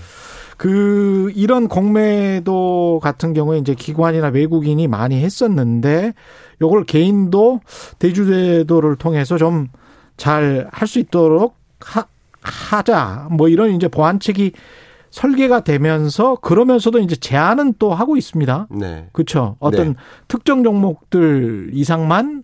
[0.58, 6.14] 그 이런 공매도 같은 경우에 이제 기관이나 외국인이 많이 했었는데
[6.62, 7.60] 요걸 개인도
[8.00, 9.68] 대주제도를 통해서 좀
[10.18, 12.06] 잘 할 수 있도록 하,
[12.42, 13.28] 하자.
[13.32, 14.54] 뭐 이런 이제 보완책이
[15.16, 18.68] 설계가 되면서 그러면서도 이제 제한은 또 하고 있습니다.
[18.70, 19.08] 네.
[19.14, 19.56] 그렇죠.
[19.60, 19.94] 어떤 네.
[20.28, 22.44] 특정 종목들 이상만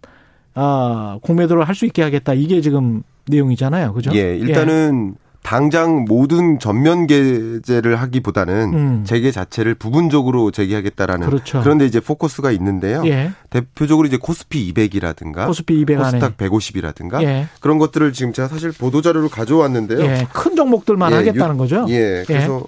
[0.53, 2.33] 아, 공매도를 할 수 있게 하겠다.
[2.33, 3.91] 이게 지금 내용이잖아요.
[3.93, 4.11] 그죠?
[4.13, 5.30] 예, 일단은 예.
[5.43, 9.03] 당장 모든 전면 개제를 하기보다는 음.
[9.05, 11.61] 재개 자체를 부분적으로 재개하겠다라는 그렇죠.
[11.61, 13.03] 그런데 이제 포커스가 있는데요.
[13.05, 13.31] 예.
[13.49, 17.47] 대표적으로 이제 코스피 200이라든가 코스피 200 코스닥 150이라든가 예.
[17.59, 20.01] 그런 것들을 지금 제가 사실 보도 자료를 가져왔는데요.
[20.01, 20.27] 예.
[20.31, 21.85] 큰 종목들만 예, 하겠다는 거죠.
[21.89, 22.23] 예.
[22.27, 22.63] 그래서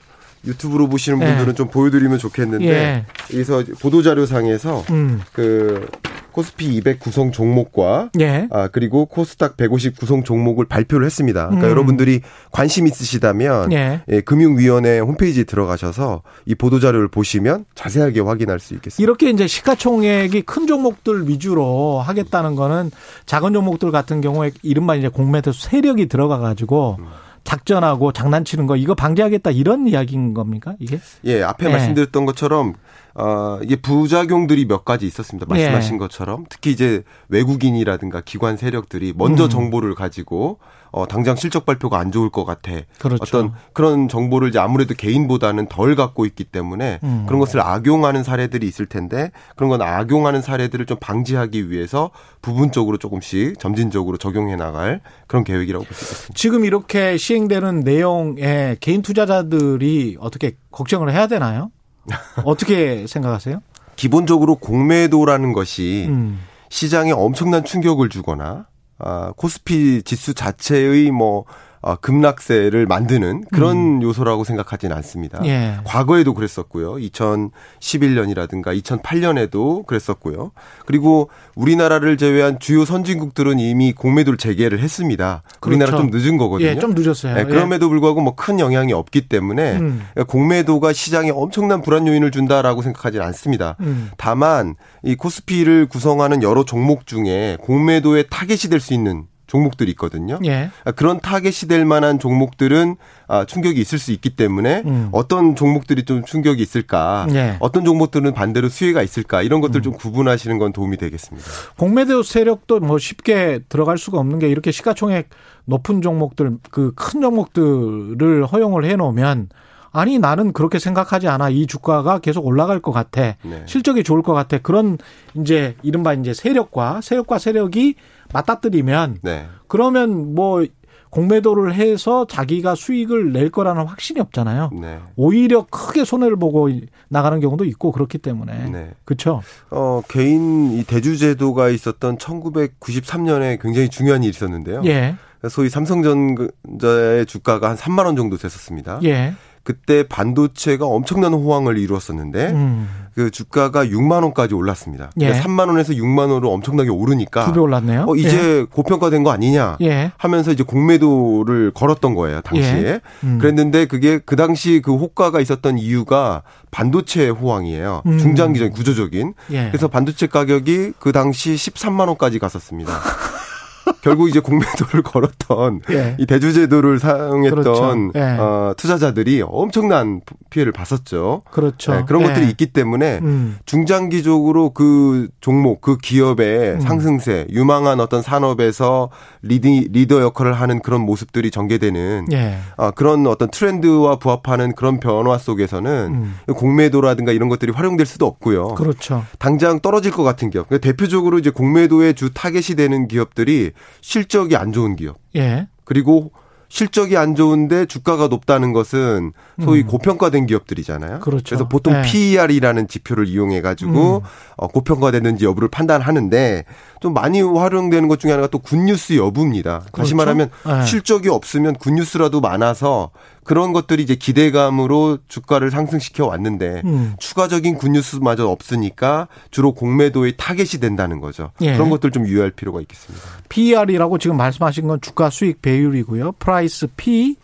[0.45, 1.53] 유튜브로 보시는 분들은 예.
[1.53, 3.05] 좀 보여드리면 좋겠는데 예.
[3.33, 5.21] 여기서 보도 자료상에서 음.
[5.31, 5.87] 그
[6.33, 8.47] 코스피 200 구성 종목과 예.
[8.51, 11.45] 아 그리고 코스닥 150 구성 종목을 발표를 했습니다.
[11.45, 11.71] 그러니까 음.
[11.71, 12.21] 여러분들이
[12.51, 14.01] 관심 있으시다면 예.
[14.09, 19.01] 예, 금융위원회 홈페이지에 들어가셔서 이 보도 자료를 보시면 자세하게 확인할 수 있겠습니다.
[19.01, 22.91] 이렇게 이제 시가총액이 큰 종목들 위주로 하겠다는 거는
[23.25, 27.05] 작은 종목들 같은 경우에 이른바 이제 공매도 세력이 들어가 가지고 음.
[27.43, 30.99] 작전하고 장난치는 거 이거 방지하겠다 이런 이야기인 겁니까 이게?
[31.25, 31.71] 예, 앞에 예.
[31.71, 32.73] 말씀드렸던 것처럼
[33.15, 35.45] 어 이게 부작용들이 몇 가지 있었습니다.
[35.47, 35.97] 말씀하신 예.
[35.99, 39.49] 것처럼 특히 이제 외국인이라든가 기관 세력들이 먼저 음.
[39.49, 40.59] 정보를 가지고
[40.91, 42.71] 어, 당장 실적 발표가 안 좋을 것 같아.
[42.99, 43.23] 그렇죠.
[43.23, 47.23] 어떤 그런 정보를 이제 아무래도 개인보다는 덜 갖고 있기 때문에 음.
[47.27, 52.11] 그런 것을 악용하는 사례들이 있을 텐데 그런 건 악용하는 사례들을 좀 방지하기 위해서
[52.43, 56.33] 부분적으로 조금씩 점진적으로 적용해 나갈 그런 계획이라고 볼 수 있겠습니다.
[56.35, 61.71] 지금 이렇게 시행되는 내용에 개인 투자자들이 어떻게 걱정을 해야 되나요?
[62.43, 63.61] 어떻게 생각하세요?
[63.95, 66.39] 기본적으로 공매도라는 것이 음.
[66.69, 68.67] 시장에 엄청난 충격을 주거나
[68.99, 71.45] 아, 코스피 지수 자체의 뭐
[71.83, 74.01] 어, 급락세를 만드는 그런 음.
[74.01, 75.41] 요소라고 생각하지는 않습니다.
[75.45, 75.75] 예.
[75.83, 76.93] 과거에도 그랬었고요.
[76.93, 80.51] 2011년이라든가 2008년에도 그랬었고요.
[80.85, 85.43] 그리고 우리나라를 제외한 주요 선진국들은 이미 공매도를 재개를 했습니다.
[85.59, 85.77] 그렇죠.
[85.83, 86.69] 우리나라 좀 늦은 거거든요.
[86.69, 87.35] 예, 좀 늦었어요.
[87.35, 90.01] 네, 그럼에도 불구하고 뭐 큰 영향이 없기 때문에 음.
[90.27, 93.75] 공매도가 시장에 엄청난 불안 요인을 준다라고 생각하지는 않습니다.
[93.81, 94.09] 음.
[94.17, 100.39] 다만 이 코스피를 구성하는 여러 종목 중에 공매도의 타겟이 될 수 있는 종목들이 있거든요.
[100.45, 100.71] 예.
[100.83, 102.95] 아, 그런 타겟이 될 만한 종목들은
[103.27, 105.09] 아, 충격이 있을 수 있기 때문에 음.
[105.11, 107.57] 어떤 종목들이 좀 충격이 있을까, 예.
[107.59, 109.83] 어떤 종목들은 반대로 수혜가 있을까 이런 것들 음.
[109.83, 111.47] 좀 구분하시는 건 도움이 되겠습니다.
[111.77, 115.29] 공매도 세력도 뭐 쉽게 들어갈 수가 없는 게 이렇게 시가총액
[115.65, 119.49] 높은 종목들 그 큰 종목들을 허용을 해놓으면
[119.91, 123.63] 아니 나는 그렇게 생각하지 않아 이 주가가 계속 올라갈 것 같아 네.
[123.67, 124.97] 실적이 좋을 것 같아 그런
[125.35, 127.95] 이제 이른바 이제 세력과 세력과 세력이
[128.33, 129.47] 맞닥뜨리면 네.
[129.67, 130.65] 그러면 뭐
[131.13, 134.71] 공매도를 해서 자기가 수익을 낼 거라는 확신이 없잖아요.
[134.81, 134.99] 네.
[135.15, 136.69] 오히려 크게 손해를 보고
[137.07, 138.91] 나가는 경우도 있고 그렇기 때문에 네.
[139.05, 139.43] 그렇죠.
[139.69, 144.81] 어 개인 이 대주 제도가 있었던 1993년에 굉장히 중요한 일이 있었는데요.
[144.85, 145.15] 예.
[145.49, 149.01] 소위 삼성전자의 주가가 한 3만 원 정도 됐었습니다.
[149.03, 149.33] 예.
[149.63, 152.89] 그때 반도체가 엄청난 호황을 이루었었는데 음.
[153.15, 155.11] 그 주가가 6만 원까지 올랐습니다.
[155.21, 155.31] 예.
[155.33, 158.05] 3만 원에서 6만 원으로 엄청나게 오르니까 두 배 올랐네요.
[158.07, 158.65] 어, 이제 예.
[158.69, 160.11] 고평가된 거 아니냐 예.
[160.17, 162.83] 하면서 이제 공매도를 걸었던 거예요 당시에.
[162.85, 163.01] 예.
[163.23, 163.37] 음.
[163.39, 166.41] 그랬는데 그게 그 당시 그 호가가 있었던 이유가
[166.71, 168.01] 반도체 호황이에요.
[168.05, 168.17] 음.
[168.17, 169.33] 중장기적인 구조적인.
[169.51, 169.67] 예.
[169.67, 172.91] 그래서 반도체 가격이 그 당시 13만 원까지 갔었습니다.
[174.01, 176.15] 결국 이제 공매도를 걸었던 예.
[176.19, 178.11] 이 대주제도를 사용했던 그렇죠.
[178.15, 178.21] 예.
[178.39, 181.41] 어, 투자자들이 엄청난 피해를 봤었죠.
[181.51, 181.93] 그렇죠.
[181.93, 182.27] 네, 그런 예.
[182.27, 183.57] 것들이 있기 때문에 음.
[183.65, 186.79] 중장기적으로 그 종목, 그 기업의 음.
[186.81, 189.09] 상승세, 유망한 어떤 산업에서
[189.41, 192.57] 리디, 리더 역할을 하는 그런 모습들이 전개되는 예.
[192.77, 196.53] 어, 그런 어떤 트렌드와 부합하는 그런 변화 속에서는 음.
[196.55, 198.69] 공매도라든가 이런 것들이 활용될 수도 없고요.
[198.75, 199.23] 그렇죠.
[199.39, 200.67] 당장 떨어질 것 같은 기업.
[200.67, 203.71] 그러니까 대표적으로 이제 공매도의 주 타겟이 되는 기업들이
[204.01, 205.17] 실적이 안 좋은 기업.
[205.35, 205.67] 예.
[205.83, 206.31] 그리고
[206.73, 209.31] 실적이 안 좋은데 주가가 높다는 것은
[209.63, 209.87] 소위 음.
[209.87, 211.19] 고평가된 기업들이잖아요.
[211.19, 211.43] 그렇죠.
[211.49, 212.01] 그래서 보통 네.
[212.01, 214.27] PER이라는 지표를 이용해 가지고 음.
[214.57, 216.65] 어, 고평가됐는지 여부를 판단하는데
[216.99, 219.81] 좀 많이 활용되는 것 중에 하나가 또 굿뉴스 여부입니다.
[219.91, 219.97] 그렇죠?
[219.97, 220.85] 다시 말하면 네.
[220.87, 223.11] 실적이 없으면 굿뉴스라도 많아서
[223.43, 227.13] 그런 것들이 이제 기대감으로 주가를 상승시켜 왔는데 음.
[227.19, 231.51] 추가적인 굿뉴스마저 없으니까 주로 공매도의 타겟이 된다는 거죠.
[231.61, 231.73] 예.
[231.73, 233.25] 그런 것들 좀 유의할 필요가 있겠습니다.
[233.49, 236.33] PER이라고 지금 말씀하신 건 주가 수익 배율이고요.
[236.33, 237.35] price P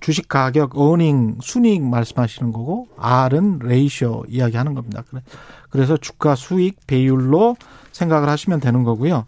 [0.00, 5.02] 주식 가격, earning, 순이익 말씀하시는 거고 R은 ratio 이야기하는 겁니다.
[5.70, 7.56] 그래서 주가 수익 배율로
[7.92, 9.26] 생각을 하시면 되는 거고요.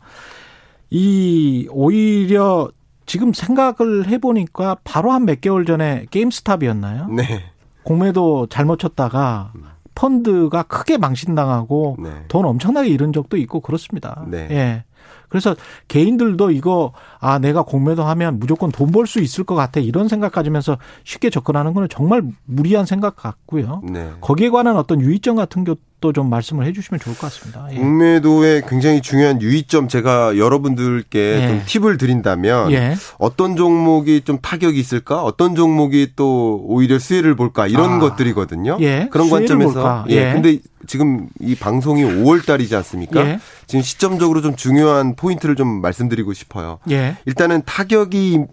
[0.90, 2.70] 이 오히려
[3.10, 7.08] 지금 생각을 해보니까 바로 한 몇 개월 전에 게임스탑이었나요?
[7.08, 7.42] 네.
[7.82, 9.52] 공매도 잘못 쳤다가
[9.96, 12.10] 펀드가 크게 망신당하고 네.
[12.28, 14.24] 돈 엄청나게 잃은 적도 있고 그렇습니다.
[14.28, 14.46] 네.
[14.52, 14.84] 예.
[15.28, 15.56] 그래서
[15.88, 20.30] 개인들도 이거 아 내가 공매도 하면 무조건 돈 벌 수 있을 것 같아 이런 생각
[20.32, 23.82] 가지면서 쉽게 접근하는 거는 정말 무리한 생각 같고요.
[23.84, 24.10] 네.
[24.20, 25.64] 거기에 관한 어떤 유의점 같은
[26.00, 27.66] 것도 좀 말씀을 해주시면 좋을 것 같습니다.
[27.70, 27.76] 예.
[27.76, 31.48] 공매도의 굉장히 중요한 유의점 제가 여러분들께 예.
[31.48, 32.96] 좀 팁을 드린다면 예.
[33.18, 37.98] 어떤 종목이 좀 타격이 있을까, 어떤 종목이 또 오히려 수혜를 볼까 이런 아.
[38.00, 38.78] 것들이거든요.
[38.80, 39.08] 예.
[39.10, 40.04] 그런 관점에서 볼까.
[40.08, 40.14] 예.
[40.14, 40.32] 예.
[40.32, 43.20] 근데 지금 이 방송이 5월 달이지 않습니까?
[43.26, 43.38] 예.
[43.66, 46.78] 지금 시점적으로 좀 중요한 포인트를 좀 말씀드리고 싶어요.
[46.90, 47.16] 예.
[47.26, 48.44] 일단은 타격이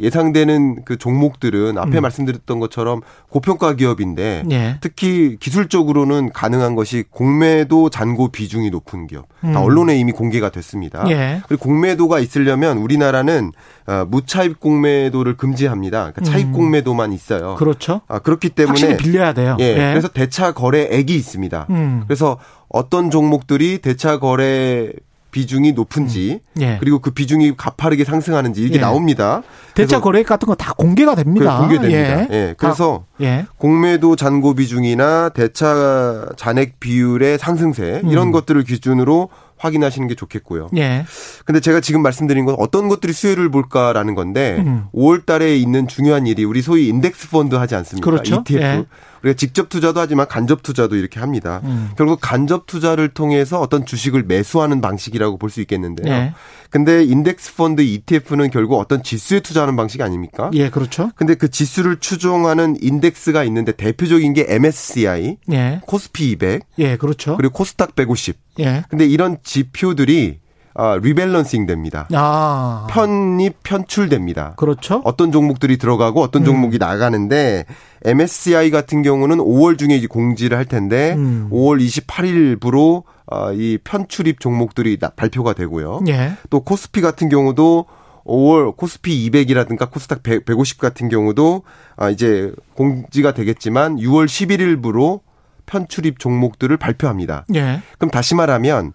[0.00, 2.02] 예상되는 그 종목들은 앞에 음.
[2.02, 4.78] 말씀드렸던 것처럼 고평가 기업인데 예.
[4.80, 9.26] 특히 기술적으로는 가능한 것이 공매도 잔고 비중이 높은 기업.
[9.42, 9.56] 음.
[9.56, 11.04] 언론에 이미 공개가 됐습니다.
[11.10, 11.42] 예.
[11.48, 13.52] 그리고 공매도가 있으려면 우리나라는
[13.86, 16.12] 어, 무차입 공매도를 금지합니다.
[16.12, 16.52] 그러니까 차입 음.
[16.52, 17.56] 공매도만 있어요.
[17.56, 18.00] 그렇죠.
[18.06, 19.56] 아, 그렇기 때문에 확실히 빌려야 돼요.
[19.60, 19.64] 예.
[19.64, 19.74] 예.
[19.74, 21.66] 그래서 대차 거래액이 있습니다.
[21.70, 22.04] 음.
[22.06, 22.38] 그래서
[22.68, 24.92] 어떤 종목들이 대차 거래
[25.34, 26.62] 비중이 높은지 음.
[26.62, 26.76] 예.
[26.78, 28.80] 그리고 그 비중이 가파르게 상승하는지 이게 예.
[28.80, 29.42] 나옵니다.
[29.74, 31.58] 대차 거래액 같은 거 다 공개가 됩니다.
[31.58, 31.98] 공개됩니다.
[31.98, 32.28] 예.
[32.30, 32.54] 예.
[32.56, 33.44] 그래서 예.
[33.58, 38.32] 공매도 잔고 비중이나 대차 잔액 비율의 상승세 이런 음.
[38.32, 40.68] 것들을 기준으로 확인하시는 게 좋겠고요.
[40.76, 41.04] 예.
[41.44, 44.84] 근데 제가 지금 말씀드린 건 어떤 것들이 수혜를 볼까라는 건데 음.
[44.94, 48.08] 5월 달에 있는 중요한 일이 우리 소위 인덱스 펀드 하지 않습니까?
[48.08, 48.36] 그렇죠.
[48.46, 48.62] ETF.
[48.62, 48.84] 예.
[49.24, 51.60] 우리가 직접 투자도 하지만 간접 투자도 이렇게 합니다.
[51.64, 51.90] 음.
[51.96, 56.12] 결국 간접 투자를 통해서 어떤 주식을 매수하는 방식이라고 볼 수 있겠는데요.
[56.12, 56.34] 예.
[56.68, 60.50] 근데 인덱스 펀드 ETF는 결국 어떤 지수에 투자하는 방식 아닙니까?
[60.54, 61.12] 예, 그렇죠.
[61.14, 65.80] 근데 그 지수를 추종하는 인덱스가 있는데 대표적인 게 MSCI, 예.
[65.86, 67.36] 코스피 200, 예, 그렇죠.
[67.36, 68.36] 그리고 코스닥 150.
[68.58, 68.82] 예.
[68.88, 70.40] 근데 이런 지표들이
[70.76, 72.08] 아, rebalancing 됩니다.
[72.12, 72.86] 아.
[72.90, 74.54] 편입 편출됩니다.
[74.56, 75.02] 그렇죠.
[75.04, 76.46] 어떤 종목들이 들어가고 어떤 음.
[76.46, 77.64] 종목이 나가는데
[78.04, 81.48] MSCI 같은 경우는 5월 중에 공지를 할 텐데 음.
[81.52, 86.00] 5월 28일부로 어, 이 편출입 종목들이 발표가 되고요.
[86.08, 86.32] 예.
[86.50, 87.86] 또 코스피 같은 경우도
[88.26, 91.62] 5월 코스피 200이라든가 코스닥 100, 150 같은 경우도
[91.96, 95.20] 아 이제 공지가 되겠지만 6월 11일부로
[95.66, 97.46] 편출입 종목들을 발표합니다.
[97.54, 97.80] 예.
[97.98, 98.92] 그럼 다시 말하면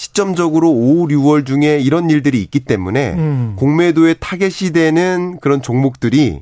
[0.00, 3.52] 시점적으로 5, 6월 중에 이런 일들이 있기 때문에 음.
[3.56, 6.40] 공매도에 타겟이 되는 그런 종목들이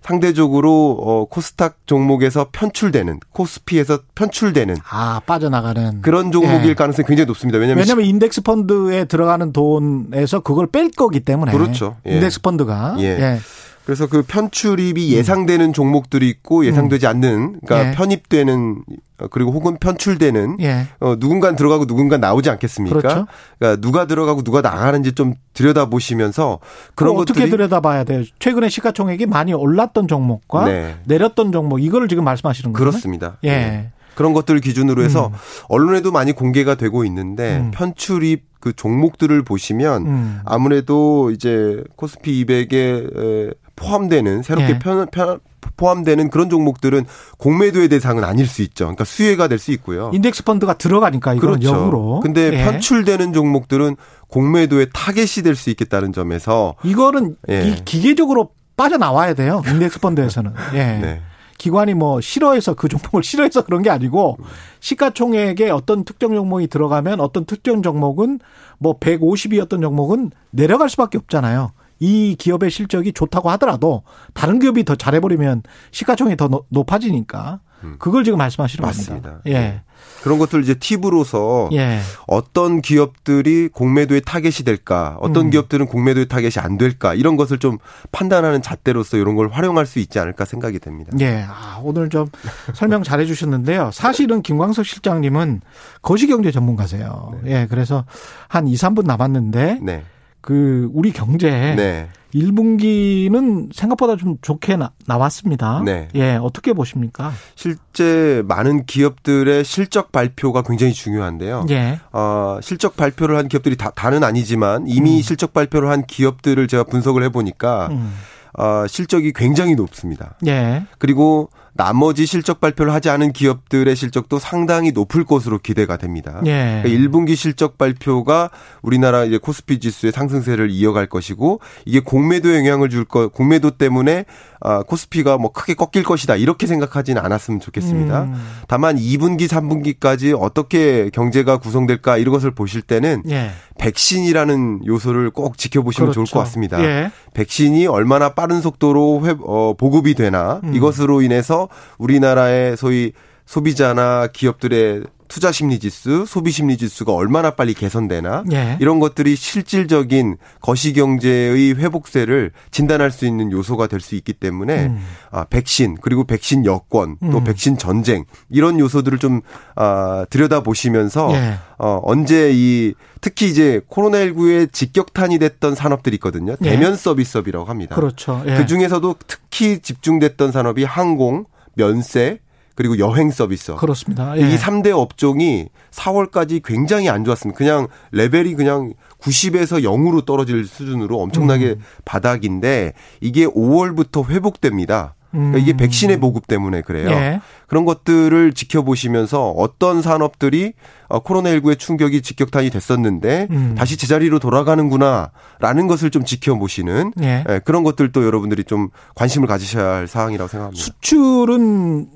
[0.00, 6.74] 상대적으로 어 코스닥 종목에서 편출되는 코스피에서 편출되는 아 빠져나가는 그런 종목일 예.
[6.74, 7.58] 가능성이 굉장히 높습니다.
[7.58, 11.96] 왜냐하면 왜냐하면 인덱스 펀드에 들어가는 돈에서 그걸 뺄 거기 때문에 그렇죠.
[12.06, 12.14] 예.
[12.14, 13.04] 인덱스 펀드가 예.
[13.04, 13.38] 예.
[13.84, 15.72] 그래서 그 편출입이 예상되는 음.
[15.72, 17.10] 종목들이 있고 예상되지 음.
[17.10, 17.94] 않는 그러니까 예.
[17.94, 18.82] 편입되는
[19.30, 20.86] 그리고 혹은 편출되는 예.
[21.00, 22.98] 어 누군가 들어가고 누군가 나오지 않겠습니까?
[22.98, 23.26] 그렇죠.
[23.58, 26.60] 그러니까 누가 들어가고 누가 나가는지 좀 들여다 보시면서
[26.94, 28.24] 그런 것들이 어떻게 들여다 봐야 돼요?
[28.38, 30.96] 최근에 시가총액이 많이 올랐던 종목과 네.
[31.04, 32.90] 내렸던 종목 이거를 지금 말씀하시는 거예요?
[32.90, 33.36] 그렇습니다.
[33.44, 33.50] 예.
[33.50, 33.90] 네.
[34.14, 35.32] 그런 것들을 기준으로 해서 음.
[35.68, 37.70] 언론에도 많이 공개가 되고 있는데 음.
[37.72, 40.40] 편출입 그 종목들을 보시면 음.
[40.44, 44.78] 아무래도 이제 코스피 200에 포함되는 새롭게 예.
[44.78, 45.40] 편, 편,
[45.76, 47.04] 포함되는 그런 종목들은
[47.38, 48.84] 공매도의 대상은 아닐 수 있죠.
[48.84, 50.10] 그러니까 수혜가 될 수 있고요.
[50.14, 51.68] 인덱스 펀드가 들어가니까 이건 그렇죠.
[51.74, 52.20] 역으로.
[52.20, 52.64] 근데 예.
[52.64, 53.96] 편출되는 종목들은
[54.28, 57.76] 공매도의 타겟이 될 수 있겠다는 점에서 이거는 예.
[57.84, 59.62] 기계적으로 빠져나와야 돼요.
[59.66, 60.52] 인덱스 펀드에서는.
[60.74, 60.78] 예.
[60.78, 61.20] 네.
[61.56, 64.36] 기관이 뭐 싫어해서 그 종목을 싫어해서 그런 게 아니고
[64.80, 68.40] 시가총액에 어떤 특정 종목이 들어가면 어떤 특정 종목은
[68.78, 71.70] 뭐 150이었던 종목은 내려갈 수밖에 없잖아요.
[71.98, 74.02] 이 기업의 실적이 좋다고 하더라도
[74.32, 77.96] 다른 기업이 더 잘해버리면 시가총액이 더 높아지니까 음.
[77.98, 79.30] 그걸 지금 말씀하시는 맞습니다.
[79.30, 79.42] 겁니다.
[79.46, 79.52] 예.
[79.52, 79.82] 네.
[80.22, 82.00] 그런 것들 이제 팁으로서 예.
[82.26, 85.50] 어떤 기업들이 공매도의 타겟이 될까, 어떤 음.
[85.50, 87.78] 기업들은 공매도의 타겟이 안 될까 이런 것을 좀
[88.10, 91.12] 판단하는 잣대로서 이런 걸 활용할 수 있지 않을까 생각이 됩니다.
[91.20, 92.26] 예, 아, 오늘 좀
[92.74, 93.90] 설명 잘해 주셨는데요.
[93.92, 95.60] 사실은 김광석 실장님은
[96.00, 97.38] 거시경제 전문가세요.
[97.42, 97.52] 네.
[97.52, 98.04] 예, 그래서
[98.48, 100.04] 한 2, 3분 남았는데 네.
[100.44, 102.06] 그 우리 경제 네.
[102.34, 106.08] 1분기는 생각보다 좀 좋게 나, 왔습니다 네.
[106.14, 107.32] 예, 어떻게 보십니까?
[107.54, 111.64] 실제 많은 기업들의 실적 발표가 굉장히 중요한데요.
[111.70, 111.98] 예.
[112.12, 115.22] 어, 실적 발표를 한 기업들이 다, 다는 아니지만 이미 음.
[115.22, 118.12] 실적 발표를 한 기업들을 제가 분석을 해보니까 음.
[118.58, 120.34] 어, 실적이 굉장히 높습니다.
[120.46, 120.84] 예.
[120.98, 126.40] 그리고 나머지 실적 발표를 하지 않은 기업들의 실적도 상당히 높을 것으로 기대가 됩니다.
[126.46, 126.80] 예.
[126.82, 128.50] 그러니까 1분기 실적 발표가
[128.82, 134.24] 우리나라 이제 코스피 지수의 상승세를 이어갈 것이고 이게 공매도 영향을 줄 거, 공매도 때문에
[134.60, 138.22] 아, 코스피가 뭐 크게 꺾일 것이다 이렇게 생각하지는 않았으면 좋겠습니다.
[138.22, 138.34] 음.
[138.66, 143.50] 다만 2분기, 3분기까지 어떻게 경제가 구성될까 이런 것을 보실 때는 예.
[143.78, 146.24] 백신이라는 요소를 꼭 지켜보시면 그렇죠.
[146.24, 146.82] 좋을 것 같습니다.
[146.82, 147.10] 예.
[147.34, 150.74] 백신이 얼마나 빠른 속도로 회, 어, 보급이 되나 음.
[150.74, 151.63] 이것으로 인해서
[151.98, 153.12] 우리나라의 소위
[153.46, 158.76] 소비자나 기업들의 투자 심리 지수, 소비 심리 지수가 얼마나 빨리 개선되나 예.
[158.80, 165.04] 이런 것들이 실질적인 거시 경제의 회복세를 진단할 수 있는 요소가 될 수 있기 때문에 음.
[165.30, 167.44] 아, 백신 그리고 백신 여권 또 음.
[167.44, 169.40] 백신 전쟁 이런 요소들을 좀
[169.74, 171.54] 아, 들여다 보시면서 예.
[171.78, 176.54] 어, 언제 이 특히 이제 코로나19에 직격탄이 됐던 산업들이 있거든요.
[176.62, 176.70] 예.
[176.70, 177.96] 대면 서비스업이라고 합니다.
[177.96, 178.42] 그렇죠.
[178.46, 178.58] 예.
[178.58, 182.40] 그 중에서도 특히 집중됐던 산업이 항공, 면세,
[182.74, 183.74] 그리고 여행 서비스.
[183.76, 184.36] 그렇습니다.
[184.36, 184.52] 예.
[184.52, 187.56] 이 3대 업종이 4월까지 굉장히 안 좋았습니다.
[187.56, 191.80] 그냥 레벨이 그냥 90에서 0으로 떨어질 수준으로 엄청나게 음.
[192.04, 195.14] 바닥인데 이게 5월부터 회복됩니다.
[195.34, 195.76] 그러니까 이게 음.
[195.76, 197.10] 백신의 보급 때문에 그래요.
[197.10, 197.40] 예.
[197.66, 200.74] 그런 것들을 지켜보시면서 어떤 산업들이
[201.08, 203.74] 어, 코로나19의 충격이 직격탄이 됐었는데 음.
[203.76, 207.44] 다시 제자리로 돌아가는구나라는 것을 좀 지켜보시는 예.
[207.48, 210.84] 예, 그런 것들도 여러분들이 좀 관심을 가지셔야 할 사항이라고 생각합니다.
[210.84, 212.08] 수출은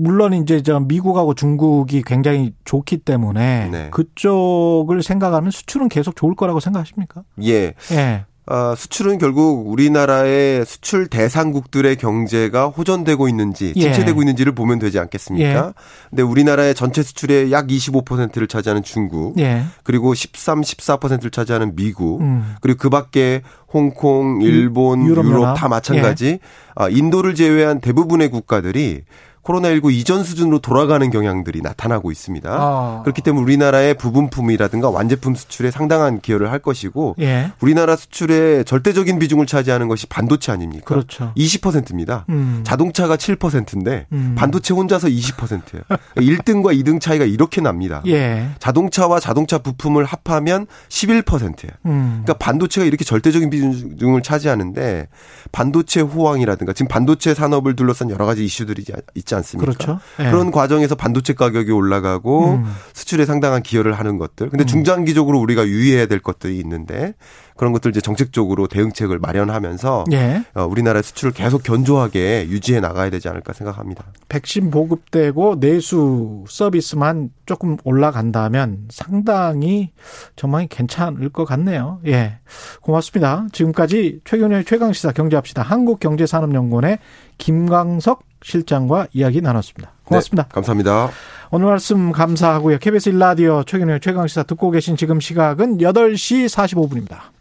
[0.00, 3.90] 물론 이제 저 미국하고 중국이 굉장히 좋기 때문에 네.
[3.90, 7.22] 그쪽을 생각하면 수출은 계속 좋을 거라고 생각하십니까?
[7.42, 7.74] 예.
[7.92, 8.24] 예.
[8.50, 13.80] 어, 수출은 결국 우리나라의 수출 대상국들의 경제가 호전되고 있는지 예.
[13.80, 14.22] 침체되고 예.
[14.22, 15.66] 있는지를 보면 되지 않겠습니까?
[15.68, 15.72] 예.
[16.10, 19.62] 근데 우리나라의 전체 수출의 약 25%를 차지하는 중국, 예.
[19.84, 22.56] 그리고 13, 14%를 차지하는 미국, 음.
[22.60, 26.26] 그리고 그 밖에 홍콩, 일본, 유럽, 유럽 다 마찬가지.
[26.26, 26.38] 예.
[26.74, 29.02] 아, 인도를 제외한 대부분의 국가들이
[29.44, 32.50] 코로나19 이전 수준으로 돌아가는 경향들이 나타나고 있습니다.
[32.50, 33.00] 아.
[33.04, 37.52] 그렇기 때문에 우리나라의 부분품이라든가 완제품 수출에 상당한 기여를 할 것이고 예.
[37.60, 40.84] 우리나라 수출의 절대적인 비중을 차지하는 것이 반도체 아닙니까?
[40.84, 41.32] 그렇죠.
[41.36, 42.26] 20%입니다.
[42.28, 42.62] 음.
[42.64, 44.34] 자동차가 7%인데 음.
[44.36, 45.82] 반도체 혼자서 20%예요.
[46.16, 48.02] 1등과 2등 차이가 이렇게 납니다.
[48.06, 48.48] 예.
[48.58, 51.72] 자동차와 자동차 부품을 합하면 11%예요.
[51.86, 52.22] 음.
[52.24, 55.08] 그러니까 반도체가 이렇게 절대적인 비중을 차지하는데
[55.52, 58.84] 반도체 호황이라든가 지금 반도체 산업을 둘러싼 여러 가지 이슈들이
[59.14, 59.72] 있지 있지 않습니까?
[59.72, 60.00] 그렇죠.
[60.18, 60.30] 네.
[60.30, 62.76] 그런 과정에서 반도체 가격이 올라가고 음.
[62.92, 64.50] 수출에 상당한 기여를 하는 것들.
[64.50, 64.66] 근데 음.
[64.66, 67.14] 중장기적으로 우리가 유의해야 될 것들이 있는데
[67.60, 70.42] 그런 것들 이제 정책적으로 대응책을 마련하면서 예.
[70.54, 74.02] 어, 우리나라의 수출을 계속 견조하게 유지해 나가야 되지 않을까 생각합니다.
[74.30, 79.90] 백신 보급되고 내수 서비스만 조금 올라간다면 상당히
[80.36, 82.00] 전망이 괜찮을 것 같네요.
[82.06, 82.38] 예.
[82.80, 83.46] 고맙습니다.
[83.52, 85.60] 지금까지 최경련의 최강시사 경제합시다.
[85.60, 86.98] 한국경제산업연구원의
[87.36, 89.92] 김광석 실장과 이야기 나눴습니다.
[90.04, 90.44] 고맙습니다.
[90.44, 91.10] 네, 감사합니다.
[91.50, 92.78] 오늘 말씀 감사하고요.
[92.78, 97.39] KBS 1라디오 최경련의 최강시사 듣고 계신 지금 시각은 8시 45분입니다.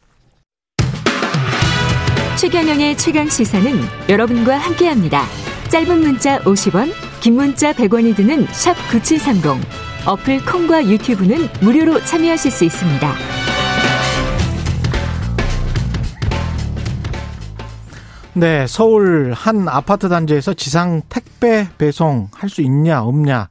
[2.40, 3.70] 최경영의 최강 시사는
[4.08, 5.26] 여러분과 함께합니다.
[5.70, 6.90] 짧은 문자 50원,
[7.20, 9.62] 긴 문자 100원이 드는 샵 9730.
[10.08, 13.14] 어플 콩과 유튜브는 무료로 참여하실 수 있습니다.
[18.36, 23.50] 네, 서울 한 아파트 단지에서 지상 택배 배송 할 수 있냐 없냐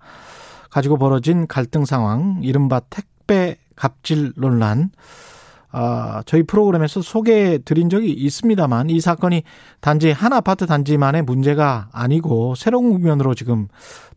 [0.71, 4.93] 가지고 벌어진 갈등 상황, 이른바 택배 갑질 논란.
[5.71, 9.43] 아, 저희 프로그램에서 소개해 드린 적이 있습니다만 이 사건이
[9.81, 13.69] 단지 한 아파트 단지만의 문제가 아니고 새로운 국면으로 지금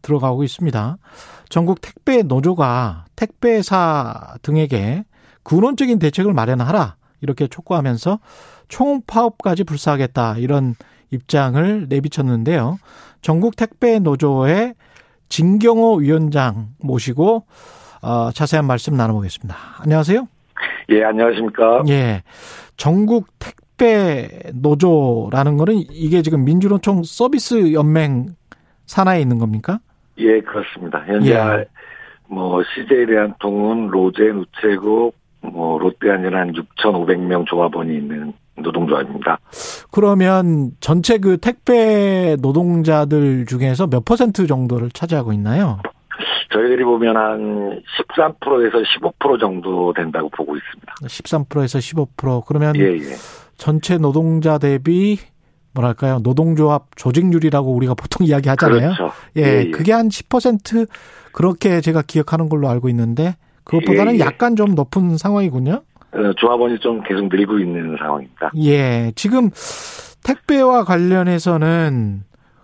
[0.01, 0.97] 들어가고 있습니다.
[1.49, 5.03] 전국 택배 노조가 택배사 등에게
[5.43, 8.19] 근원적인 대책을 마련하라 이렇게 촉구하면서
[8.69, 10.75] 총파업까지 불사하겠다 이런
[11.11, 12.79] 입장을 내비쳤는데요.
[13.21, 14.75] 전국 택배 노조의
[15.27, 17.45] 진경호 위원장 모시고
[18.01, 19.55] 어, 자세한 말씀 나눠보겠습니다.
[19.79, 20.40] 안녕하세요.
[20.89, 21.83] 예, 안녕하십니까.
[21.89, 22.23] 예.
[22.77, 28.35] 전국 택배 노조라는 거는 이게 지금 민주노총 서비스 연맹
[28.85, 29.79] 산하에 있는 겁니까?
[30.17, 31.03] 예, 그렇습니다.
[31.05, 31.65] 현재 예.
[32.27, 39.39] 뭐 CJ 대한통운, 로제, 우체국, 뭐한 6,500명 조합원이 있는 노동조합입니다.
[39.91, 45.79] 그러면 전체 그 택배 노동자들 중에서 몇 퍼센트 정도를 차지하고 있나요?
[46.51, 47.81] 저희들이 보면 한
[48.17, 50.93] 13%에서 15% 정도 된다고 보고 있습니다.
[51.01, 53.15] 13%에서 15% 그러면 예, 예.
[53.57, 55.17] 전체 노동자 대비
[55.73, 58.93] 뭐랄까요 노동조합 조직률이라고 우리가 보통 이야기하잖아요.
[58.93, 59.11] 그렇죠.
[59.37, 59.71] 예, 예, 예.
[59.71, 60.87] 그게 한 10%
[61.31, 64.19] 그렇게 제가 기억하는 걸로 알고 있는데 그것보다는 예, 예.
[64.19, 65.81] 약간 좀 높은 상황이군요.
[66.13, 68.51] 어, 조합원이 좀 계속 늘고 있는 상황입니다.
[68.57, 69.49] 예, 지금
[70.23, 72.23] 택배와 관련해서는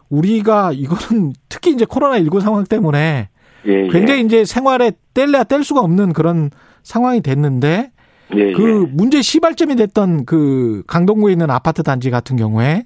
[0.10, 3.30] 우리가 이거는 특히 이제 코로나 19 상황 때문에
[3.66, 6.52] 예, 예, 굉장히 이제 생활에 뗄래야 뗄 수가 없는 그런
[6.84, 7.92] 상황이 됐는데
[8.36, 8.92] 예, 그 예.
[8.94, 12.84] 문제 시발점이 됐던 그 강동구에 있는 아파트 단지 같은 경우에.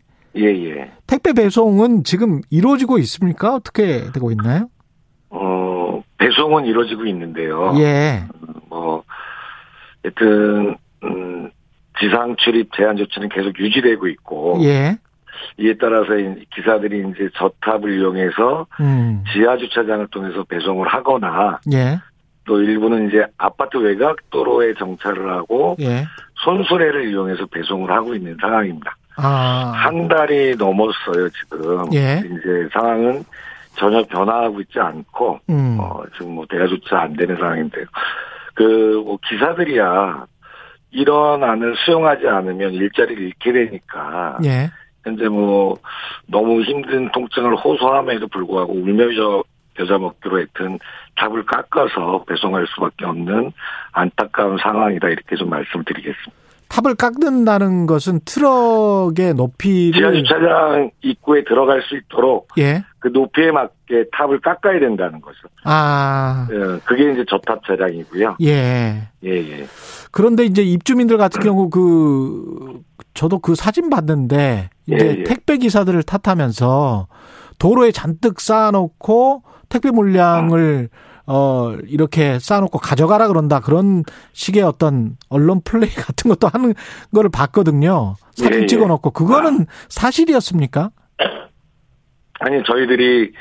[1.08, 3.56] 택배 배송은 지금 이루어지고 있습니까?
[3.56, 4.70] 어떻게 되고 있나요?
[5.30, 7.74] 어, 배송은 이루어지고 있는데요.
[7.80, 8.24] 예.
[8.70, 9.04] 뭐
[10.04, 11.52] 하여튼 음,
[12.00, 14.98] 지상 출입 제한 조치는 계속 유지되고 있고 예.
[15.58, 16.08] 이에 따라서
[16.56, 19.24] 기사들이 이제 저탑을 이용해서 음.
[19.34, 22.00] 지하 주차장을 통해서 배송을 하거나 예.
[22.46, 26.06] 또 일부는 이제 아파트 외곽 도로에 정차를 하고 예.
[26.44, 28.96] 손수레를 이용해서 배송을 하고 있는 상황입니다.
[29.18, 29.74] 아.
[29.76, 31.94] 한 달이 넘었어요 지금.
[31.94, 32.20] 예.
[32.26, 33.24] 이제 상황은
[33.76, 35.78] 전혀 변화하고 있지 않고 음.
[35.80, 37.86] 어, 지금 뭐 대가조차 안 되는 상황인데요.
[38.54, 40.26] 그 뭐 기사들이야
[40.92, 44.70] 이런 안을 수용하지 않으면 일자리를 잃게 되니까 예.
[45.04, 45.78] 현재 뭐
[46.28, 49.44] 너무 힘든 통증을 호소함에도 불구하고 울며
[49.76, 50.80] 겨자 먹기로 했던
[51.16, 53.52] 답을 깎아서 배송할 수밖에 없는
[53.94, 56.42] 안타까운 상황이다 이렇게 좀 말씀드리겠습니다.
[56.72, 62.84] 탑을 깎는다는 것은 트럭의 높이를 지하 주차장 입구에 들어갈 수 있도록 예.
[63.00, 65.40] 그 높이에 맞게 탑을 깎아야 된다는 거죠.
[65.66, 68.38] 아, 예, 그게 이제 저탑 차량이고요.
[68.42, 69.68] 예, 예, 예.
[70.12, 72.80] 그런데 이제 입주민들 같은 경우 그
[73.14, 75.24] 저도 그 사진 봤는데 이제 예, 예.
[75.24, 77.08] 택배 기사들을 탓하면서
[77.60, 81.12] 도로에 잔뜩 쌓아놓고 택배 물량을 아.
[81.28, 83.60] 어, 이렇게 쌓아놓고 가져가라 그런다.
[83.60, 86.74] 그런 식의 어떤 언론 플레이 같은 것도 하는
[87.14, 88.16] 거를 봤거든요.
[88.34, 88.66] 사진 예, 예.
[88.66, 89.12] 찍어 놓고.
[89.12, 89.66] 그거는 아.
[89.88, 90.92] 사실이었습니까?
[92.40, 93.32] 아니, 저희들이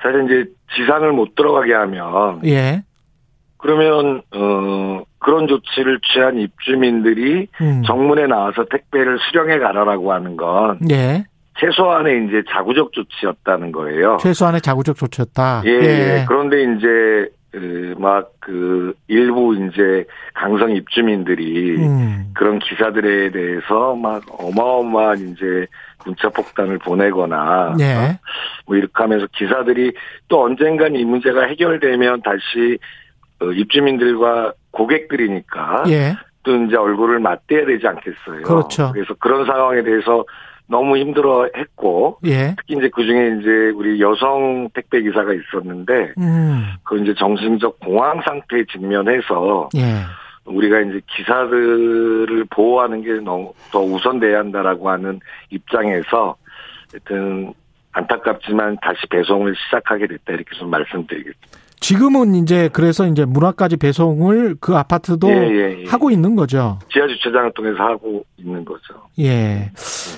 [0.00, 2.40] 사실 이제 지상을 못 들어가게 하면.
[2.46, 2.84] 예.
[3.58, 7.82] 그러면, 어, 그런 조치를 취한 입주민들이 음.
[7.86, 10.78] 정문에 나와서 택배를 수령해 가라라고 하는 건.
[10.90, 11.24] 예.
[11.58, 14.18] 최소한의 이제 자구적 조치였다는 거예요.
[14.20, 15.62] 최소한의 자구적 조치였다.
[15.66, 15.70] 예.
[15.70, 16.24] 예.
[16.28, 20.04] 그런데 이제 그막그 일부 이제
[20.34, 22.30] 강성 입주민들이 음.
[22.34, 25.66] 그런 기사들에 대해서 막 어마어마한 이제
[26.04, 27.94] 문자 폭탄을 보내거나 예.
[27.94, 28.18] 어?
[28.66, 29.92] 뭐 이렇게 하면서 기사들이
[30.28, 33.07] 또 언젠간 이 문제가 해결되면 다시 어,
[33.40, 36.16] 입주민들과 고객들이니까 예.
[36.42, 38.42] 또 이제 얼굴을 맞대야 되지 않겠어요.
[38.42, 38.92] 그렇죠.
[38.92, 40.24] 그래서 그런 상황에 대해서
[40.66, 42.54] 너무 힘들어 했고 예.
[42.56, 46.74] 특히 이제 그 중에 이제 우리 여성 택배 기사가 있었는데 음.
[46.84, 50.02] 그 이제 정신적 공황 상태에 직면해서 예.
[50.44, 55.20] 우리가 이제 기사들을 보호하는 게 너무 더 우선돼야 한다라고 하는
[55.50, 56.36] 입장에서
[56.92, 57.52] 하여튼
[57.92, 61.67] 안타깝지만 다시 배송을 시작하게 됐다 이렇게 좀 말씀드리겠습니다.
[61.80, 65.84] 지금은 이제 그래서 이제 문화까지 배송을 그 아파트도 예, 예, 예.
[65.88, 66.78] 하고 있는 거죠.
[66.92, 68.94] 지하 주차장을 통해서 하고 있는 거죠.
[69.20, 69.70] 예.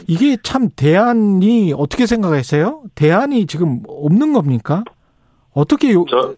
[0.06, 2.82] 이게 참 대안이 어떻게 생각하세요?
[2.94, 4.84] 대안이 지금 없는 겁니까?
[5.52, 6.34] 어떻게 요, 저,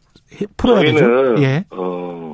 [0.56, 1.42] 풀어야 저희는, 되죠?
[1.42, 1.64] 예.
[1.70, 2.31] 어,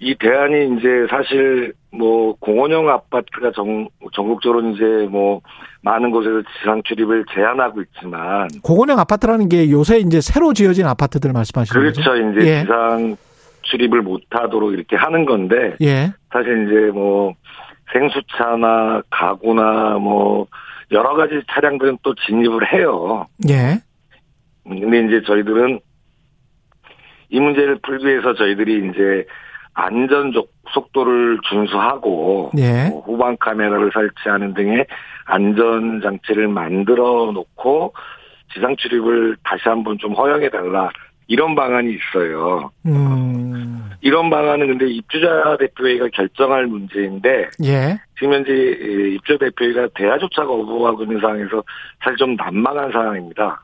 [0.00, 5.42] 이 대안이 이제 사실 뭐 공원형 아파트가 전, 전국적으로 이제 뭐
[5.82, 11.80] 많은 곳에서 지상 출입을 제한하고 있지만 공원형 아파트라는 게 요새 이제 새로 지어진 아파트들 말씀하시는
[11.80, 12.02] 그렇죠.
[12.02, 12.16] 거죠?
[12.16, 12.60] 이제 예.
[12.62, 13.16] 지상
[13.62, 16.12] 출입을 못 하도록 이렇게 하는 건데 예.
[16.32, 17.34] 사실 이제 뭐
[17.92, 20.46] 생수차나 가구나 뭐
[20.92, 23.26] 여러 가지 차량들은 또 진입을 해요.
[23.50, 23.82] 예.
[24.64, 25.80] 근데 이제 저희들은
[27.28, 29.26] 이 문제를 풀기 위해서 저희들이 이제
[29.74, 30.32] 안전
[30.72, 32.88] 속도를 준수하고 예.
[32.90, 34.86] 뭐 후방 카메라를 설치하는 등의
[35.24, 37.94] 안전 장치를 만들어 놓고
[38.52, 40.90] 지상 출입을 다시 한번 좀 허용해 달라
[41.28, 42.72] 이런 방안이 있어요.
[42.86, 43.88] 음.
[44.00, 47.96] 이런 방안은 근데 입주자 대표회의가 결정할 문제인데 예.
[48.18, 51.62] 지금 현재 입주 대표회의가 대화조차 거부하고 있는 상황에서
[52.02, 53.62] 사실 좀 난망한 상황입니다.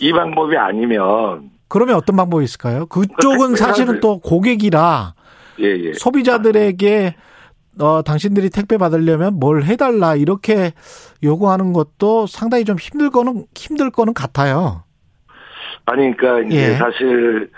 [0.00, 2.84] 이 방법이 아니면 그러면 어떤 방법이 있을까요?
[2.84, 5.14] 그쪽은 사실은 또 고객이라
[5.60, 5.92] 예, 예.
[5.94, 7.14] 소비자들에게
[7.80, 10.72] 어, 당신들이 택배 받으려면 뭘 해달라 이렇게
[11.22, 14.84] 요구하는 것도 상당히 좀 힘들 거는 힘들 거는 같아요.
[15.86, 16.74] 아니 그러니까 이제 예.
[16.74, 17.50] 사실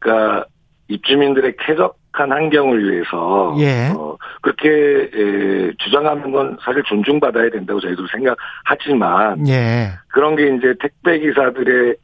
[0.00, 0.46] 그러니까
[0.88, 3.92] 입주민들의 쾌적한 환경을 위해서 예.
[3.94, 9.90] 어, 그렇게 에, 주장하는 건 사실 존중받아야 된다고 저희도 생각하지만 예.
[10.08, 11.96] 그런 게 이제 택배 기사들의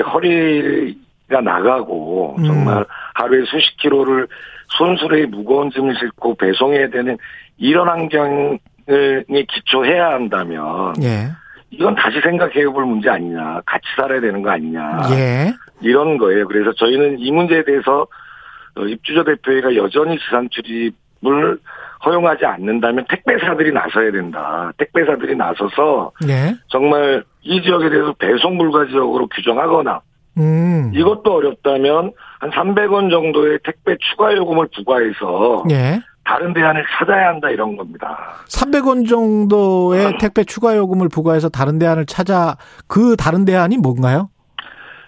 [0.00, 2.84] 허리가 나가고 정말 음.
[3.14, 4.26] 하루에 수십 킬로를
[4.78, 7.16] 손수레에 무거운 짐을 싣고 배송해야 되는
[7.56, 8.58] 이런 환경에
[9.48, 11.28] 기초해야 한다면 예.
[11.70, 13.60] 이건 다시 생각해 볼 문제 아니냐.
[13.66, 15.00] 같이 살아야 되는 거 아니냐.
[15.10, 15.52] 예.
[15.80, 16.46] 이런 거예요.
[16.46, 18.06] 그래서 저희는 이 문제에 대해서
[18.76, 21.58] 어, 입주자 대표회가 여전히 지상 출입을
[22.04, 24.70] 허용하지 않는다면 택배사들이 나서야 된다.
[24.78, 26.54] 택배사들이 나서서 예.
[26.68, 30.00] 정말 이 지역에 대해서 배송 불가 지역으로 규정하거나
[30.38, 30.92] 음.
[30.94, 36.00] 이것도 어렵다면 한 300원 정도의 택배 추가 요금을 부과해서 예.
[36.24, 38.34] 다른 대안을 찾아야 한다 이런 겁니다.
[38.48, 40.12] 300원 정도의 아.
[40.18, 42.56] 택배 추가 요금을 부과해서 다른 대안을 찾아
[42.88, 44.28] 그 다른 대안이 뭔가요?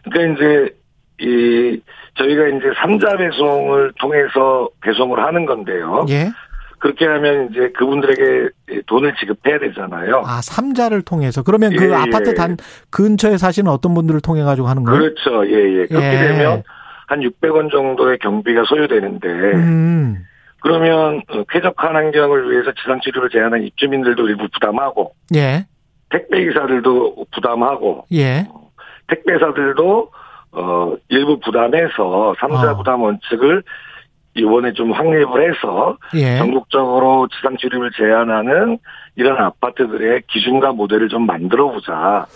[0.05, 0.79] 그러니까 이제
[1.21, 1.81] 이
[2.15, 6.07] 저희가 이제 삼자 배송을 통해서 배송을 하는 건데요.
[6.09, 6.31] 예.
[6.79, 8.49] 그렇게 하면 이제 그분들에게
[8.87, 10.23] 돈을 지급해야 되잖아요.
[10.25, 11.43] 아, 삼자를 통해서.
[11.43, 12.57] 그러면 그 예, 그 아파트 단
[12.91, 15.01] 근처에 사시는 어떤 분들을 통해 가지고 하는 거예요?
[15.01, 15.47] 그렇죠.
[15.47, 15.87] 예, 예.
[15.87, 16.19] 그렇게 예.
[16.19, 16.63] 되면
[17.07, 20.25] 한 600원 정도의 경비가 소요되는데 음.
[20.61, 25.67] 그러면 어, 쾌적한 환경을 위해서 지상 치료를 제한한 입주민들도 일부 부담하고 예.
[26.11, 28.47] 택배 기사들도 부담하고 예.
[29.09, 30.11] 택배사들도
[30.53, 32.77] 어 일부 부담해서 삼자 어.
[32.77, 33.63] 부담 원칙을
[34.35, 36.39] 이번에 좀 확립을 해서 예.
[36.39, 38.79] 전국적으로 지상 출입을 제한하는
[39.17, 42.27] 이런 아파트들의 기준과 모델을 좀 만들어 보자.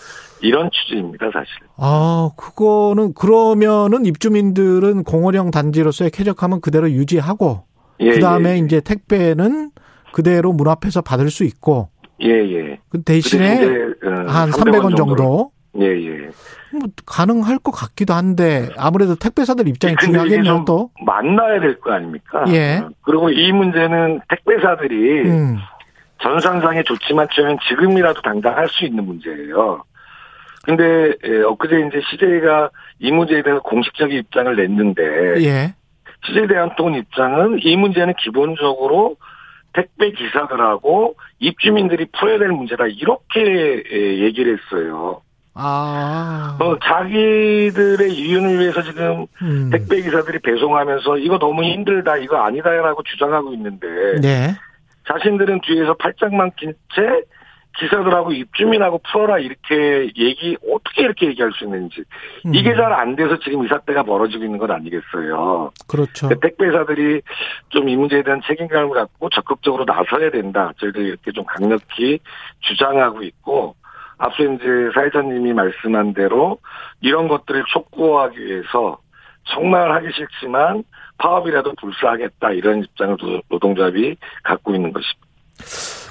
[0.41, 1.49] 이런 취지입니다, 사실.
[1.77, 7.63] 아, 그거는 그러면은 입주민들은 공원형 단지로서의 쾌적함은 그대로 유지하고
[8.01, 8.57] 예, 그다음에 예, 예.
[8.57, 9.71] 이제 택배는
[10.11, 11.89] 그대로 문 앞에서 받을 수 있고
[12.21, 12.79] 예, 예.
[12.89, 13.63] 그 대신에
[14.03, 16.29] 어, 한 300원, 300원 정도 예, 예.
[16.79, 22.43] 뭐 가능할 것 같기도 한데 아무래도 택배사들 입장이 중요하겠네요 또 만나야 될 거 아닙니까?
[22.49, 22.81] 예.
[23.03, 25.57] 그리고 이 문제는 택배사들이 음.
[26.21, 29.83] 전산상에 좋지만 처면 지금이라도 당장 할 수 있는 문제예요.
[30.63, 32.69] 근데 예, 엊그제 이제 CJ가
[32.99, 35.03] 이 문제에 대해서 공식적인 입장을 냈는데
[35.43, 35.75] 예.
[36.25, 39.17] CJ 대한통운 입장은 이 문제는 기본적으로
[39.73, 45.21] 택배 기사들하고 입주민들이 풀어야 될 문제다 이렇게 예, 얘기를 했어요.
[45.55, 46.57] 아.
[46.59, 49.69] 어, 자기들의 이윤을 위해서 지금 음.
[49.71, 53.87] 택배 기사들이 배송하면서 이거 너무 힘들다, 이거 아니다라고 주장하고 있는데.
[54.21, 54.55] 네.
[55.07, 57.01] 자신들은 뒤에서 팔짱만 낀 채
[57.75, 62.03] 기사들하고 입주민하고 풀어라 이렇게 얘기 어떻게 이렇게 얘기할 수 있는지
[62.45, 62.53] 음.
[62.53, 65.71] 이게 잘 안 돼서 지금 이 사태가 벌어지고 있는 건 아니겠어요.
[65.87, 66.27] 그렇죠.
[66.27, 67.21] 그러니까 택배사들이
[67.69, 70.71] 좀 이 문제에 대한 책임감을 갖고 적극적으로 나서야 된다.
[70.79, 72.19] 저희들 이렇게 좀 강력히
[72.59, 73.75] 주장하고 있고
[74.23, 76.59] 앞서 이제 사회자님이 말씀한 대로
[77.01, 78.97] 이런 것들을 촉구하기 위해서
[79.43, 80.83] 정말 하기 싫지만
[81.17, 83.17] 파업이라도 불사하겠다 이런 입장을
[83.49, 85.27] 노동조합이 갖고 있는 것입니다.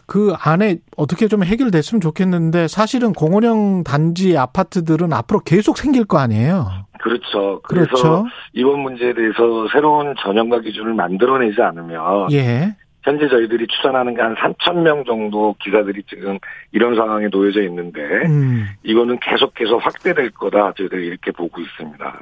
[0.06, 6.68] 그 안에 어떻게 좀 해결됐으면 좋겠는데 사실은 공원형 단지 아파트들은 앞으로 계속 생길 거 아니에요.
[7.00, 7.60] 그렇죠.
[7.62, 8.24] 그래서 그렇죠.
[8.52, 12.76] 이번 문제에 대해서 새로운 전형과 기준을 만들어내지 않으면 예.
[13.02, 16.38] 현재 저희들이 추산하는 게 한 3천 명 정도 기사들이 지금
[16.70, 18.66] 이런 상황에 놓여져 있는데 음.
[18.84, 22.20] 이거는 계속해서 확대될 거다 저희들이 이렇게 보고 있습니다.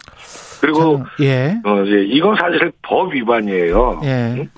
[0.63, 1.61] 그리고 자, 예.
[1.65, 4.01] 어, 예, 이건 사실 법 위반이에요.
[4.05, 4.49] 예.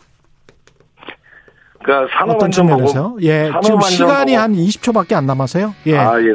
[1.83, 5.75] 그러니까 산업안전보고 예 지금 시간이 한 20초밖에 안 남아서요.
[5.87, 5.97] 예.
[5.99, 6.35] 아 예.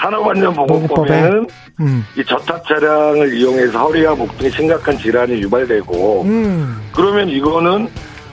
[0.00, 1.46] 산업안전보건법에는
[1.80, 2.04] 음.
[2.16, 6.80] 이 저탑 차량을 이용해서 허리와 목 등에 심각한 질환이 유발되고 음.
[6.94, 7.88] 그러면 이거는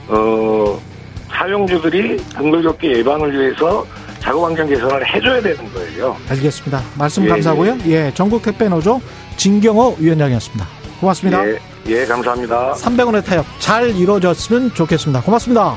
[0.08, 0.80] 어
[1.30, 3.86] 사용주들이 등글겹게 예방을 위해서
[4.20, 6.16] 작업 환경 개선을 해줘야 되는 거예요.
[6.30, 6.82] 알겠습니다.
[6.96, 7.78] 말씀 예, 감사하고요.
[7.86, 9.00] 예, 예 전국 택배 노조
[9.36, 10.66] 진경호 위원장이었습니다.
[11.00, 11.46] 고맙습니다.
[11.46, 11.58] 예,
[11.88, 12.72] 예 감사합니다.
[12.74, 15.20] 300원의 타협 잘 이루어졌으면 좋겠습니다.
[15.22, 15.76] 고맙습니다.